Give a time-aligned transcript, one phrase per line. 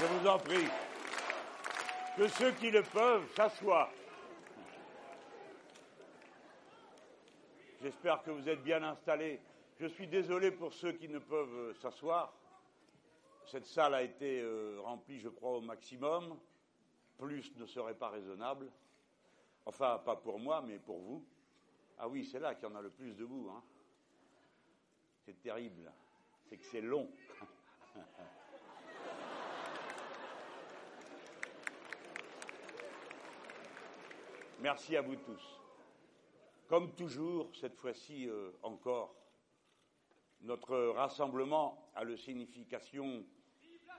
[0.00, 0.66] Je vous en prie.
[2.16, 3.90] Que ceux qui le peuvent s'assoient.
[7.82, 9.42] J'espère que vous êtes bien installés.
[9.78, 12.32] Je suis désolé pour ceux qui ne peuvent euh, s'asseoir.
[13.44, 16.38] Cette salle a été euh, remplie, je crois, au maximum.
[17.18, 18.70] Plus ne serait pas raisonnable.
[19.66, 21.26] Enfin, pas pour moi, mais pour vous.
[21.98, 23.50] Ah oui, c'est là qu'il y en a le plus debout.
[23.54, 23.62] Hein.
[25.26, 25.92] C'est terrible.
[26.48, 27.10] C'est que c'est long.
[34.62, 35.42] Merci à vous tous.
[36.68, 39.14] Comme toujours, cette fois-ci euh, encore,
[40.42, 43.24] notre rassemblement a une signification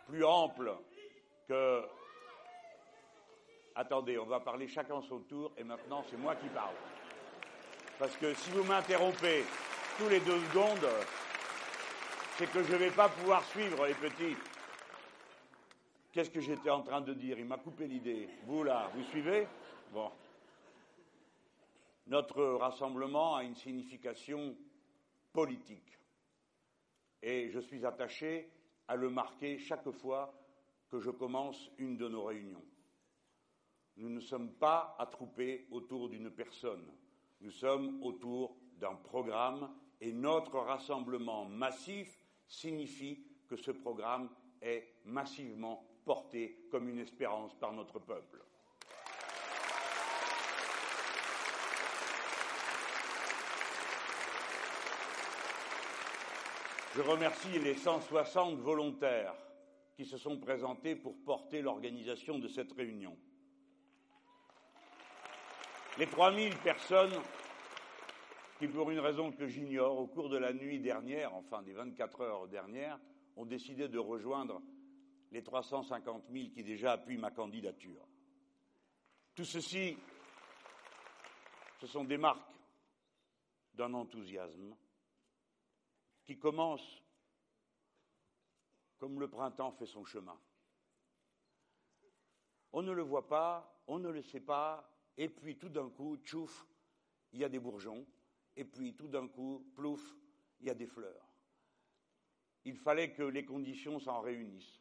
[0.06, 0.72] plus ample
[1.48, 1.82] que.
[3.74, 6.76] Attendez, on va parler chacun son tour et maintenant c'est moi qui parle.
[7.98, 9.44] Parce que si vous m'interrompez
[9.98, 10.90] tous les deux secondes,
[12.38, 14.36] c'est que je ne vais pas pouvoir suivre les petits.
[16.12, 17.40] Qu'est-ce que j'étais en train de dire?
[17.40, 18.30] Il m'a coupé l'idée.
[18.46, 19.48] Vous là, vous suivez?
[19.92, 20.12] Bon.
[22.12, 24.58] Notre rassemblement a une signification
[25.32, 25.98] politique
[27.22, 28.52] et je suis attaché
[28.90, 30.38] à le marquer chaque fois
[30.90, 32.66] que je commence une de nos réunions.
[33.96, 36.86] Nous ne sommes pas attroupés autour d'une personne,
[37.40, 44.30] nous sommes autour d'un programme et notre rassemblement massif signifie que ce programme
[44.62, 48.44] est massivement porté comme une espérance par notre peuple.
[56.94, 59.34] Je remercie les 160 volontaires
[59.96, 63.18] qui se sont présentés pour porter l'organisation de cette réunion.
[65.98, 67.14] Les 3000 personnes
[68.60, 72.22] qui, pour une raison que j'ignore, au cours de la nuit dernière, enfin des 24
[72.22, 73.00] heures dernières,
[73.38, 74.62] ont décidé de rejoindre
[75.32, 78.06] les 350 000 qui déjà appuient ma candidature.
[79.34, 79.98] Tout ceci,
[81.80, 82.52] ce sont des marques
[83.76, 84.76] d'un enthousiasme
[86.32, 87.04] qui commence
[89.00, 90.40] comme le printemps fait son chemin.
[92.72, 96.16] On ne le voit pas, on ne le sait pas, et puis tout d'un coup,
[96.24, 96.66] tchouf,
[97.34, 98.08] il y a des bourgeons,
[98.56, 100.16] et puis tout d'un coup, plouf,
[100.62, 101.28] il y a des fleurs.
[102.64, 104.80] Il fallait que les conditions s'en réunissent.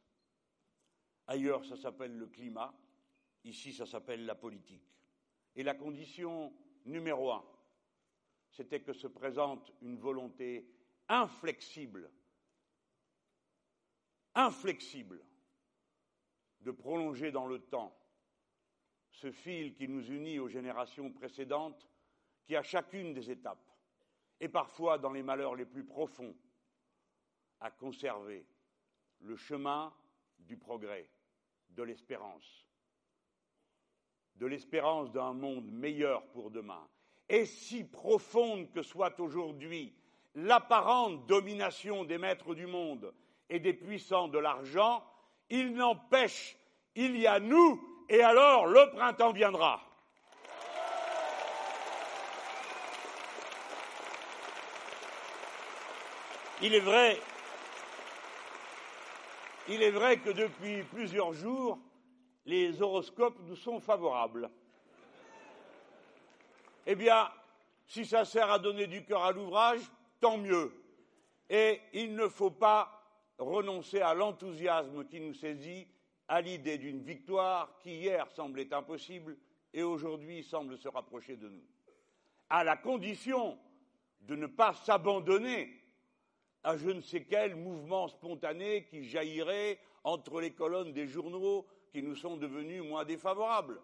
[1.26, 2.72] Ailleurs, ça s'appelle le climat,
[3.42, 4.86] ici, ça s'appelle la politique.
[5.56, 6.52] Et la condition
[6.84, 7.44] numéro un,
[8.52, 10.76] c'était que se présente une volonté
[11.10, 12.08] inflexible,
[14.34, 15.20] inflexible,
[16.60, 17.96] de prolonger dans le temps
[19.10, 21.88] ce fil qui nous unit aux générations précédentes,
[22.46, 23.70] qui à chacune des étapes,
[24.38, 26.34] et parfois dans les malheurs les plus profonds,
[27.58, 28.46] a conservé
[29.18, 29.92] le chemin
[30.38, 31.10] du progrès,
[31.70, 32.66] de l'espérance,
[34.36, 36.88] de l'espérance d'un monde meilleur pour demain.
[37.28, 39.99] Et si profonde que soit aujourd'hui
[40.34, 43.12] l'apparente domination des maîtres du monde
[43.48, 45.04] et des puissants de l'argent,
[45.48, 46.56] il n'empêche,
[46.94, 49.80] il y a nous, et alors le printemps viendra.
[56.62, 57.18] Il est vrai,
[59.68, 61.78] il est vrai que depuis plusieurs jours,
[62.44, 64.50] les horoscopes nous sont favorables.
[66.86, 67.30] Eh bien,
[67.86, 69.80] si ça sert à donner du cœur à l'ouvrage,
[70.20, 70.72] tant mieux.
[71.48, 73.00] Et il ne faut pas
[73.38, 75.88] renoncer à l'enthousiasme qui nous saisit
[76.28, 79.36] à l'idée d'une victoire qui hier semblait impossible
[79.72, 81.64] et aujourd'hui semble se rapprocher de nous,
[82.48, 83.58] à la condition
[84.20, 85.76] de ne pas s'abandonner
[86.62, 92.02] à je ne sais quel mouvement spontané qui jaillirait entre les colonnes des journaux qui
[92.02, 93.80] nous sont devenus moins défavorables.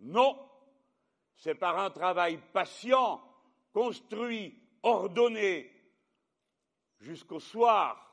[0.00, 0.38] Non,
[1.34, 3.22] c'est par un travail patient,
[3.72, 5.70] construit ordonné
[7.00, 8.04] jusqu'au soir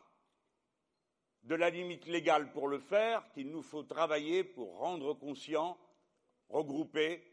[1.44, 5.78] de la limite légale pour le faire qu'il nous faut travailler pour rendre conscients,
[6.50, 7.24] regrouper,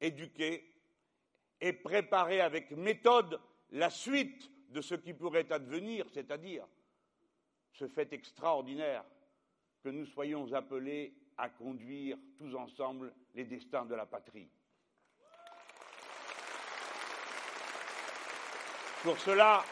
[0.00, 0.70] éduquer
[1.60, 6.66] et préparer avec méthode la suite de ce qui pourrait advenir, c'est-à-dire
[7.72, 9.04] ce fait extraordinaire
[9.82, 14.48] que nous soyons appelés à conduire tous ensemble les destins de la patrie.
[19.04, 19.62] Pour cela,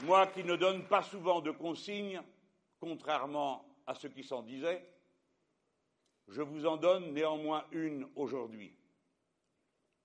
[0.00, 2.20] moi qui ne donne pas souvent de consignes,
[2.80, 4.84] contrairement à ce qui s'en disait,
[6.26, 8.76] je vous en donne néanmoins une aujourd'hui.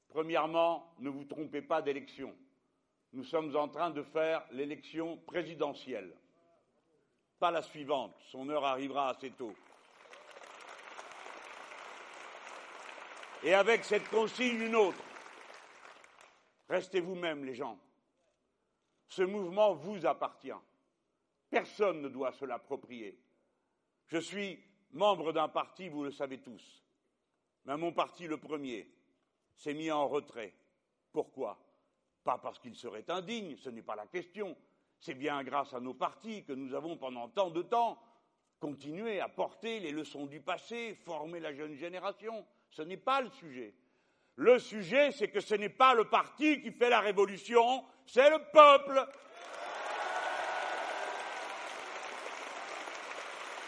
[0.10, 2.32] Premièrement, ne vous trompez pas d'élection.
[3.14, 6.16] Nous sommes en train de faire l'élection présidentielle.
[7.40, 8.16] pas la suivante.
[8.30, 9.56] Son heure arrivera assez tôt.
[13.42, 15.04] Et avec cette consigne, une autre.
[16.72, 17.78] Restez vous-même, les gens.
[19.10, 20.54] Ce mouvement vous appartient.
[21.50, 23.20] Personne ne doit se l'approprier.
[24.08, 24.58] Je suis
[24.94, 26.82] membre d'un parti, vous le savez tous.
[27.66, 28.90] Mais mon parti, le premier,
[29.54, 30.54] s'est mis en retrait.
[31.12, 31.62] Pourquoi?
[32.24, 34.56] Pas parce qu'il serait indigne, ce n'est pas la question.
[34.98, 38.02] C'est bien grâce à nos partis que nous avons pendant tant de temps
[38.62, 42.46] continué à porter les leçons du passé, former la jeune génération.
[42.70, 43.76] Ce n'est pas le sujet.
[44.42, 48.40] Le sujet, c'est que ce n'est pas le parti qui fait la révolution, c'est le
[48.52, 49.08] peuple.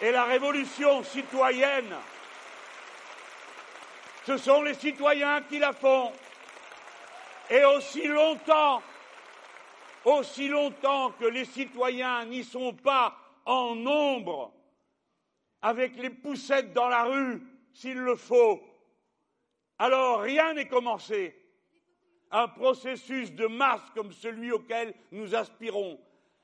[0.02, 1.96] Et la révolution citoyenne,
[4.26, 6.12] ce sont les citoyens qui la font.
[7.52, 8.82] Et aussi longtemps,
[10.06, 13.16] aussi longtemps que les citoyens n'y sont pas
[13.46, 14.52] en nombre,
[15.62, 17.44] avec les poussettes dans la rue,
[17.76, 18.73] s'il le faut,
[19.80, 21.36] alors rien n'est commencé.
[22.32, 26.00] Un processus de masse comme celui auquel nous aspirons,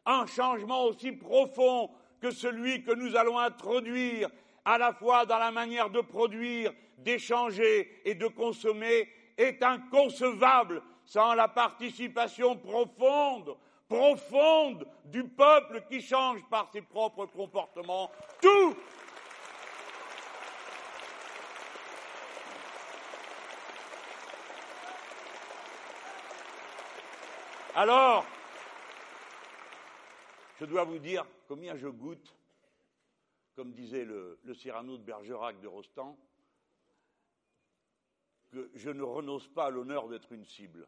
[0.06, 1.90] un changement aussi profond
[2.22, 4.30] que celui que nous allons introduire
[4.66, 11.34] à la fois dans la manière de produire, d'échanger et de consommer est inconcevable sans
[11.34, 13.56] la participation profonde,
[13.88, 18.12] profonde du peuple qui change par ses propres comportements
[18.42, 18.76] tout
[27.76, 28.26] Alors,
[30.60, 32.36] je dois vous dire combien je goûte,
[33.56, 36.18] comme disait le, Cyrano de Bergerac de Rostand,
[38.52, 40.88] que je ne renonce pas à l'honneur d'être une cible.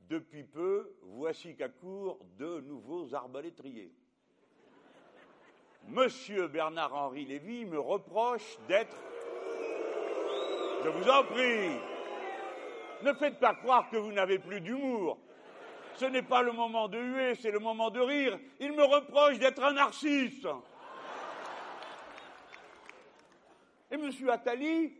[0.00, 3.92] Depuis peu, voici qu'à court de nouveaux arbalétriers.
[5.88, 8.96] Monsieur Bernard-Henri Lévy me reproche d'être.
[10.84, 11.70] Je vous en prie,
[13.02, 15.18] ne faites pas croire que vous n'avez plus d'humour
[16.00, 18.38] ce n'est pas le moment de huer, c'est le moment de rire.
[18.58, 20.46] Il me reproche d'être un narcisse.
[23.90, 24.10] Et M.
[24.30, 24.94] Attali,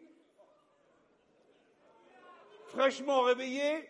[2.68, 3.88] fraîchement réveillé,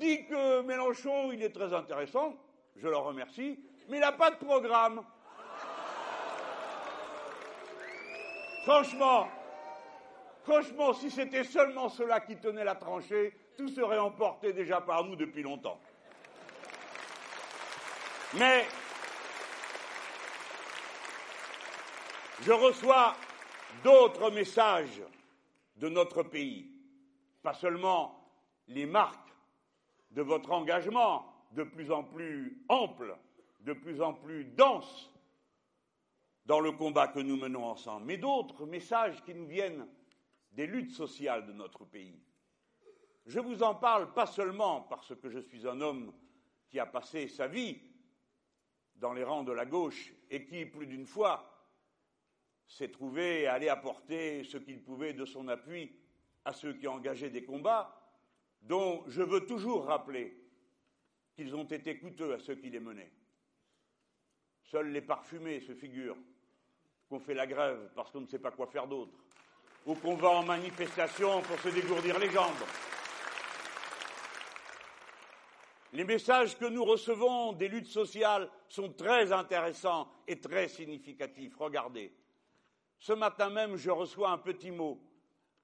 [0.00, 2.34] dit que Mélenchon, il est très intéressant,
[2.76, 5.04] je le remercie, mais il n'a pas de programme.
[8.62, 9.28] Franchement,
[10.44, 15.14] franchement, si c'était seulement cela qui tenait la tranchée, tout serait emporté déjà par nous
[15.14, 15.78] depuis longtemps.
[18.34, 18.64] Mais
[22.40, 23.14] je reçois
[23.84, 25.00] d'autres messages
[25.76, 26.72] de notre pays,
[27.42, 28.28] pas seulement
[28.66, 29.32] les marques
[30.10, 33.16] de votre engagement de plus en plus ample,
[33.60, 35.08] de plus en plus dense
[36.46, 39.86] dans le combat que nous menons ensemble, mais d'autres messages qui nous viennent
[40.50, 42.18] des luttes sociales de notre pays.
[43.26, 46.12] Je vous en parle pas seulement parce que je suis un homme
[46.68, 47.80] qui a passé sa vie
[48.96, 51.48] dans les rangs de la gauche et qui, plus d'une fois,
[52.66, 55.92] s'est trouvé à aller apporter ce qu'il pouvait de son appui
[56.44, 57.98] à ceux qui engagé des combats,
[58.62, 60.36] dont je veux toujours rappeler
[61.34, 63.12] qu'ils ont été coûteux à ceux qui les menaient.
[64.64, 66.16] Seuls les parfumés se figurent
[67.08, 69.12] qu'on fait la grève parce qu'on ne sait pas quoi faire d'autre,
[69.86, 72.52] ou qu'on va en manifestation pour se dégourdir les jambes.
[75.92, 81.54] Les messages que nous recevons des luttes sociales sont très intéressants et très significatifs.
[81.56, 82.12] Regardez.
[82.98, 84.98] Ce matin même, je reçois un petit mot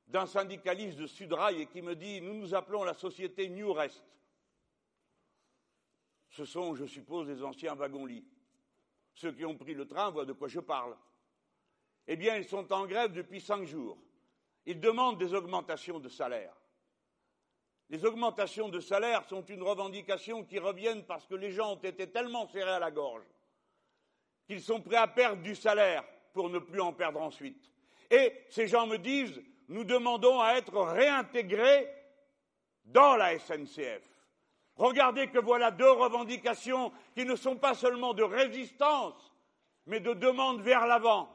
[0.06, 4.04] d'un syndicaliste de Sudrail qui me dit Nous nous appelons la société New Rest.
[6.30, 8.26] Ce sont, je suppose, les anciens wagons-lits.
[9.14, 10.97] Ceux qui ont pris le train voient de quoi je parle.
[12.06, 13.99] Eh bien, ils sont en grève depuis cinq jours.
[14.66, 16.54] Ils demandent des augmentations de salaire.
[17.90, 22.11] Les augmentations de salaire sont une revendication qui reviennent parce que les gens ont été
[22.11, 23.25] tellement serrés à la gorge
[24.47, 27.71] qu'ils sont prêts à perdre du salaire pour ne plus en perdre ensuite.
[28.11, 31.88] Et ces gens me disent nous demandons à être réintégrés
[32.87, 34.02] dans la SNCF.
[34.76, 39.33] Regardez que voilà deux revendications qui ne sont pas seulement de résistance,
[39.87, 41.28] mais de demande vers l'avant,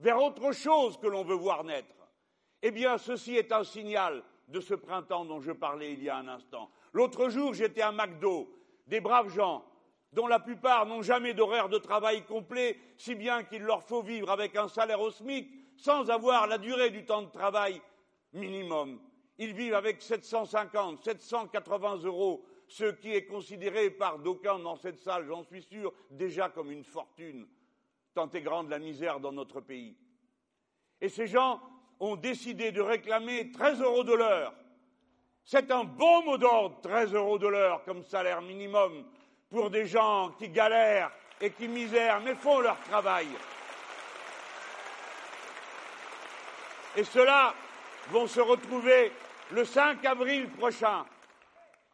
[0.00, 1.94] vers autre chose que l'on veut voir naître.
[2.62, 6.16] Eh bien, ceci est un signal de ce printemps dont je parlais il y a
[6.16, 6.70] un instant.
[6.92, 8.48] L'autre jour, j'étais à McDo,
[8.86, 9.64] des braves gens
[10.12, 14.30] dont la plupart n'ont jamais d'horaire de travail complet, si bien qu'il leur faut vivre
[14.30, 17.80] avec un salaire au SMIC sans avoir la durée du temps de travail
[18.32, 19.00] minimum.
[19.38, 25.26] Ils vivent avec 750, 780 euros ce qui est considéré par d'aucuns dans cette salle,
[25.26, 27.46] j'en suis sûr, déjà comme une fortune,
[28.14, 29.96] tant est grande la misère dans notre pays.
[31.00, 31.60] Et ces gens
[32.00, 34.54] ont décidé de réclamer 13 euros de l'heure.
[35.44, 39.04] C'est un bon mot d'ordre, 13 euros de l'heure comme salaire minimum
[39.48, 43.28] pour des gens qui galèrent et qui misèrent, mais font leur travail.
[46.96, 47.54] Et ceux-là
[48.10, 49.12] vont se retrouver
[49.52, 51.04] le 5 avril prochain.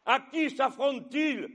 [0.07, 1.49] À qui s'affrontent-ils?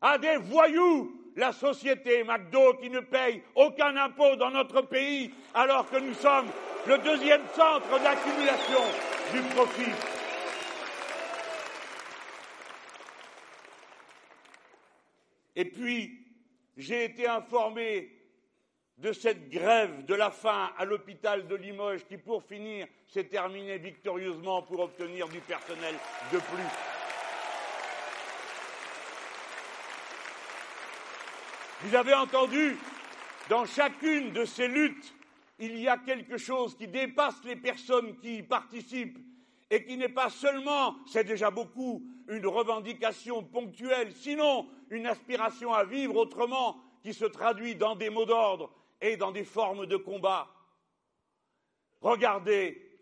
[0.00, 5.88] À des voyous la société McDo qui ne paye aucun impôt dans notre pays alors
[5.88, 6.48] que nous sommes
[6.86, 8.80] le deuxième centre d'accumulation
[9.32, 9.92] du profit.
[15.54, 16.26] Et puis,
[16.76, 18.10] j'ai été informé
[18.96, 23.78] de cette grève de la faim à l'hôpital de Limoges qui, pour finir, s'est terminée
[23.78, 25.94] victorieusement pour obtenir du personnel
[26.32, 26.87] de plus.
[31.82, 32.76] Vous avez entendu,
[33.48, 35.14] dans chacune de ces luttes,
[35.60, 39.18] il y a quelque chose qui dépasse les personnes qui y participent
[39.70, 45.84] et qui n'est pas seulement, c'est déjà beaucoup, une revendication ponctuelle, sinon une aspiration à
[45.84, 50.52] vivre autrement qui se traduit dans des mots d'ordre et dans des formes de combat.
[52.00, 53.00] Regardez,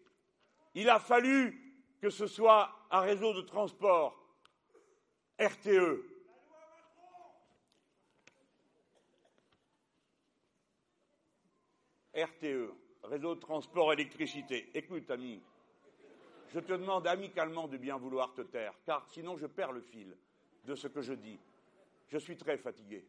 [0.75, 4.23] il a fallu que ce soit un réseau de transport,
[5.40, 6.15] RTE.
[12.16, 12.73] RTE,
[13.04, 14.70] réseau de transport électricité.
[14.75, 15.42] Écoute, ami,
[16.49, 20.16] je te demande amicalement de bien vouloir te taire, car sinon je perds le fil
[20.64, 21.38] de ce que je dis.
[22.08, 23.04] Je suis très fatigué.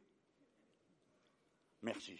[1.81, 2.19] Merci.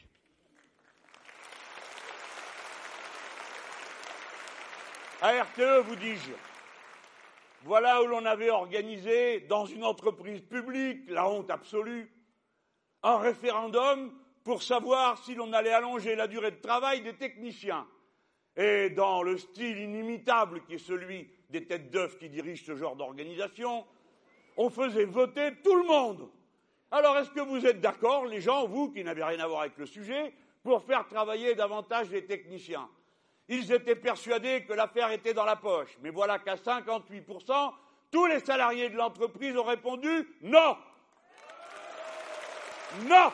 [5.22, 6.32] À RTE, vous dis-je,
[7.63, 12.10] voilà où l'on avait organisé, dans une entreprise publique, la honte absolue,
[13.01, 14.13] un référendum
[14.48, 17.86] pour savoir si l'on allait allonger la durée de travail des techniciens.
[18.56, 22.96] Et dans le style inimitable qui est celui des têtes d'œufs qui dirigent ce genre
[22.96, 23.86] d'organisation,
[24.56, 26.30] on faisait voter tout le monde.
[26.92, 29.77] Alors est-ce que vous êtes d'accord, les gens, vous qui n'avez rien à voir avec
[29.77, 32.88] le sujet, pour faire travailler davantage les techniciens?
[33.50, 35.98] Ils étaient persuadés que l'affaire était dans la poche.
[36.01, 37.74] Mais voilà qu'à 58%,
[38.12, 40.77] tous les salariés de l'entreprise ont répondu non.
[43.10, 43.30] Non.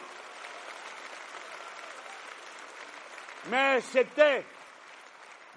[3.50, 4.46] Mais c'était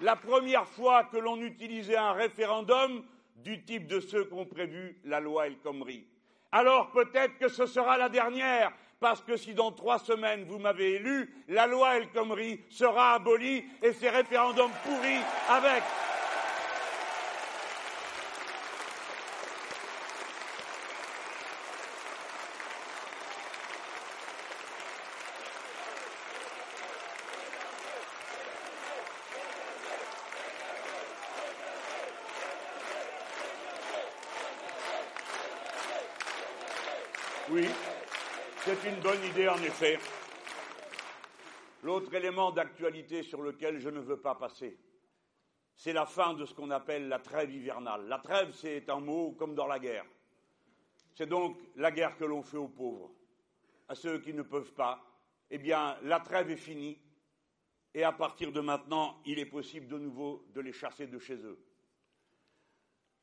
[0.01, 3.03] la première fois que l'on utilisait un référendum
[3.37, 6.05] du type de ceux qu'ont prévu la loi El Khomri.
[6.51, 10.95] Alors peut-être que ce sera la dernière, parce que si dans trois semaines vous m'avez
[10.95, 15.83] élu, la loi El Khomri sera abolie et ces référendums pourris avec.
[37.49, 37.65] Oui,
[38.65, 39.99] c'est une bonne idée en effet.
[41.83, 44.77] L'autre élément d'actualité sur lequel je ne veux pas passer,
[45.75, 48.07] c'est la fin de ce qu'on appelle la trêve hivernale.
[48.07, 50.05] La trêve, c'est un mot comme dans la guerre.
[51.15, 53.11] C'est donc la guerre que l'on fait aux pauvres,
[53.89, 55.03] à ceux qui ne peuvent pas.
[55.49, 56.97] Eh bien, la trêve est finie,
[57.93, 61.35] et à partir de maintenant, il est possible de nouveau de les chasser de chez
[61.35, 61.59] eux.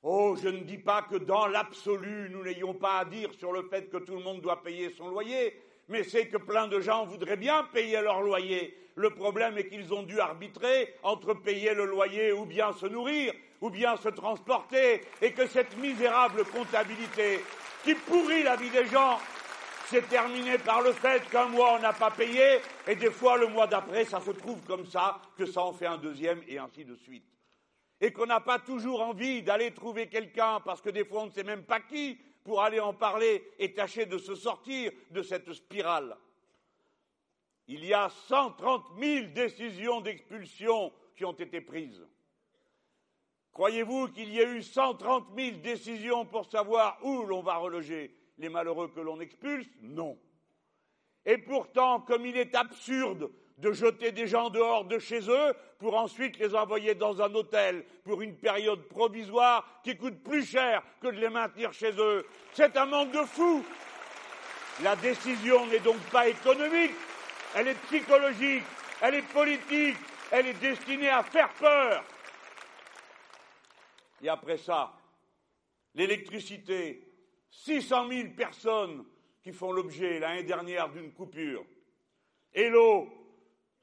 [0.06, 3.62] Oh, je ne dis pas que dans l'absolu, nous n'ayons pas à dire sur le
[3.62, 5.58] fait que tout le monde doit payer son loyer,
[5.88, 8.76] mais c'est que plein de gens voudraient bien payer leur loyer.
[8.96, 13.32] Le problème est qu'ils ont dû arbitrer entre payer le loyer ou bien se nourrir,
[13.62, 17.40] ou bien se transporter, et que cette misérable comptabilité
[17.82, 19.18] qui pourrit la vie des gens
[19.86, 23.46] s'est terminée par le fait qu'un mois on n'a pas payé, et des fois le
[23.46, 26.84] mois d'après ça se trouve comme ça, que ça en fait un deuxième, et ainsi
[26.84, 27.33] de suite
[28.04, 31.30] et qu'on n'a pas toujours envie d'aller trouver quelqu'un, parce que des fois on ne
[31.30, 35.50] sait même pas qui, pour aller en parler et tâcher de se sortir de cette
[35.54, 36.14] spirale.
[37.66, 42.06] Il y a 130 000 décisions d'expulsion qui ont été prises.
[43.52, 48.50] Croyez-vous qu'il y ait eu 130 000 décisions pour savoir où l'on va reloger les
[48.50, 49.70] malheureux que l'on expulse?
[49.80, 50.18] Non.
[51.24, 55.96] Et pourtant, comme il est absurde de jeter des gens dehors de chez eux pour
[55.96, 61.08] ensuite les envoyer dans un hôtel pour une période provisoire qui coûte plus cher que
[61.08, 62.26] de les maintenir chez eux.
[62.52, 63.64] C'est un manque de fou.
[64.82, 66.90] La décision n'est donc pas économique,
[67.54, 68.64] elle est psychologique,
[69.00, 69.96] elle est politique,
[70.32, 72.04] elle est destinée à faire peur.
[74.20, 74.92] Et après ça,
[75.94, 77.06] l'électricité,
[77.50, 79.04] 600 000 personnes
[79.42, 81.64] qui font l'objet l'année dernière d'une coupure.
[82.52, 83.23] Et l'eau,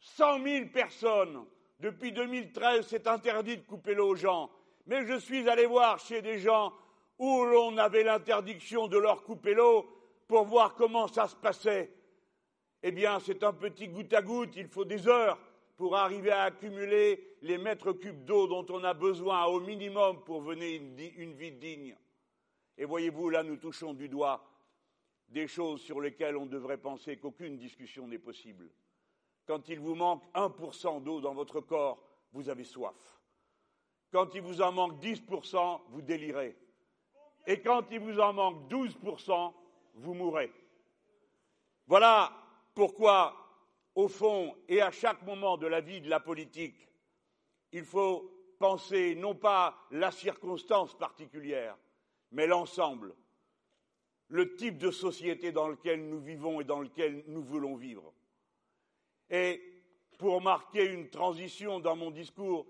[0.01, 1.45] 100 000 personnes.
[1.79, 4.51] Depuis 2013, c'est interdit de couper l'eau aux gens.
[4.87, 6.73] Mais je suis allé voir chez des gens
[7.17, 9.87] où l'on avait l'interdiction de leur couper l'eau
[10.27, 11.93] pour voir comment ça se passait.
[12.83, 15.39] Eh bien, c'est un petit goutte à goutte, il faut des heures
[15.77, 20.41] pour arriver à accumuler les mètres cubes d'eau dont on a besoin au minimum pour
[20.41, 21.95] mener une, vie digne.
[22.77, 24.47] Et voyez-vous, là, nous touchons du doigt
[25.29, 28.69] des choses sur lesquelles on devrait penser qu'aucune discussion n'est possible.
[29.47, 33.21] Quand il vous manque 1% d'eau dans votre corps, vous avez soif.
[34.11, 36.57] Quand il vous en manque 10%, vous délirez.
[37.47, 39.53] Et quand il vous en manque 12%,
[39.95, 40.51] vous mourrez.
[41.87, 42.31] Voilà
[42.73, 43.35] pourquoi,
[43.95, 46.87] au fond, et à chaque moment de la vie de la politique,
[47.71, 51.77] il faut penser non pas la circonstance particulière,
[52.31, 53.15] mais l'ensemble,
[54.27, 58.13] le type de société dans lequel nous vivons et dans lequel nous voulons vivre.
[59.31, 59.81] Et
[60.17, 62.67] pour marquer une transition dans mon discours,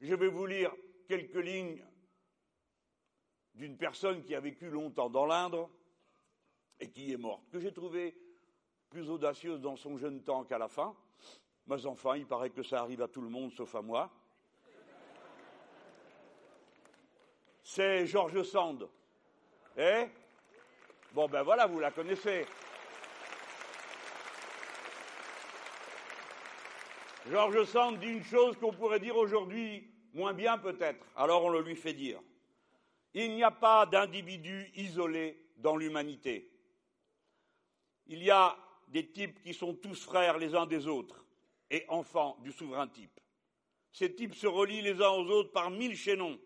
[0.00, 0.74] je vais vous lire
[1.06, 1.82] quelques lignes
[3.54, 5.70] d'une personne qui a vécu longtemps dans l'Indre
[6.80, 8.16] et qui est morte, que j'ai trouvée
[8.88, 10.96] plus audacieuse dans son jeune temps qu'à la fin.
[11.68, 14.10] Mais enfin, il paraît que ça arrive à tout le monde sauf à moi.
[17.62, 18.88] C'est Georges Sand.
[19.76, 20.06] Eh?
[21.12, 22.44] Bon, ben voilà, vous la connaissez.
[27.30, 31.62] Georges Sand dit une chose qu'on pourrait dire aujourd'hui moins bien peut-être, alors on le
[31.62, 32.20] lui fait dire.
[33.14, 36.50] Il n'y a pas d'individu isolé dans l'humanité.
[38.08, 38.56] Il y a
[38.88, 41.24] des types qui sont tous frères les uns des autres
[41.70, 43.20] et enfants du souverain type.
[43.92, 46.38] Ces types se relient les uns aux autres par mille chaînons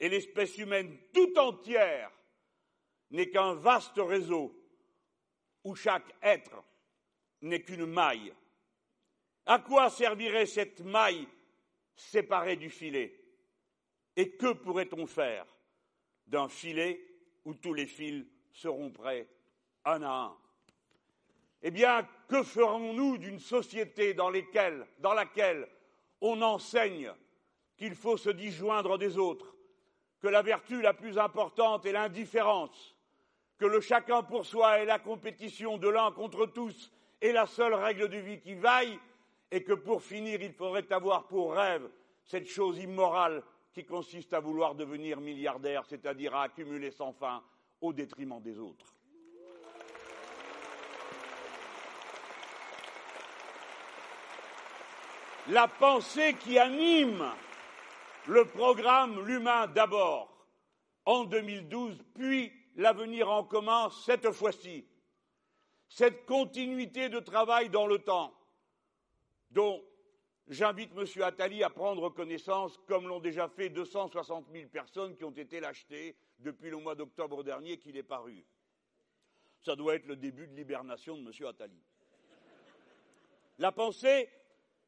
[0.00, 2.10] et l'espèce humaine tout entière
[3.12, 4.52] n'est qu'un vaste réseau
[5.62, 6.64] où chaque être
[7.40, 8.32] n'est qu'une maille.
[9.46, 11.26] À quoi servirait cette maille
[11.94, 13.18] séparée du filet?
[14.16, 15.46] Et que pourrait-on faire
[16.26, 17.00] d'un filet
[17.44, 19.28] où tous les fils seront prêts
[19.84, 20.36] un à un?
[21.62, 24.32] Eh bien, que ferons-nous d'une société dans,
[24.98, 25.68] dans laquelle
[26.20, 27.12] on enseigne
[27.76, 29.56] qu'il faut se disjoindre des autres,
[30.20, 32.96] que la vertu la plus importante est l'indifférence,
[33.58, 37.74] que le chacun pour soi et la compétition de l'un contre tous est la seule
[37.74, 38.98] règle de vie qui vaille,
[39.52, 41.88] et que pour finir, il faudrait avoir pour rêve
[42.24, 43.42] cette chose immorale
[43.74, 47.44] qui consiste à vouloir devenir milliardaire, c'est-à-dire à accumuler sans fin
[47.82, 48.94] au détriment des autres.
[55.48, 57.30] La pensée qui anime
[58.26, 60.46] le programme L'humain d'abord
[61.04, 64.86] en 2012, puis l'avenir en commun cette fois-ci,
[65.88, 68.32] cette continuité de travail dans le temps,
[69.52, 69.82] dont
[70.48, 71.22] J'invite M.
[71.22, 76.16] Attali à prendre connaissance, comme l'ont déjà fait 260 000 personnes qui ont été l'achetées
[76.40, 78.44] depuis le mois d'octobre dernier qu'il est paru.
[79.60, 81.46] Ça doit être le début de l'hibernation de M.
[81.46, 81.80] Attali.
[83.58, 84.28] La pensée,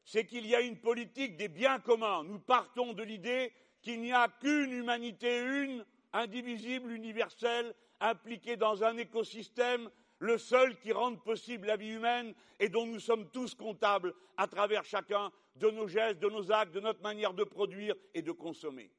[0.03, 2.23] c'est qu'il y a une politique des biens communs.
[2.23, 8.97] Nous partons de l'idée qu'il n'y a qu'une humanité, une, indivisible, universelle, impliquée dans un
[8.97, 14.13] écosystème le seul qui rende possible la vie humaine et dont nous sommes tous comptables
[14.37, 18.21] à travers chacun de nos gestes, de nos actes, de notre manière de produire et
[18.21, 18.91] de consommer.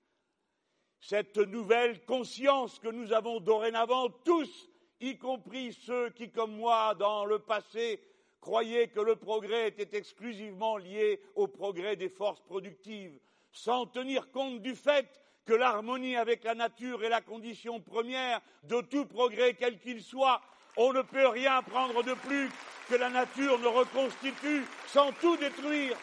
[1.01, 4.69] Cette nouvelle conscience que nous avons dorénavant tous,
[5.01, 8.01] y compris ceux qui, comme moi, dans le passé,
[8.41, 13.19] croyaient que le progrès était exclusivement lié au progrès des forces productives,
[13.53, 18.81] sans tenir compte du fait que l'harmonie avec la nature est la condition première de
[18.81, 20.41] tout progrès quel qu'il soit,
[20.77, 22.51] on ne peut rien prendre de plus
[22.89, 25.97] que la nature ne reconstitue sans tout détruire.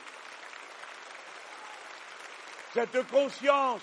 [2.74, 3.82] Cette conscience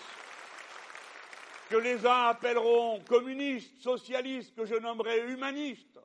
[1.69, 6.01] que les uns appelleront communiste, socialiste, que je nommerai humaniste,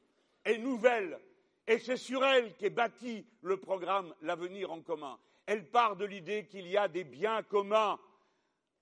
[0.45, 1.19] est nouvelle.
[1.67, 5.17] Et c'est sur elle qu'est bâti le programme L'avenir en commun.
[5.47, 7.99] Elle part de l'idée qu'il y a des biens communs,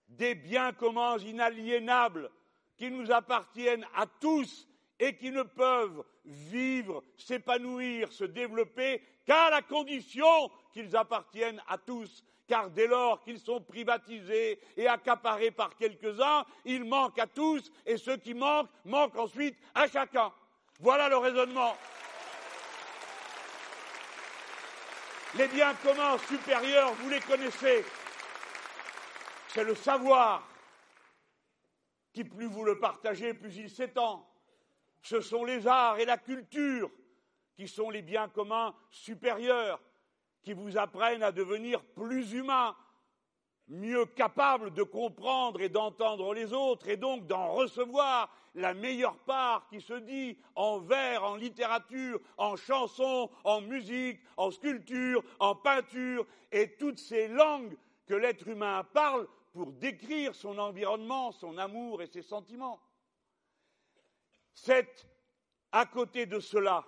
[0.10, 2.30] des biens communs inaliénables
[2.76, 4.68] qui nous appartiennent à tous
[5.00, 12.24] et qui ne peuvent vivre, s'épanouir, se développer qu'à la condition qu'ils appartiennent à tous.
[12.48, 17.98] Car dès lors qu'ils sont privatisés et accaparés par quelques-uns, ils manquent à tous et
[17.98, 20.32] ceux qui manquent manquent ensuite à chacun.
[20.80, 21.76] Voilà le raisonnement.
[25.38, 27.86] Les biens communs supérieurs, vous les connaissez.
[29.48, 30.48] C'est le savoir
[32.14, 34.28] qui plus vous le partagez, plus il s'étend
[35.04, 36.90] ce sont les arts et la culture
[37.56, 39.80] qui sont les biens communs supérieurs,
[40.42, 42.76] qui vous apprennent à devenir plus humains,
[43.68, 49.68] mieux capables de comprendre et d'entendre les autres, et donc d'en recevoir la meilleure part
[49.68, 56.26] qui se dit en vers, en littérature, en chanson, en musique, en sculpture, en peinture,
[56.52, 62.08] et toutes ces langues que l'être humain parle pour décrire son environnement, son amour et
[62.08, 62.80] ses sentiments.
[64.54, 65.08] C'est
[65.72, 66.86] à côté de cela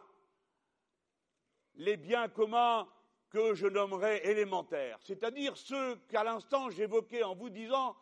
[1.75, 2.87] les biens communs
[3.29, 7.97] que je nommerais élémentaires, c'est-à-dire ceux qu'à l'instant j'évoquais en vous disant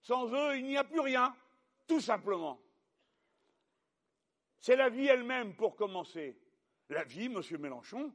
[0.00, 1.34] sans eux il n'y a plus rien,
[1.88, 2.60] tout simplement.
[4.60, 6.36] C'est la vie elle-même pour commencer.
[6.88, 8.12] La vie, monsieur Mélenchon,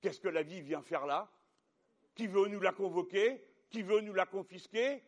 [0.00, 1.30] qu'est-ce que la vie vient faire là?
[2.14, 3.44] Qui veut nous la convoquer?
[3.70, 5.02] Qui veut nous la confisquer?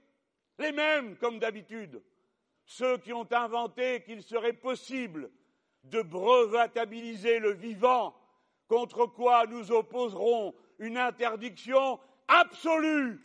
[0.59, 2.03] Les mêmes, comme d'habitude.
[2.67, 5.31] Ceux qui ont inventé qu'il serait possible
[5.85, 8.15] de brevetabiliser le vivant,
[8.69, 13.21] contre quoi nous opposerons une interdiction absolue.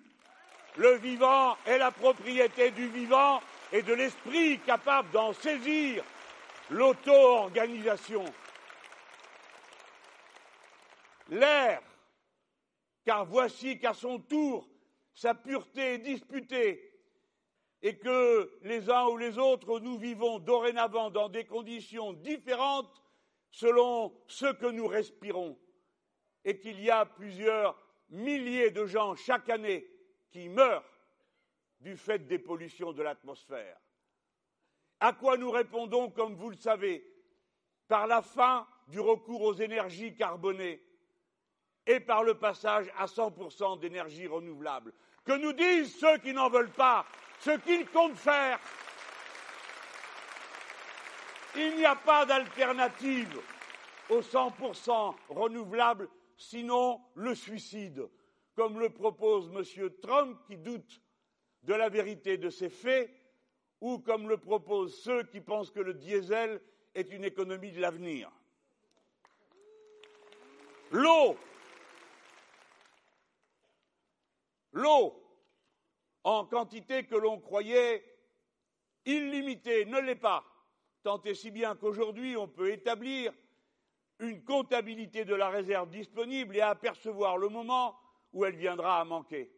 [0.77, 6.03] Le vivant est la propriété du vivant et de l'esprit capable d'en saisir
[6.69, 8.23] l'auto-organisation.
[11.29, 11.81] L'air,
[13.03, 14.67] car voici qu'à son tour
[15.13, 16.90] sa pureté est disputée
[17.81, 23.01] et que les uns ou les autres nous vivons dorénavant dans des conditions différentes
[23.49, 25.57] selon ce que nous respirons
[26.45, 27.77] et qu'il y a plusieurs
[28.09, 29.87] milliers de gens chaque année
[30.31, 30.85] qui meurent
[31.79, 33.77] du fait des pollutions de l'atmosphère.
[34.99, 37.03] À quoi nous répondons, comme vous le savez,
[37.87, 40.81] par la fin du recours aux énergies carbonées
[41.87, 44.93] et par le passage à 100% d'énergie renouvelable.
[45.25, 47.05] Que nous disent ceux qui n'en veulent pas,
[47.41, 48.59] ce qu'ils comptent faire.
[51.55, 53.41] Il n'y a pas d'alternative
[54.09, 58.07] aux 100% renouvelables sinon le suicide,
[58.55, 59.89] comme le propose M.
[60.01, 61.01] Trump qui doute
[61.63, 63.11] de la vérité de ces faits,
[63.81, 66.61] ou comme le proposent ceux qui pensent que le diesel
[66.93, 68.31] est une économie de l'avenir.
[70.91, 71.37] L'eau,
[74.73, 75.20] l'eau,
[76.23, 78.03] en quantité que l'on croyait
[79.05, 80.43] illimitée, ne l'est pas,
[81.03, 83.33] tant et si bien qu'aujourd'hui on peut établir
[84.19, 87.97] une comptabilité de la réserve disponible et apercevoir le moment
[88.33, 89.51] où elle viendra à manquer.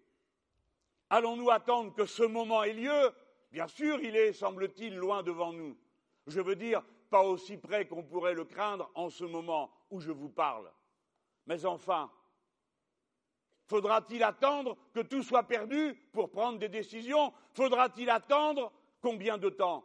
[1.09, 3.13] Allons-nous attendre que ce moment ait lieu?
[3.51, 5.77] Bien sûr, il est, semble-t-il, loin devant nous.
[6.25, 10.11] Je veux dire, pas aussi près qu'on pourrait le craindre en ce moment où je
[10.11, 10.71] vous parle.
[11.45, 12.09] Mais enfin,
[13.67, 17.33] faudra-t-il attendre que tout soit perdu pour prendre des décisions?
[17.53, 18.71] Faudra-t-il attendre
[19.01, 19.83] combien de temps?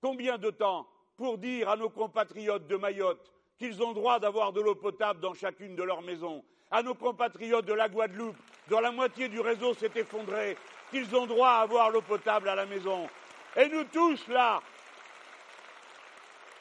[0.00, 4.60] Combien de temps pour dire à nos compatriotes de Mayotte qu'ils ont droit d'avoir de
[4.60, 8.36] l'eau potable dans chacune de leurs maisons, à nos compatriotes de la Guadeloupe,
[8.68, 10.56] dont la moitié du réseau s'est effondré,
[10.90, 13.08] qu'ils ont droit à avoir l'eau potable à la maison?
[13.56, 14.62] Et nous tous, là,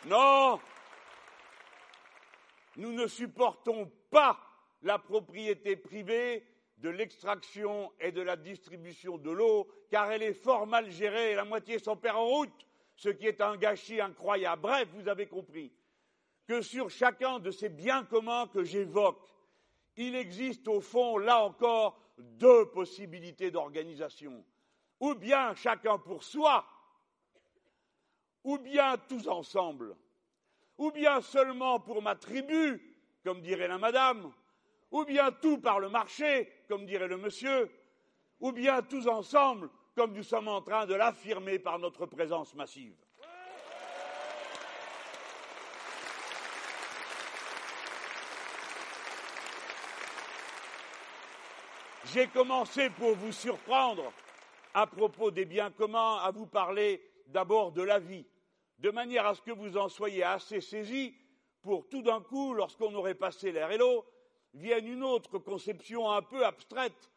[0.06, 0.60] non,
[2.78, 4.40] nous ne supportons pas
[4.82, 6.46] la propriété privée
[6.78, 11.36] de l'extraction et de la distribution de l'eau, car elle est fort mal gérée et
[11.36, 14.62] la moitié s'en perd en route, ce qui est un gâchis incroyable.
[14.62, 15.72] Bref, vous avez compris
[16.48, 19.28] que sur chacun de ces biens communs que j'évoque,
[19.98, 24.44] il existe au fond, là encore, deux possibilités d'organisation.
[25.00, 26.66] Ou bien chacun pour soi,
[28.44, 29.96] ou bien tous ensemble,
[30.78, 34.32] ou bien seulement pour ma tribu, comme dirait la madame,
[34.92, 37.70] ou bien tout par le marché, comme dirait le monsieur,
[38.40, 42.96] ou bien tous ensemble, comme nous sommes en train de l'affirmer par notre présence massive.
[52.14, 54.14] J'ai commencé pour vous surprendre
[54.74, 58.26] à propos des biens communs à vous parler d'abord de la vie,
[58.80, 61.14] de manière à ce que vous en soyez assez saisis
[61.62, 64.06] pour tout d'un coup, lorsqu'on aurait passé l'air et l'eau,
[64.54, 67.12] vienne une autre conception un peu abstraite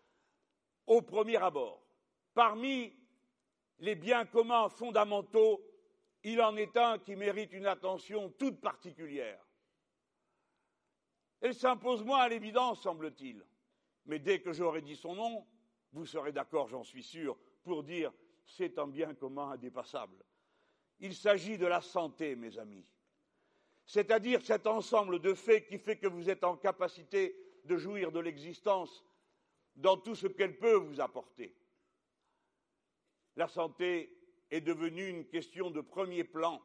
[0.86, 1.82] au premier abord.
[2.34, 2.92] Parmi
[3.78, 5.62] les biens communs fondamentaux,
[6.22, 9.42] il en est un qui mérite une attention toute particulière.
[11.40, 13.42] Elle s'impose moins à l'évidence, semble-t-il
[14.06, 15.46] mais dès que j'aurai dit son nom,
[15.92, 18.12] vous serez d'accord, j'en suis sûr, pour dire
[18.44, 20.24] c'est un bien commun indépassable.
[20.98, 22.84] Il s'agit de la santé, mes amis.
[23.90, 28.20] C'est-à-dire cet ensemble de faits qui fait que vous êtes en capacité de jouir de
[28.20, 29.04] l'existence
[29.74, 31.56] dans tout ce qu'elle peut vous apporter.
[33.34, 34.16] La santé
[34.48, 36.62] est devenue une question de premier plan.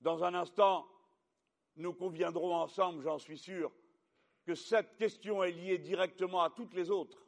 [0.00, 0.88] Dans un instant,
[1.76, 3.70] nous conviendrons ensemble, j'en suis sûr,
[4.44, 7.24] que cette question est liée directement à toutes les autres.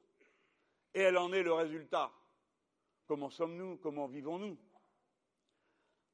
[0.94, 2.12] Et elle en est le résultat.
[3.06, 3.76] Comment sommes-nous?
[3.76, 4.58] Comment vivons-nous?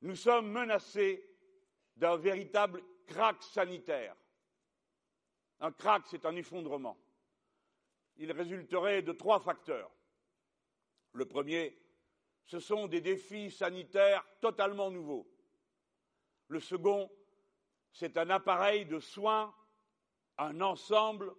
[0.02, 1.35] Nous sommes menacés
[1.96, 4.14] d'un véritable crack sanitaire.
[5.60, 6.98] Un crack, c'est un effondrement.
[8.16, 9.90] Il résulterait de trois facteurs.
[11.12, 11.78] Le premier,
[12.44, 15.26] ce sont des défis sanitaires totalement nouveaux.
[16.48, 17.10] Le second,
[17.92, 19.54] c'est un appareil de soins,
[20.38, 21.34] un ensemble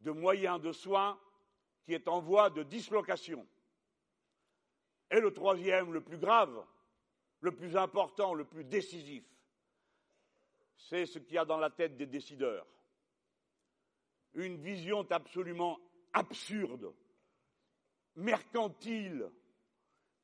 [0.00, 1.18] de moyens de soins
[1.84, 3.46] qui est en voie de dislocation.
[5.10, 6.64] Et le troisième, le plus grave,
[7.40, 9.24] le plus important, le plus décisif,
[10.76, 12.66] c'est ce qu'il y a dans la tête des décideurs.
[14.34, 15.78] Une vision absolument
[16.12, 16.94] absurde,
[18.16, 19.30] mercantile,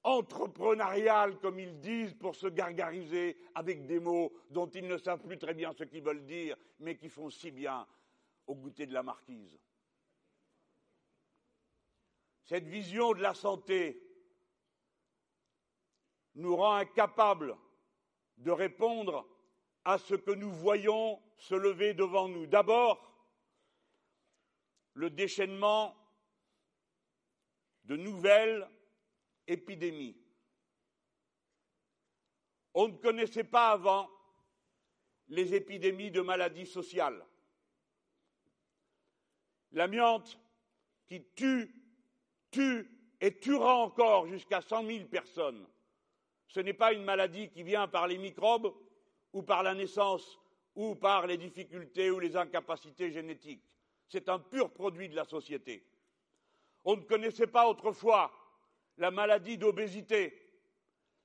[0.03, 5.39] entrepreneuriale, comme ils disent, pour se gargariser avec des mots dont ils ne savent plus
[5.39, 7.87] très bien ce qu'ils veulent dire, mais qui font si bien
[8.47, 9.59] au goûter de la marquise.
[12.45, 14.03] Cette vision de la santé
[16.35, 17.57] nous rend incapables
[18.39, 19.29] de répondre
[19.85, 22.47] à ce que nous voyons se lever devant nous.
[22.47, 23.11] D'abord,
[24.95, 25.97] le déchaînement
[27.85, 28.69] de nouvelles
[29.47, 30.17] épidémies.
[32.75, 34.09] On ne connaissait pas avant
[35.29, 37.25] les épidémies de maladies sociales.
[39.73, 40.39] L'amiante
[41.07, 41.75] qui tue,
[42.51, 42.89] tue
[43.21, 45.67] et tuera encore jusqu'à cent mille personnes.
[46.49, 48.75] Ce n'est pas une maladie qui vient par les microbes
[49.33, 50.39] ou par la naissance
[50.75, 53.65] ou par les difficultés ou les incapacités génétiques.
[54.09, 55.85] C'est un pur produit de la société.
[56.85, 58.33] On ne connaissait pas autrefois
[58.97, 60.37] la maladie d'obésité,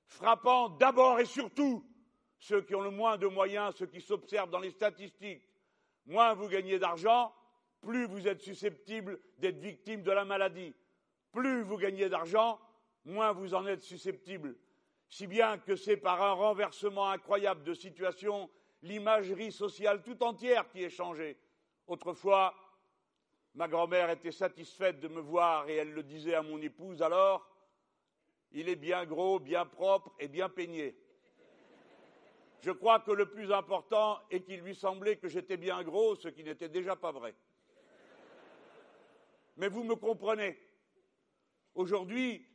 [0.04, 1.84] frappant d'abord et surtout
[2.38, 5.42] ceux qui ont le moins de moyens, ceux qui s'observent dans les statistiques.
[6.06, 7.34] Moins vous gagnez d'argent,
[7.80, 10.74] plus vous êtes susceptible d'être victime de la maladie.
[11.32, 12.60] Plus vous gagnez d'argent,
[13.04, 14.56] moins vous en êtes susceptible.
[15.08, 18.50] Si bien que c'est par un renversement incroyable de situation
[18.82, 21.38] l'imagerie sociale tout entière qui est changée.
[21.86, 22.54] Autrefois,
[23.54, 27.48] ma grand-mère était satisfaite de me voir et elle le disait à mon épouse alors,
[28.52, 30.96] il est bien gros, bien propre et bien peigné.
[32.60, 36.28] Je crois que le plus important est qu'il lui semblait que j'étais bien gros, ce
[36.28, 37.34] qui n'était déjà pas vrai.
[39.56, 40.58] Mais vous me comprenez.
[41.74, 42.46] Aujourd'hui,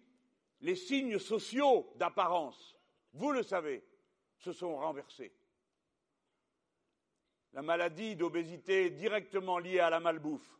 [0.61, 2.77] les signes sociaux d'apparence,
[3.13, 3.83] vous le savez,
[4.37, 5.33] se sont renversés.
[7.53, 10.57] La maladie d'obésité est directement liée à la malbouffe.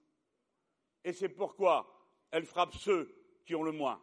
[1.03, 1.87] Et c'est pourquoi
[2.31, 4.01] elle frappe ceux qui ont le moins.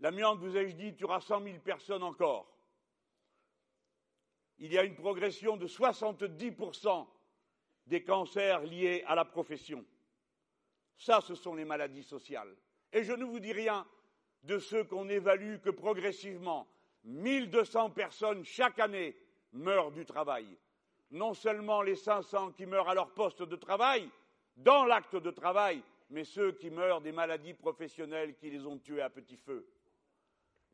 [0.00, 2.56] L'amiante, vous ai-je dit, tuera cent mille personnes encore.
[4.58, 7.06] Il y a une progression de 70%
[7.86, 9.84] des cancers liés à la profession.
[10.98, 12.54] Ça, ce sont les maladies sociales.
[12.92, 13.86] Et je ne vous dis rien
[14.42, 16.66] de ceux qu'on évalue que progressivement,
[17.04, 19.16] 1200 personnes chaque année
[19.52, 20.46] meurent du travail.
[21.12, 24.10] Non seulement les 500 qui meurent à leur poste de travail,
[24.56, 29.02] dans l'acte de travail, mais ceux qui meurent des maladies professionnelles qui les ont tués
[29.02, 29.66] à petit feu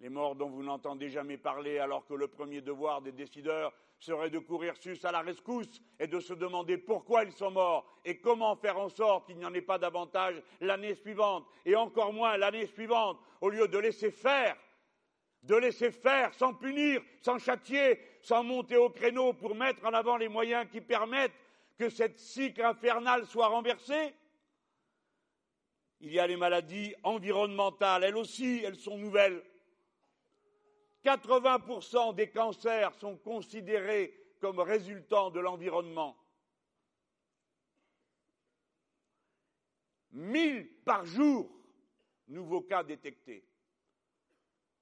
[0.00, 4.30] les morts dont vous n'entendez jamais parler alors que le premier devoir des décideurs serait
[4.30, 8.18] de courir sus à la rescousse et de se demander pourquoi ils sont morts et
[8.18, 12.37] comment faire en sorte qu'il n'y en ait pas davantage l'année suivante et encore moins
[12.37, 14.57] l'année suivante au lieu de laisser faire,
[15.42, 20.16] de laisser faire sans punir, sans châtier, sans monter au créneau pour mettre en avant
[20.16, 21.33] les moyens qui permettent
[21.78, 24.14] que cette cycle infernale soit renversée.
[26.00, 29.42] Il y a les maladies environnementales, elles aussi, elles sont nouvelles
[31.04, 36.16] 80% des cancers sont considérés comme résultant de l'environnement.
[40.12, 41.50] 1000 par jour,
[42.28, 43.46] nouveaux cas détectés.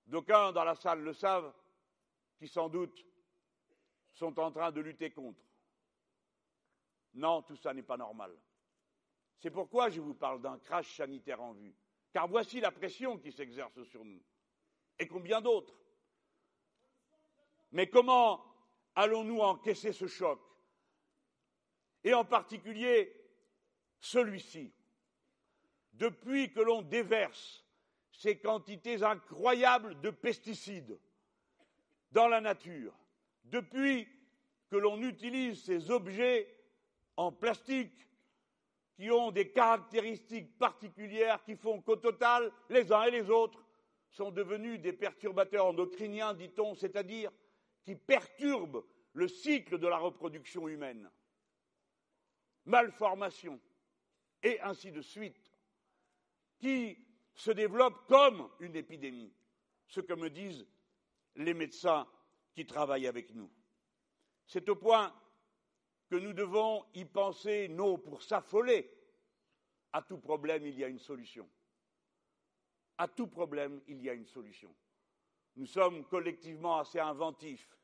[0.07, 1.53] D'aucuns dans la salle le savent,
[2.39, 3.05] qui sans doute
[4.13, 5.41] sont en train de lutter contre.
[7.15, 8.37] Non, tout ça n'est pas normal.
[9.39, 11.75] C'est pourquoi je vous parle d'un crash sanitaire en vue.
[12.13, 14.23] Car voici la pression qui s'exerce sur nous.
[14.99, 15.82] Et combien d'autres
[17.73, 18.45] mais comment
[18.95, 20.41] allons-nous encaisser ce choc?
[22.05, 23.15] Et en particulier
[24.01, 24.73] celui-ci.
[25.95, 27.65] Depuis que l'on déverse
[28.11, 30.99] ces quantités incroyables de pesticides
[32.11, 32.95] dans la nature,
[33.45, 34.09] depuis
[34.71, 36.49] que l'on utilise ces objets
[37.17, 38.09] en plastique
[38.97, 43.65] qui ont des caractéristiques particulières qui font qu'au total, les uns et les autres
[44.11, 47.31] sont devenus des perturbateurs endocriniens, dit-on, c'est-à-dire
[47.85, 51.11] qui perturbent le cycle de la reproduction humaine.
[52.65, 53.61] Malformation,
[54.43, 55.53] et ainsi de suite,
[56.59, 56.97] qui
[57.35, 59.33] se développent comme une épidémie,
[59.89, 60.67] ce que me disent
[61.37, 62.09] les médecins
[62.55, 63.51] qui travaillent avec nous.
[64.47, 65.15] C'est au point
[66.09, 68.91] que nous devons y penser non pour s'affoler.
[69.93, 71.49] À tout problème, il y a une solution.
[72.99, 74.75] À tout problème, il y a une solution.
[75.57, 77.77] Nous sommes collectivement assez inventifs,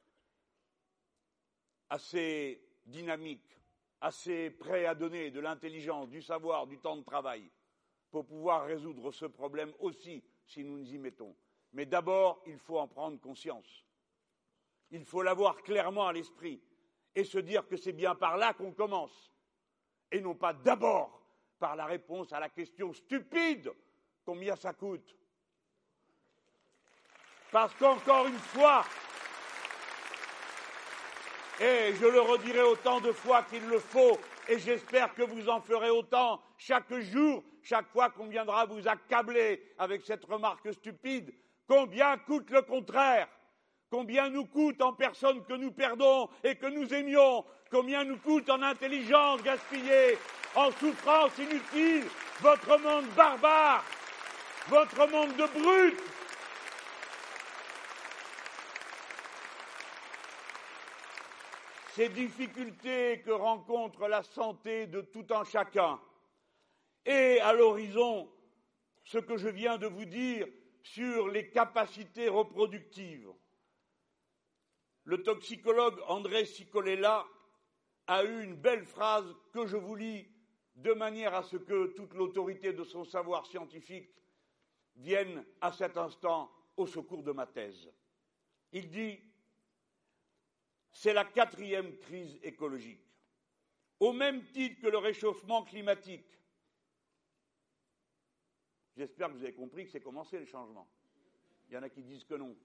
[1.91, 3.59] assez dynamiques,
[4.01, 7.51] assez prêts à donner de l'intelligence, du savoir, du temps de travail
[8.11, 11.35] pour pouvoir résoudre ce problème aussi si nous nous y mettons.
[11.73, 13.85] Mais d'abord, il faut en prendre conscience.
[14.91, 16.63] Il faut l'avoir clairement à l'esprit
[17.15, 19.33] et se dire que c'est bien par là qu'on commence,
[20.11, 21.23] et non pas d'abord
[21.59, 23.73] par la réponse à la question stupide
[24.25, 25.17] combien ça coûte.
[27.51, 28.85] Parce qu'encore une fois,
[31.61, 35.61] et je le redirai autant de fois qu'il le faut, et j'espère que vous en
[35.61, 41.33] ferez autant chaque jour, chaque fois qu'on viendra vous accabler avec cette remarque stupide,
[41.67, 43.29] combien coûte le contraire?
[43.91, 47.45] Combien nous coûte en personnes que nous perdons et que nous aimions?
[47.71, 50.19] Combien nous coûte en intelligence gaspillée,
[50.55, 52.07] en souffrance inutile,
[52.41, 53.83] votre monde barbare,
[54.69, 56.03] votre monde de brutes
[61.99, 66.01] Ces difficultés que rencontre la santé de tout un chacun
[67.05, 68.31] et à l'horizon
[69.03, 70.47] ce que je viens de vous dire
[70.85, 73.29] sur les capacités reproductives
[75.07, 77.27] le toxicologue André Sicolella
[78.07, 80.25] a eu une belle phrase que je vous lis
[80.77, 84.15] de manière à ce que toute l'autorité de son savoir scientifique
[84.95, 87.91] vienne à cet instant au secours de ma thèse.
[88.71, 89.19] Il dit
[91.01, 93.07] C'est la quatrième crise écologique.
[94.01, 96.27] Au même titre que le réchauffement climatique.
[98.97, 100.89] J'espère que vous avez compris que c'est commencé le changement.
[101.69, 102.57] Il y en a qui disent que non,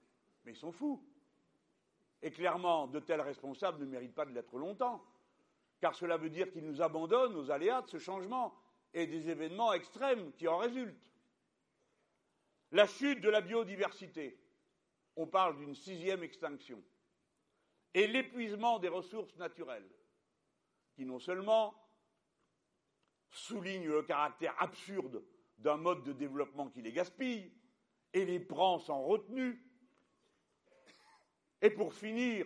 [0.43, 1.07] mais ils sont fous.
[2.23, 5.05] Et clairement, de tels responsables ne méritent pas de l'être longtemps,
[5.79, 8.55] car cela veut dire qu'ils nous abandonnent aux aléas de ce changement
[8.95, 11.13] et des événements extrêmes qui en résultent.
[12.71, 14.39] La chute de la biodiversité,
[15.17, 16.83] on parle d'une sixième extinction,
[17.93, 19.89] et l'épuisement des ressources naturelles,
[20.95, 21.75] qui non seulement
[23.29, 25.23] soulignent le caractère absurde
[25.57, 27.51] d'un mode de développement qui les gaspille
[28.13, 29.59] et les prend sans retenue,
[31.61, 32.45] et pour finir,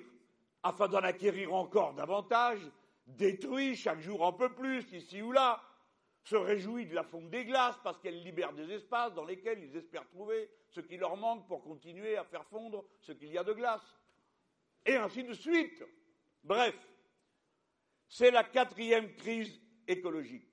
[0.62, 2.60] afin d'en acquérir encore davantage,
[3.08, 5.64] détruit chaque jour un peu plus, ici ou là,
[6.24, 9.76] se réjouit de la fonte des glaces parce qu'elle libère des espaces dans lesquels ils
[9.76, 13.44] espèrent trouver ce qui leur manque pour continuer à faire fondre ce qu'il y a
[13.44, 13.98] de glace.
[14.88, 15.84] Et ainsi de suite.
[16.44, 16.76] Bref,
[18.08, 20.48] c'est la quatrième crise écologique.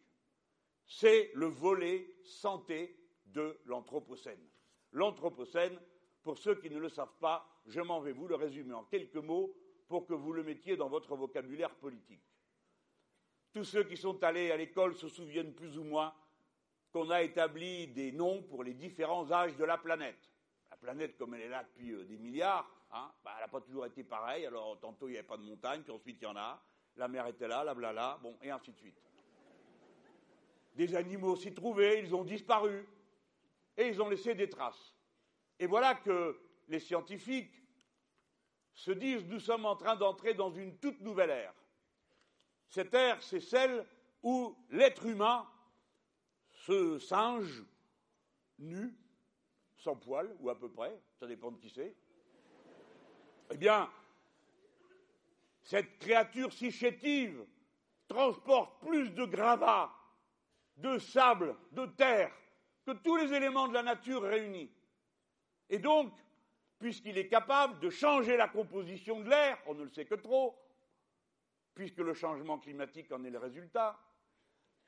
[0.87, 4.45] C'est le volet santé de l'Anthropocène.
[4.91, 5.79] L'Anthropocène,
[6.23, 9.15] pour ceux qui ne le savent pas, je m'en vais vous le résumer en quelques
[9.17, 9.55] mots
[9.89, 12.23] pour que vous le mettiez dans votre vocabulaire politique.
[13.53, 16.13] Tous ceux qui sont allés à l'école se souviennent plus ou moins
[16.93, 20.31] qu'on a établi des noms pour les différents âges de la planète.
[20.71, 23.61] La planète, comme elle est là depuis euh, des milliards, hein, bah, elle n'a pas
[23.61, 24.47] toujours été pareille.
[24.47, 26.63] Alors, tantôt, il n'y avait pas de montagne, puis ensuite, il y en a.
[26.97, 29.01] La mer était là, la blala, bon, et ainsi de suite.
[30.75, 32.89] Des animaux s'y trouvaient, ils ont disparu.
[33.77, 34.95] Et ils ont laissé des traces.
[35.59, 37.53] Et voilà que les scientifiques
[38.73, 41.55] se disent nous sommes en train d'entrer dans une toute nouvelle ère.
[42.69, 43.87] Cette ère, c'est celle
[44.23, 45.49] où l'être humain,
[46.51, 47.65] ce singe
[48.59, 48.97] nu,
[49.77, 51.97] sans poils, ou à peu près, ça dépend de qui c'est,
[53.51, 53.91] eh bien,
[55.63, 57.45] cette créature si chétive
[58.09, 59.93] transporte plus de gravats,
[60.77, 62.33] de sable, de terre,
[62.85, 64.71] que tous les éléments de la nature réunis.
[65.71, 66.13] Et donc,
[66.79, 70.59] puisqu'il est capable de changer la composition de l'air, on ne le sait que trop,
[71.75, 73.99] puisque le changement climatique en est le résultat.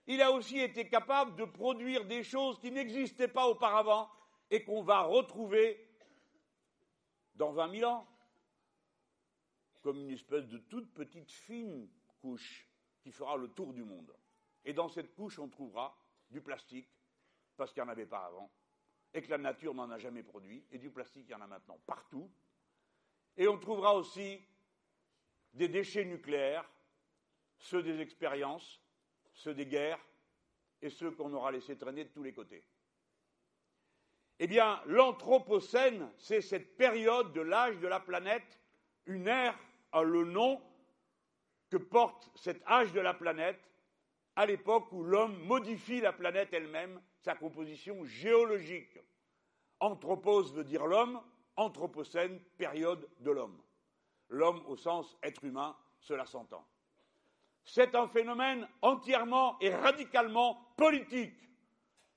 [0.07, 4.11] Il a aussi été capable de produire des choses qui n'existaient pas auparavant
[4.51, 5.83] et qu'on va retrouver
[7.35, 8.07] dans 20 000 ans,
[9.87, 11.89] comme une espèce de toute petite fine
[12.21, 12.69] couche
[13.03, 14.13] qui fera le tour du monde.
[14.65, 15.97] Et dans cette couche, on trouvera
[16.29, 16.89] du plastique,
[17.57, 18.51] parce qu'il n'y en avait pas avant,
[19.15, 21.47] et que la nature n'en a jamais produit, et du plastique, il y en a
[21.47, 22.29] maintenant partout.
[23.37, 24.45] Et on trouvera aussi
[25.53, 26.69] des déchets nucléaires,
[27.57, 28.83] ceux des expériences,
[29.35, 30.05] ceux des guerres,
[30.83, 32.65] et ceux qu'on aura laissés traîner de tous les côtés.
[34.41, 38.61] Eh bien, l'Anthropocène, c'est cette période de l'âge de la planète,
[39.07, 39.57] une ère
[39.95, 40.61] le nom
[41.71, 43.61] que porte cet âge de la planète,
[44.37, 48.99] à l'époque où l'homme modifie la planète elle-même, sa composition géologique.
[49.81, 51.21] Anthropos veut dire l'homme,
[51.57, 53.61] Anthropocène, période de l'homme.
[54.29, 56.67] L'homme au sens être humain, cela s'entend.
[57.65, 61.35] C'est un phénomène entièrement et radicalement politique.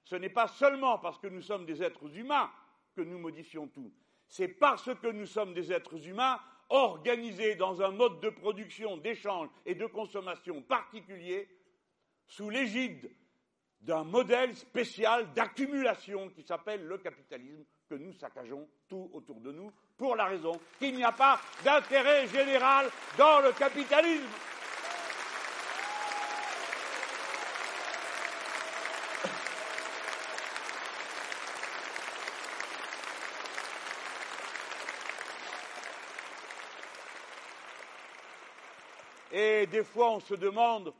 [0.03, 2.51] Ce n'est pas seulement parce que nous sommes des êtres humains
[2.95, 3.93] que nous modifions tout.
[4.27, 6.39] C'est parce que nous sommes des êtres humains
[6.69, 11.47] organisés dans un mode de production, d'échange et de consommation particulier
[12.27, 13.11] sous l'égide
[13.81, 19.71] d'un modèle spécial d'accumulation qui s'appelle le capitalisme, que nous saccageons tout autour de nous,
[19.97, 24.27] pour la raison qu'il n'y a pas d'intérêt général dans le capitalisme.
[39.41, 40.93] Et des fois, on se demande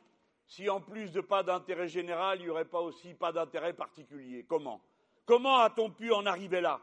[0.48, 4.46] si en plus de pas d'intérêt général, il n'y aurait pas aussi pas d'intérêt particulier.
[4.48, 4.82] Comment?
[5.26, 6.80] Comment a-t-on pu en arriver là?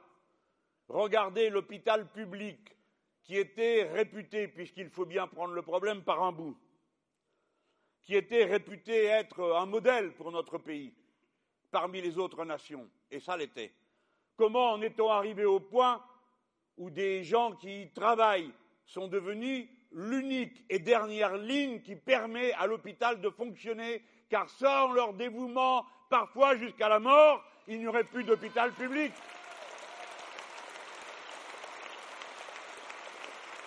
[0.87, 2.77] Regardez l'hôpital public
[3.23, 6.59] qui était réputé, puisqu'il faut bien prendre le problème par un bout,
[8.03, 10.93] qui était réputé être un modèle pour notre pays
[11.71, 13.73] parmi les autres nations, et ça l'était.
[14.37, 16.05] Comment en est-on arrivé au point
[16.77, 18.53] où des gens qui y travaillent
[18.85, 25.15] sont devenus l'unique et dernière ligne qui permet à l'hôpital de fonctionner, car sans leur
[25.15, 29.13] dévouement, parfois jusqu'à la mort, il n'y aurait plus d'hôpital public.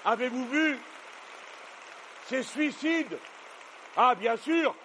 [0.06, 0.78] Avez-vous vu
[2.28, 3.18] ces suicides?
[3.98, 4.76] Ah, bien sûr,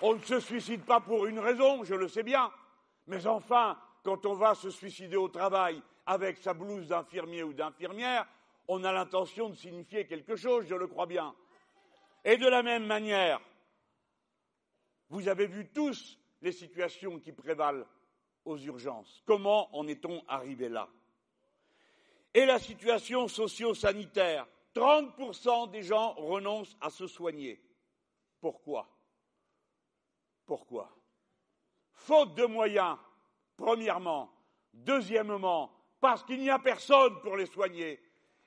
[0.00, 2.50] on ne se suicide pas pour une raison, je le sais bien,
[3.06, 8.26] mais enfin, quand on va se suicider au travail avec sa blouse d'infirmier ou d'infirmière,
[8.72, 11.34] on a l'intention de signifier quelque chose, je le crois bien.
[12.24, 13.40] Et de la même manière,
[15.08, 17.84] vous avez vu tous les situations qui prévalent
[18.44, 19.24] aux urgences.
[19.26, 20.88] Comment en est-on arrivé là?
[22.32, 24.46] Et la situation socio-sanitaire.
[24.72, 27.60] 30% des gens renoncent à se soigner.
[28.40, 28.88] Pourquoi?
[30.46, 30.96] Pourquoi?
[31.92, 32.96] Faute de moyens,
[33.56, 34.32] premièrement.
[34.72, 38.00] Deuxièmement, parce qu'il n'y a personne pour les soigner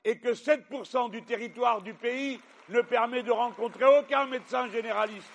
[0.05, 2.39] et que 7% du territoire du pays
[2.69, 5.29] ne permet de rencontrer aucun médecin généraliste.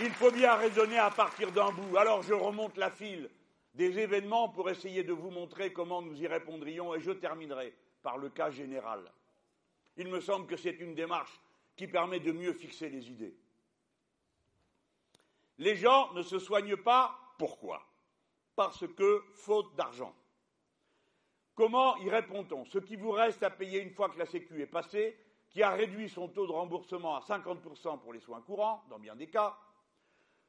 [0.00, 1.96] Il faut bien raisonner à partir d'un bout.
[1.96, 3.30] Alors je remonte la file
[3.74, 7.72] des événements pour essayer de vous montrer comment nous y répondrions et je terminerai
[8.02, 9.00] par le cas général.
[9.96, 11.40] Il me semble que c'est une démarche
[11.76, 13.34] qui permet de mieux fixer les idées.
[15.58, 17.18] Les gens ne se soignent pas.
[17.38, 17.82] Pourquoi?
[18.56, 20.14] Parce que faute d'argent.
[21.54, 22.64] Comment y répond-on?
[22.64, 25.18] Ce qui vous reste à payer une fois que la Sécu est passée,
[25.50, 29.14] qui a réduit son taux de remboursement à 50% pour les soins courants, dans bien
[29.14, 29.58] des cas.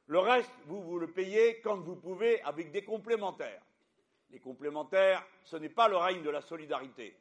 [0.06, 3.62] Le reste, vous, vous le payez quand vous pouvez avec des complémentaires.
[4.30, 7.16] Les complémentaires, ce n'est pas le règne de la solidarité.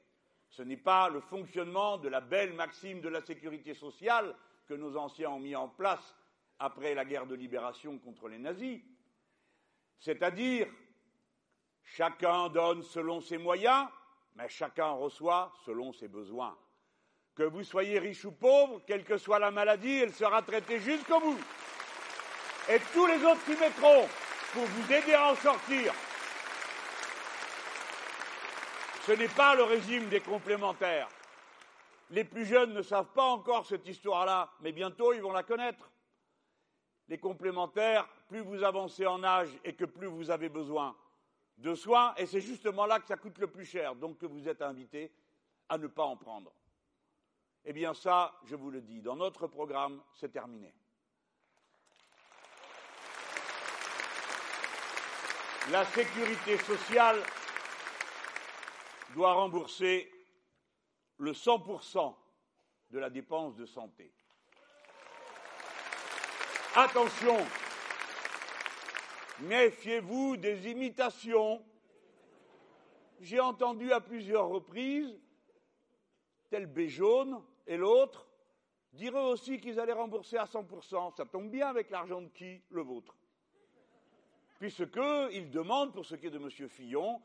[0.49, 4.35] Ce n'est pas le fonctionnement de la belle maxime de la sécurité sociale
[4.67, 6.15] que nos anciens ont mis en place
[6.59, 8.81] après la guerre de libération contre les nazis,
[9.99, 10.67] c'est-à-dire
[11.83, 13.87] chacun donne selon ses moyens,
[14.35, 16.57] mais chacun reçoit selon ses besoins.
[17.35, 21.19] Que vous soyez riche ou pauvre, quelle que soit la maladie, elle sera traitée jusqu'au
[21.19, 21.39] bout.
[22.69, 24.07] Et tous les autres qui mettront
[24.53, 25.93] pour vous aider à en sortir.
[29.05, 31.09] Ce n'est pas le régime des complémentaires.
[32.11, 35.89] Les plus jeunes ne savent pas encore cette histoire-là, mais bientôt ils vont la connaître
[37.07, 40.95] les complémentaires, plus vous avancez en âge et que plus vous avez besoin
[41.57, 44.61] de soins, et c'est justement là que ça coûte le plus cher, donc vous êtes
[44.61, 45.11] invité
[45.69, 46.53] à ne pas en prendre.
[47.65, 50.73] Eh bien ça, je vous le dis, dans notre programme, c'est terminé.
[55.71, 57.21] La sécurité sociale
[59.13, 60.11] doit rembourser
[61.17, 62.15] le 100%
[62.89, 64.13] de la dépense de santé.
[66.75, 67.37] Attention,
[69.41, 71.63] méfiez-vous des imitations.
[73.21, 75.15] J'ai entendu à plusieurs reprises,
[76.49, 78.27] tel Béjaune et l'autre,
[78.91, 81.15] dire aussi qu'ils allaient rembourser à 100%.
[81.15, 82.63] Ça tombe bien avec l'argent de qui?
[82.71, 83.15] Le vôtre.
[84.57, 86.49] Puisqu'ils demandent, pour ce qui est de M.
[86.69, 87.21] Fillon,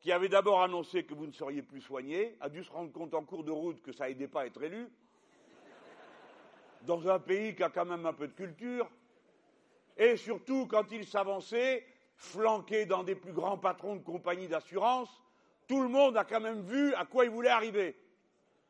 [0.00, 3.12] qui avait d'abord annoncé que vous ne seriez plus soigné, a dû se rendre compte
[3.12, 4.88] en cours de route que ça n'aidait pas à être élu,
[6.88, 8.88] dans un pays qui a quand même un peu de culture,
[9.94, 11.86] et surtout quand il s'avançait,
[12.16, 15.10] flanqué dans des plus grands patrons de compagnies d'assurance,
[15.68, 17.94] tout le monde a quand même vu à quoi il voulait arriver.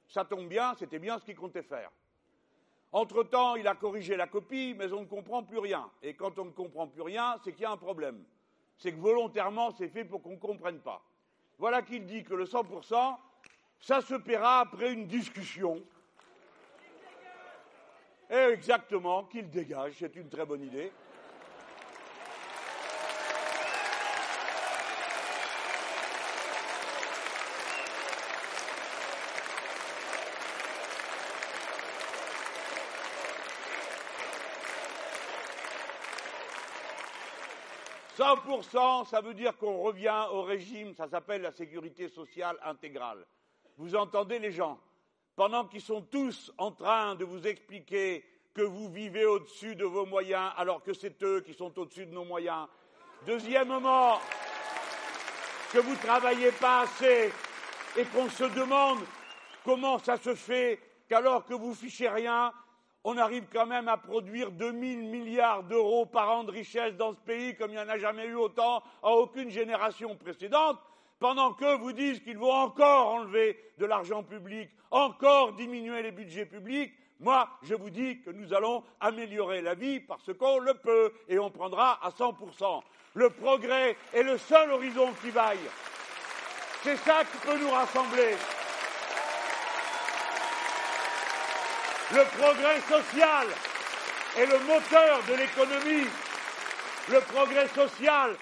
[0.08, 1.92] Ça tombe bien, c'était bien ce qu'il comptait faire.
[2.90, 5.88] Entre-temps, il a corrigé la copie, mais on ne comprend plus rien.
[6.02, 8.24] Et quand on ne comprend plus rien, c'est qu'il y a un problème.
[8.78, 11.04] C'est que volontairement, c'est fait pour qu'on ne comprenne pas.
[11.56, 13.16] Voilà qu'il dit que le 100%,
[13.80, 15.84] ça se paiera après une discussion.
[18.30, 20.92] Exactement, qu'il dégage, c'est une très bonne idée.
[38.18, 43.24] 100%, ça veut dire qu'on revient au régime, ça s'appelle la sécurité sociale intégrale.
[43.76, 44.80] Vous entendez les gens?
[45.38, 50.04] Pendant qu'ils sont tous en train de vous expliquer que vous vivez au-dessus de vos
[50.04, 52.66] moyens, alors que c'est eux qui sont au-dessus de nos moyens.
[53.24, 54.18] Deuxièmement,
[55.72, 57.32] que vous ne travaillez pas assez
[57.96, 58.98] et qu'on se demande
[59.64, 62.52] comment ça se fait qu'alors que vous fichez rien,
[63.04, 67.20] on arrive quand même à produire 2000 milliards d'euros par an de richesse dans ce
[67.20, 70.80] pays, comme il n'y en a jamais eu autant à aucune génération précédente,
[71.18, 76.46] pendant que vous dites qu'il faut encore enlever de l'argent public, encore diminuer les budgets
[76.46, 76.92] publics.
[77.20, 81.38] Moi, je vous dis que nous allons améliorer la vie parce qu'on le peut et
[81.38, 82.82] on prendra à 100%.
[83.14, 85.58] Le progrès est le seul horizon qui vaille.
[86.84, 88.36] C'est ça qui peut nous rassembler.
[92.12, 93.46] Le progrès social
[94.36, 96.06] est le moteur de l'économie.
[97.10, 98.36] Le progrès social,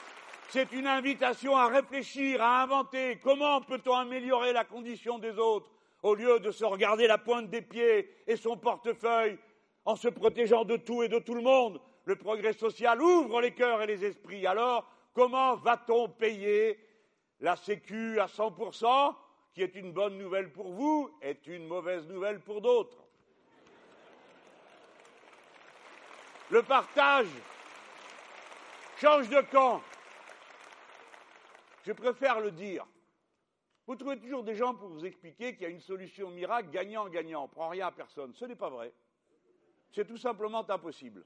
[0.49, 5.71] c'est une invitation à réfléchir, à inventer comment peut-on améliorer la condition des autres
[6.03, 9.39] au lieu de se regarder la pointe des pieds et son portefeuille
[9.85, 11.81] en se protégeant de tout et de tout le monde?
[12.05, 14.47] Le progrès social ouvre les cœurs et les esprits.
[14.47, 16.79] Alors, comment va-t-on payer
[17.41, 19.15] la Sécu à 100%,
[19.53, 22.99] qui est une bonne nouvelle pour vous, est une mauvaise nouvelle pour d'autres?
[26.51, 27.27] Le partage
[29.01, 29.83] change de camp.
[31.87, 32.85] Je préfère le dire.
[33.87, 37.45] Vous trouvez toujours des gens pour vous expliquer qu'il y a une solution miracle gagnant-gagnant.
[37.45, 38.35] On prend rien à personne.
[38.35, 38.93] Ce n'est pas vrai.
[39.93, 41.25] C'est tout simplement impossible.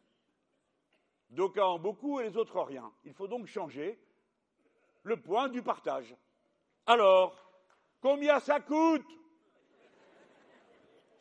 [1.31, 2.93] D'aucuns ont beaucoup et les autres rien.
[3.05, 3.99] Il faut donc changer
[5.03, 6.15] le point du partage.
[6.85, 7.35] Alors,
[8.03, 9.07] combien ça coûte?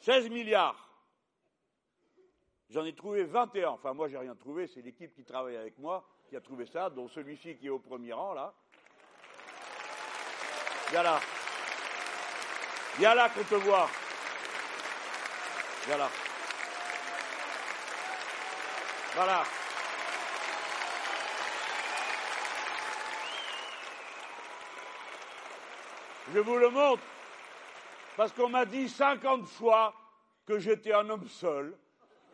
[0.01, 0.89] 16 milliards.
[2.69, 3.69] J'en ai trouvé 21.
[3.69, 4.67] Enfin, moi, j'ai rien trouvé.
[4.67, 7.79] C'est l'équipe qui travaille avec moi qui a trouvé ça, dont celui-ci qui est au
[7.79, 8.53] premier rang, là.
[10.91, 11.19] Viens là.
[12.97, 13.89] Viens là qu'on te voit.
[15.85, 16.09] Viens là.
[19.15, 19.43] Voilà.
[26.33, 27.03] Je vous le montre
[28.17, 29.93] parce qu'on m'a dit 50 fois
[30.45, 31.75] que j'étais un homme seul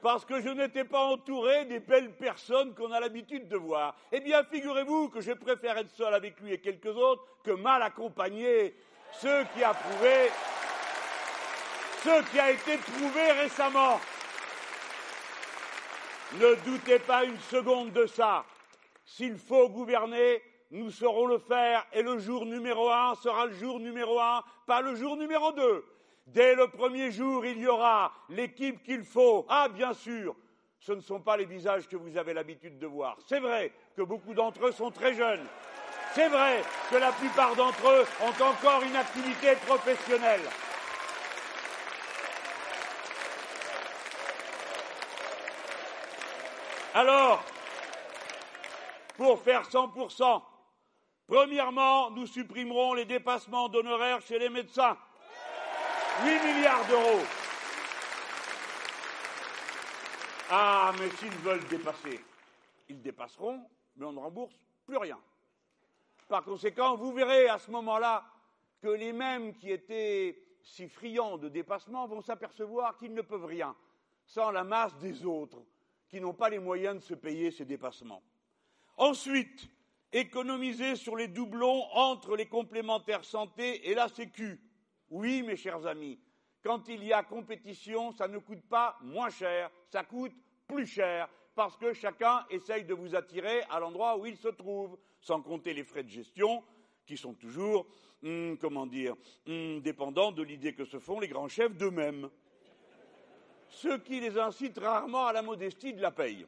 [0.06, 3.95] parce que je n'étais pas entouré des belles personnes qu'on a l'habitude de voir.
[4.12, 7.82] Eh bien, figurez-vous que je préfère être seul avec lui et quelques autres que mal
[7.82, 8.76] accompagné.
[9.14, 10.30] Ce qui a prouvé,
[12.03, 13.99] ce qui a été prouvé récemment.
[16.36, 18.45] Ne doutez pas une seconde de ça.
[19.08, 20.39] S'il faut gouverner,
[20.70, 24.82] nous saurons le faire et le jour numéro un sera le jour numéro un, pas
[24.82, 25.84] le jour numéro deux.
[26.26, 29.45] Dès le premier jour, il y aura l'équipe qu'il faut.
[29.47, 30.36] Ah, bien sûr,
[30.80, 33.17] ce ne sont pas les visages que vous avez l'habitude de voir.
[33.28, 35.45] C'est vrai que beaucoup d'entre eux sont très jeunes.
[36.13, 40.41] C'est vrai que la plupart d'entre eux ont encore une activité professionnelle.
[46.93, 47.43] Alors,
[49.17, 50.41] pour faire 100%,
[51.28, 54.97] premièrement, nous supprimerons les dépassements d'honoraires chez les médecins.
[56.24, 57.26] 8 milliards d'euros.
[60.49, 62.24] Ah, mais s'ils veulent dépasser,
[62.88, 64.55] ils dépasseront, mais on ne rembourse
[64.86, 65.20] plus rien.
[66.28, 68.24] Par conséquent, vous verrez à ce moment-là
[68.82, 73.76] que les mêmes qui étaient si friands de dépassement vont s'apercevoir qu'ils ne peuvent rien
[74.26, 75.63] sans la masse des autres
[76.07, 78.24] qui n'ont pas les moyens de se payer ces dépassements.
[78.97, 79.68] Ensuite,
[80.11, 84.59] économiser sur les doublons entre les complémentaires santé et la Sécu.
[85.10, 86.20] Oui, mes chers amis,
[86.64, 90.34] quand il y a compétition, ça ne coûte pas moins cher, ça coûte
[90.68, 94.97] plus cher, parce que chacun essaye de vous attirer à l'endroit où il se trouve,
[95.22, 96.64] sans compter les frais de gestion
[97.06, 97.86] qui sont toujours,
[98.24, 99.16] hum, comment dire,
[99.47, 102.30] hum, dépendants de l'idée que se font les grands chefs d'eux-mêmes.
[103.70, 106.45] Ce qui les incite rarement à la modestie de la paye.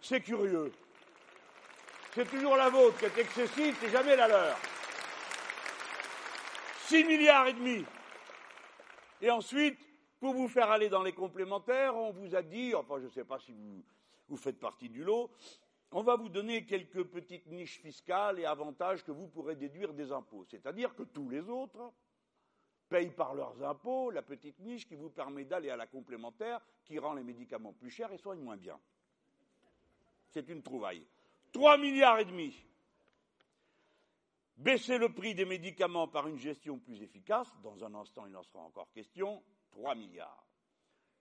[0.00, 0.72] C'est curieux.
[2.14, 4.58] C'est toujours la vôtre qui est excessive, c'est jamais la leur.
[6.90, 7.84] 6 milliards et demi.
[9.22, 9.78] Et ensuite,
[10.18, 13.22] pour vous faire aller dans les complémentaires, on vous a dit, enfin je ne sais
[13.22, 13.52] pas si
[14.28, 15.30] vous, faites partie du lot,
[15.92, 20.10] on va vous donner quelques petites niches fiscales et avantages que vous pourrez déduire des
[20.10, 20.44] impôts.
[20.50, 21.92] C'est-à-dire que tous les autres
[22.88, 26.98] payent par leurs impôts la petite niche qui vous permet d'aller à la complémentaire, qui
[26.98, 28.80] rend les médicaments plus chers et soigne moins bien.
[30.28, 31.06] C'est une trouvaille.
[31.52, 32.52] 3 milliards et demi.
[34.60, 38.42] Baisser le prix des médicaments par une gestion plus efficace, dans un instant il en
[38.42, 39.42] sera encore question,
[39.72, 40.46] 3 milliards.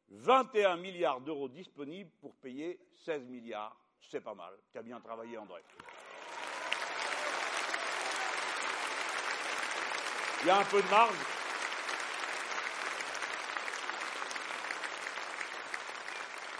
[0.10, 4.54] 21 milliards d'euros disponibles pour payer 16 milliards c'est pas mal.
[4.72, 5.62] Tu as bien travaillé, André.
[10.42, 11.16] Il y a un peu de marge.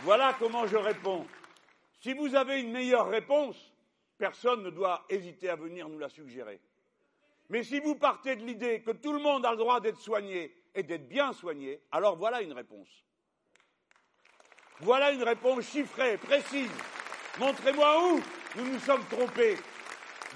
[0.02, 1.26] Voilà comment je réponds.
[2.00, 3.74] Si vous avez une meilleure réponse,
[4.18, 6.60] personne ne doit hésiter à venir nous la suggérer.
[7.50, 10.54] Mais si vous partez de l'idée que tout le monde a le droit d'être soigné
[10.76, 12.90] et d'être bien soigné, alors voilà une réponse.
[14.82, 16.72] Voilà une réponse chiffrée, précise.
[17.40, 18.22] Montrez-moi où
[18.56, 19.58] nous nous sommes trompés.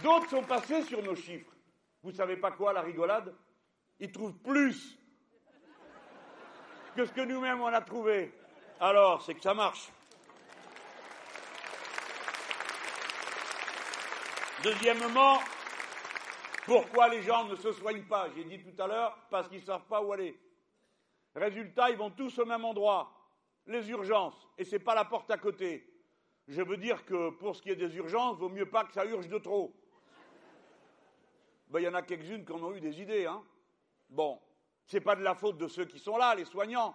[0.02, 1.52] D'autres sont passés sur nos chiffres.
[2.02, 3.34] Vous savez pas quoi, la rigolade?
[4.00, 4.98] Ils trouvent plus
[6.96, 8.34] que ce que nous-mêmes on a trouvé.
[8.80, 9.88] Alors, c'est que ça marche.
[14.64, 15.40] Deuxièmement,
[16.66, 19.66] pourquoi les gens ne se soignent pas J'ai dit tout à l'heure, parce qu'ils ne
[19.66, 20.40] savent pas où aller.
[21.36, 23.12] Résultat, ils vont tous au même endroit,
[23.66, 25.90] les urgences, et ce n'est pas la porte à côté.
[26.48, 29.06] Je veux dire que pour ce qui est des urgences, vaut mieux pas que ça
[29.06, 29.74] urge de trop.
[31.70, 33.44] Ben, il y en a quelques-unes qui en ont eu des idées, hein.
[34.10, 34.40] Bon,
[34.86, 36.94] c'est pas de la faute de ceux qui sont là, les soignants.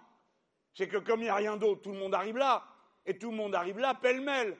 [0.73, 2.63] C'est que comme il n'y a rien d'autre, tout le monde arrive là.
[3.05, 4.57] Et tout le monde arrive là pêle-mêle.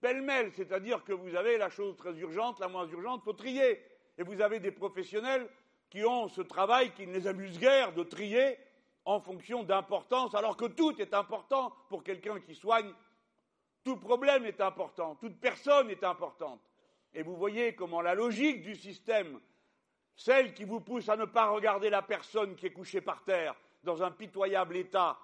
[0.00, 3.84] Pêle-mêle, c'est-à-dire que vous avez la chose très urgente, la moins urgente, faut trier.
[4.20, 5.48] Et vous avez des professionnels
[5.88, 8.58] qui ont ce travail qui ne les amuse guère de trier
[9.06, 12.92] en fonction d'importance, alors que tout est important pour quelqu'un qui soigne
[13.82, 16.60] tout problème est important, toute personne est importante.
[17.14, 19.40] Et vous voyez comment la logique du système,
[20.14, 23.54] celle qui vous pousse à ne pas regarder la personne qui est couchée par terre
[23.84, 25.18] dans un pitoyable état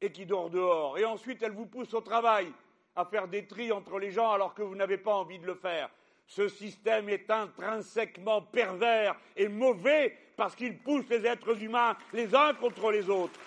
[0.00, 2.52] et qui dort dehors, et ensuite elle vous pousse au travail
[2.96, 5.54] à faire des tris entre les gens alors que vous n'avez pas envie de le
[5.54, 5.88] faire.
[6.26, 12.54] Ce système est intrinsèquement pervers et mauvais parce qu'il pousse les êtres humains les uns
[12.54, 13.38] contre les autres.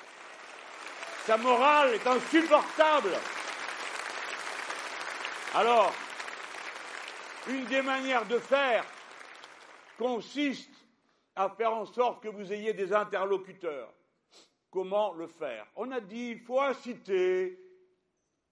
[1.25, 3.11] Sa morale est insupportable.
[5.55, 5.93] Alors,
[7.49, 8.86] une des manières de faire
[9.97, 10.71] consiste
[11.36, 13.93] à faire en sorte que vous ayez des interlocuteurs.
[14.69, 15.65] Comment le faire?
[15.75, 17.59] On a dit il faut inciter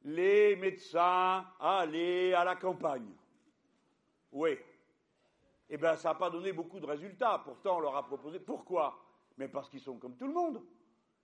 [0.04, 3.12] les médecins à aller à la campagne.
[4.36, 4.58] Oui.
[5.70, 7.42] Eh bien, ça n'a pas donné beaucoup de résultats.
[7.44, 8.38] Pourtant, on leur a proposé.
[8.38, 9.02] Pourquoi?
[9.38, 10.62] Mais parce qu'ils sont comme tout le monde.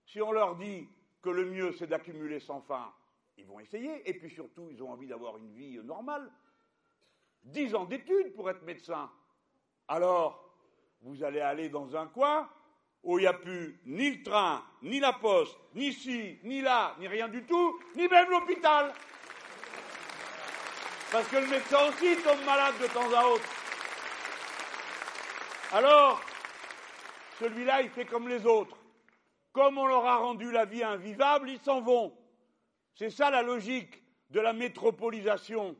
[0.06, 0.88] Si on leur dit
[1.20, 2.90] que le mieux, c'est d'accumuler sans fin,
[3.36, 4.08] ils vont essayer.
[4.08, 6.32] Et puis surtout, ils ont envie d'avoir une vie normale.
[7.44, 9.10] Dix ans d'études pour être médecin.
[9.88, 10.50] Alors,
[11.02, 12.48] vous allez aller dans un coin
[13.02, 16.96] où il n'y a plus ni le train, ni la poste, ni ici, ni là,
[16.98, 18.94] ni rien du tout, ni même l'hôpital.
[21.12, 23.44] Parce que le médecin aussi tombe malade de temps à autre.
[25.72, 26.22] Alors,
[27.38, 28.78] celui-là, il fait comme les autres.
[29.52, 32.16] Comme on leur a rendu la vie invivable, ils s'en vont.
[32.94, 35.76] C'est ça la logique de la métropolisation,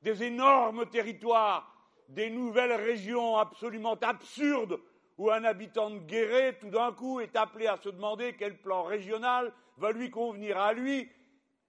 [0.00, 1.70] des énormes territoires,
[2.08, 4.80] des nouvelles régions absolument absurdes
[5.18, 8.82] où un habitant de Guéret, tout d'un coup, est appelé à se demander quel plan
[8.84, 11.10] régional va lui convenir à lui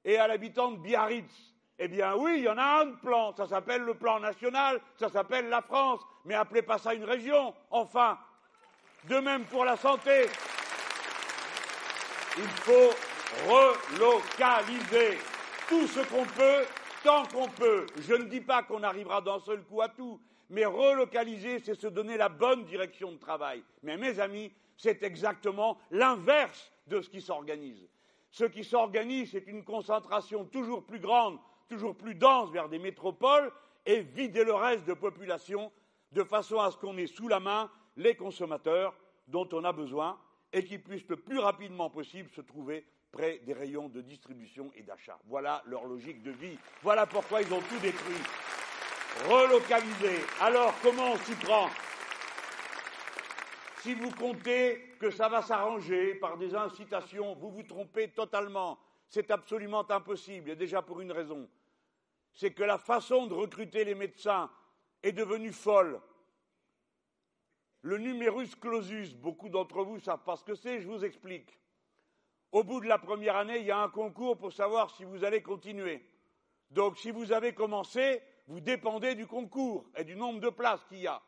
[0.05, 1.50] et à l'habitant de Biarritz.
[1.83, 5.09] Eh bien oui, il y en a un plan, ça s'appelle le plan national, ça
[5.09, 8.19] s'appelle la France, mais appelez pas ça une région, enfin.
[9.05, 10.27] De même pour la santé.
[12.37, 12.91] Il faut
[13.49, 15.17] relocaliser
[15.67, 16.67] tout ce qu'on peut,
[17.03, 17.87] tant qu'on peut.
[17.97, 20.21] Je ne dis pas qu'on arrivera d'un seul coup à tout,
[20.51, 23.63] mais relocaliser, c'est se donner la bonne direction de travail.
[23.81, 27.89] Mais mes amis, c'est exactement l'inverse de ce qui s'organise.
[28.29, 31.39] Ce qui s'organise, c'est une concentration toujours plus grande,
[31.71, 33.49] toujours plus dense vers des métropoles
[33.85, 35.71] et vider le reste de population
[36.11, 38.93] de façon à ce qu'on ait sous la main les consommateurs
[39.27, 40.19] dont on a besoin
[40.51, 44.83] et qui puissent le plus rapidement possible se trouver près des rayons de distribution et
[44.83, 45.17] d'achat.
[45.27, 46.59] Voilà leur logique de vie.
[46.83, 48.21] Voilà pourquoi ils ont tout détruit.
[49.29, 50.25] relocalisés.
[50.41, 51.69] Alors, comment on s'y prend?
[53.79, 58.77] Si vous comptez que ça va s'arranger par des incitations, vous vous trompez totalement.
[59.07, 61.49] C'est absolument impossible, et déjà pour une raison.
[62.33, 64.49] C'est que la façon de recruter les médecins
[65.03, 66.01] est devenue folle.
[67.81, 71.59] Le numerus clausus, beaucoup d'entre vous savent pas ce que c'est, je vous explique.
[72.51, 75.23] Au bout de la première année, il y a un concours pour savoir si vous
[75.23, 76.05] allez continuer.
[76.69, 80.99] Donc, si vous avez commencé, vous dépendez du concours et du nombre de places qu'il
[80.99, 81.21] y a.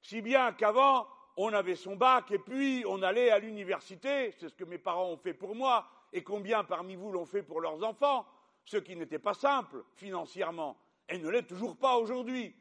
[0.00, 1.06] Si bien qu'avant,
[1.36, 5.10] on avait son bac et puis on allait à l'université, c'est ce que mes parents
[5.10, 8.24] ont fait pour moi, et combien parmi vous l'ont fait pour leurs enfants,
[8.64, 10.76] ce qui n'était pas simple financièrement,
[11.08, 12.54] et ne l'est toujours pas aujourd'hui.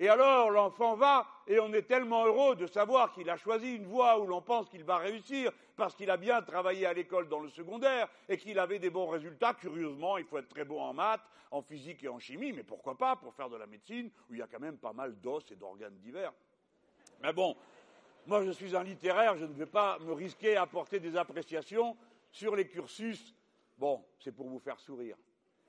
[0.00, 3.86] Et alors l'enfant va et on est tellement heureux de savoir qu'il a choisi une
[3.86, 7.40] voie où l'on pense qu'il va réussir parce qu'il a bien travaillé à l'école dans
[7.40, 9.54] le secondaire et qu'il avait des bons résultats.
[9.54, 12.96] Curieusement, il faut être très bon en maths, en physique et en chimie, mais pourquoi
[12.96, 15.50] pas pour faire de la médecine où il y a quand même pas mal d'os
[15.50, 16.32] et d'organes divers.
[17.20, 17.56] Mais bon,
[18.26, 21.96] moi je suis un littéraire, je ne vais pas me risquer à apporter des appréciations
[22.30, 23.34] sur les cursus.
[23.78, 25.16] Bon, c'est pour vous faire sourire.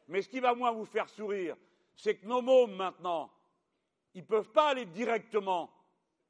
[0.07, 1.55] Mais ce qui va moins vous faire sourire,
[1.95, 3.31] c'est que nos mômes maintenant,
[4.15, 5.71] ils ne peuvent pas aller directement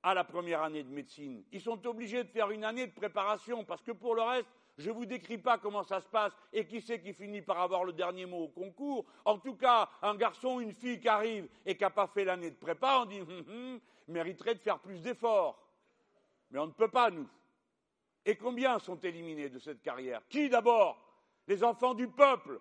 [0.04, 1.44] à la première année de médecine.
[1.52, 4.90] Ils sont obligés de faire une année de préparation parce que pour le reste, je
[4.90, 7.84] ne vous décris pas comment ça se passe et qui c'est qui finit par avoir
[7.84, 9.06] le dernier mot au concours.
[9.26, 12.52] En tout cas, un garçon une fille qui arrive et qui n'a pas fait l'année
[12.52, 15.62] de prépa, on dit hum, hum, mériterait de faire plus d'efforts.
[16.52, 17.28] Mais on ne peut pas, nous.
[18.26, 20.22] Et combien sont éliminés de cette carrière?
[20.30, 21.09] Qui d'abord?
[21.50, 22.60] Les enfants du peuple,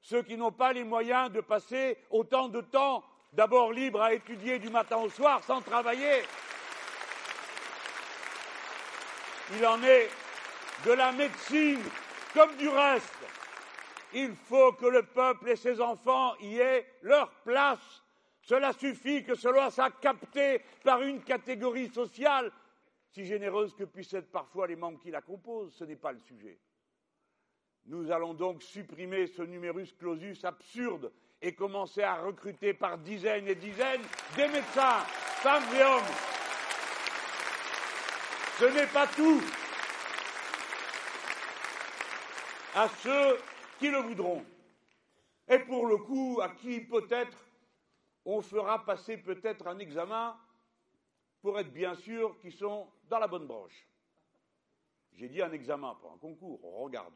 [0.00, 3.02] ceux qui n'ont pas les moyens de passer autant de temps
[3.32, 6.22] d'abord libre à étudier du matin au soir sans travailler.
[9.56, 10.08] Il en est
[10.86, 11.82] de la médecine
[12.32, 13.18] comme du reste.
[14.14, 18.04] Il faut que le peuple et ses enfants y aient leur place.
[18.42, 22.52] Cela suffit que cela soit capté par une catégorie sociale,
[23.08, 25.74] si généreuse que puissent être parfois les membres qui la composent.
[25.74, 26.60] Ce n'est pas le sujet.
[27.86, 31.12] Nous allons donc supprimer ce numerus clausus absurde
[31.42, 34.02] et commencer à recruter par dizaines et dizaines
[34.36, 35.00] des médecins,
[35.42, 36.02] femmes et hommes.
[38.58, 39.40] Ce n'est pas tout.
[42.74, 43.38] À ceux
[43.78, 44.44] qui le voudront.
[45.48, 47.36] Et pour le coup, à qui peut-être
[48.24, 50.38] on fera passer peut-être un examen
[51.40, 53.88] pour être bien sûr qu'ils sont dans la bonne branche.
[55.14, 57.14] J'ai dit un examen, pas un concours, on regarde.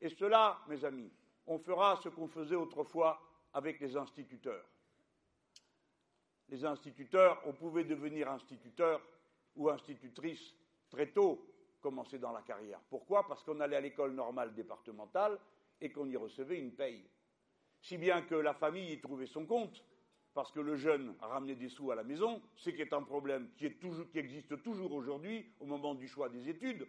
[0.00, 1.10] Et cela, mes amis,
[1.46, 3.20] on fera ce qu'on faisait autrefois
[3.52, 4.64] avec les instituteurs.
[6.48, 9.00] Les instituteurs, on pouvait devenir instituteur
[9.56, 10.54] ou institutrice
[10.90, 11.44] très tôt,
[11.80, 12.80] commencer dans la carrière.
[12.90, 13.26] Pourquoi?
[13.26, 15.38] Parce qu'on allait à l'école normale départementale
[15.80, 17.08] et qu'on y recevait une paye.
[17.80, 19.84] Si bien que la famille y trouvait son compte,
[20.34, 23.48] parce que le jeune ramenait des sous à la maison, ce qui est un problème
[23.56, 26.86] qui, qui existe toujours aujourd'hui au moment du choix des études.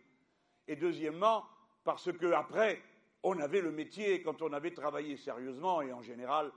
[0.67, 1.45] Et deuxièmement,
[1.83, 2.81] parce que après,
[3.27, 6.49] on avait le métier quand on avait travaillé sérieusement, et en général,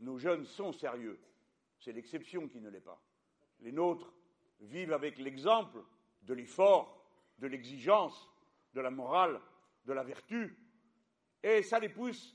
[0.00, 1.20] nos jeunes sont sérieux.
[1.78, 2.98] C'est l'exception qui ne l'est pas.
[3.60, 4.14] Les nôtres
[4.60, 5.84] vivent avec l'exemple
[6.22, 7.06] de l'effort,
[7.38, 8.30] de l'exigence,
[8.72, 9.38] de la morale,
[9.84, 10.56] de la vertu,
[11.42, 12.34] et ça les pousse,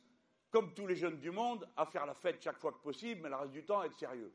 [0.51, 3.29] comme tous les jeunes du monde, à faire la fête chaque fois que possible, mais
[3.29, 4.31] le reste du temps à être sérieux.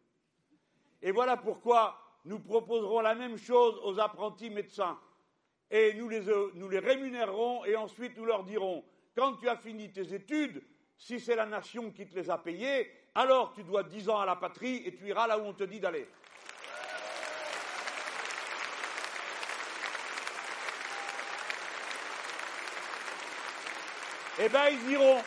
[1.03, 4.99] Et voilà pourquoi nous proposerons la même chose aux apprentis médecins.
[5.71, 6.23] Et nous les,
[6.55, 8.85] nous les rémunérerons et ensuite nous leur dirons
[9.17, 10.63] quand tu as fini tes études,
[10.99, 14.27] si c'est la nation qui te les a payées, alors tu dois dix ans à
[14.27, 16.07] la patrie et tu iras là où on te dit d'aller.
[24.39, 25.23] Eh bien, ils iront.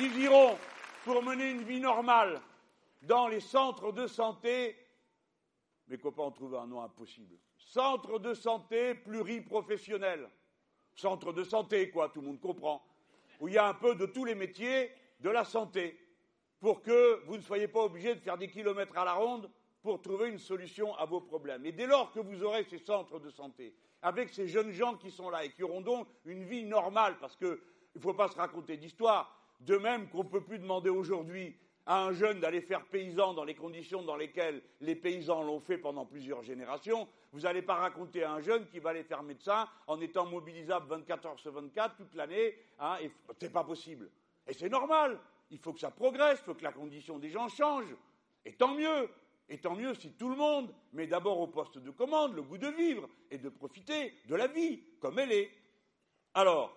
[0.00, 0.58] Ils iront
[1.04, 2.40] pour mener une vie normale
[3.02, 4.76] dans les centres de santé.
[5.86, 7.36] Mes copains ont trouvé un nom impossible.
[7.56, 10.28] Centres de santé pluriprofessionnels
[10.94, 12.82] centre de santé, quoi, tout le monde comprend,
[13.40, 15.98] où il y a un peu de tous les métiers de la santé,
[16.60, 19.50] pour que vous ne soyez pas obligé de faire des kilomètres à la ronde
[19.82, 21.64] pour trouver une solution à vos problèmes.
[21.64, 25.10] Et dès lors que vous aurez ces centres de santé, avec ces jeunes gens qui
[25.10, 27.58] sont là et qui auront donc une vie normale, parce qu'il
[27.94, 31.56] ne faut pas se raconter d'histoire, de même qu'on ne peut plus demander aujourd'hui
[31.90, 35.76] à un jeune d'aller faire paysan dans les conditions dans lesquelles les paysans l'ont fait
[35.76, 39.68] pendant plusieurs générations, vous n'allez pas raconter à un jeune qui va aller faire médecin
[39.88, 42.96] en étant mobilisable 24 heures sur 24 toute l'année, hein,
[43.40, 44.08] c'est pas possible.
[44.46, 45.18] Et c'est normal.
[45.50, 47.92] Il faut que ça progresse, il faut que la condition des gens change.
[48.44, 49.10] Et tant mieux.
[49.48, 52.58] Et tant mieux si tout le monde met d'abord au poste de commande le goût
[52.58, 55.50] de vivre et de profiter de la vie comme elle est.
[56.34, 56.72] Alors,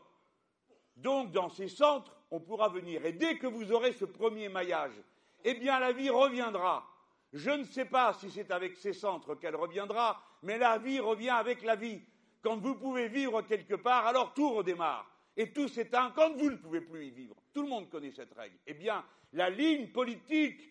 [0.95, 3.05] donc dans ces centres, on pourra venir.
[3.05, 4.99] Et dès que vous aurez ce premier maillage,
[5.43, 6.84] eh bien la vie reviendra.
[7.31, 11.29] Je ne sais pas si c'est avec ces centres qu'elle reviendra, mais la vie revient
[11.29, 12.01] avec la vie.
[12.41, 15.07] Quand vous pouvez vivre quelque part, alors tout redémarre.
[15.38, 17.36] Et tout s'éteint quand vous ne pouvez plus y vivre.
[17.53, 18.57] Tout le monde connaît cette règle.
[18.65, 20.61] Eh bien, la ligne politique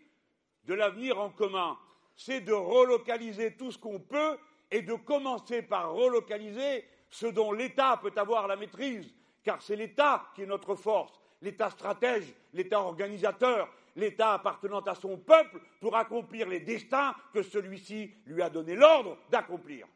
[0.64, 1.78] de l'avenir en commun,
[2.16, 4.36] c'est de relocaliser tout ce qu'on peut
[4.68, 10.26] et de commencer par relocaliser ce dont l'État peut avoir la maîtrise, car c'est l'État
[10.34, 16.49] qui est notre force, l'État stratège, l'État organisateur, l'État appartenant à son peuple pour accomplir
[16.49, 19.86] les destins que celui-ci lui a donné l'ordre d'accomplir.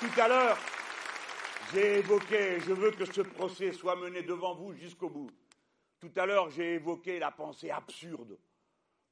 [0.00, 0.58] Tout à l'heure,
[1.72, 5.30] j'ai évoqué, je veux que ce procès soit mené devant vous jusqu'au bout.
[5.98, 8.38] Tout à l'heure, j'ai évoqué la pensée absurde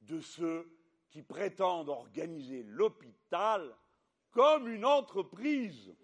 [0.01, 0.69] de ceux
[1.13, 3.77] qui prétendent organiser l'hôpital
[4.31, 5.95] comme une entreprise.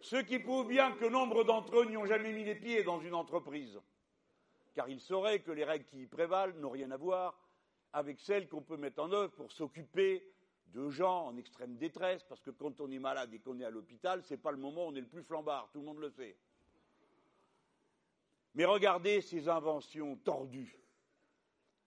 [0.00, 2.98] Ceux qui prouvent bien que nombre d'entre eux n'y ont jamais mis les pieds dans
[2.98, 3.78] une entreprise,
[4.74, 7.38] car ils sauraient que les règles qui y prévalent n'ont rien à voir
[7.92, 10.32] avec celles qu'on peut mettre en œuvre pour s'occuper
[10.68, 13.70] de gens en extrême détresse, parce que quand on est malade et qu'on est à
[13.70, 15.98] l'hôpital, ce n'est pas le moment où on est le plus flambard, tout le monde
[15.98, 16.38] le sait.
[18.54, 20.74] Mais regardez ces inventions tordues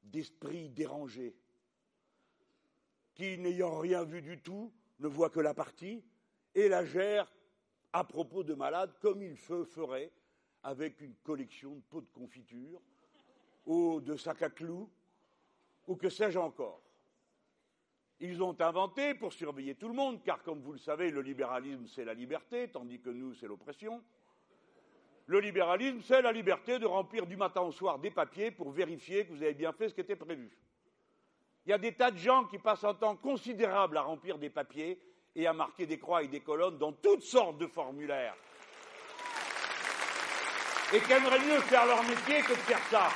[0.04, 1.36] d'esprits dérangés,
[3.18, 6.03] qui, n'ayant rien vu du tout, ne voient que la partie
[6.53, 7.32] et la gèrent
[7.91, 10.11] à propos de malades comme il ferait
[10.61, 12.80] avec une collection de pots de confiture
[13.65, 14.88] ou de sacs à clous
[15.88, 16.84] ou que sais-je encore.
[18.20, 21.88] Ils ont inventé pour surveiller tout le monde, car comme vous le savez, le libéralisme,
[21.88, 24.03] c'est la liberté, tandis que nous, c'est l'oppression.
[25.26, 29.26] Le libéralisme, c'est la liberté de remplir du matin au soir des papiers pour vérifier
[29.26, 30.51] que vous avez bien fait ce qui était prévu.
[31.68, 34.49] Il y a des tas de gens qui passent un temps considérable à remplir des
[34.49, 34.97] papiers
[35.36, 38.36] et à marquer des croix et des colonnes dans toutes sortes de formulaires.
[40.93, 43.09] Et qui aimeraient mieux faire leur métier que de faire ça?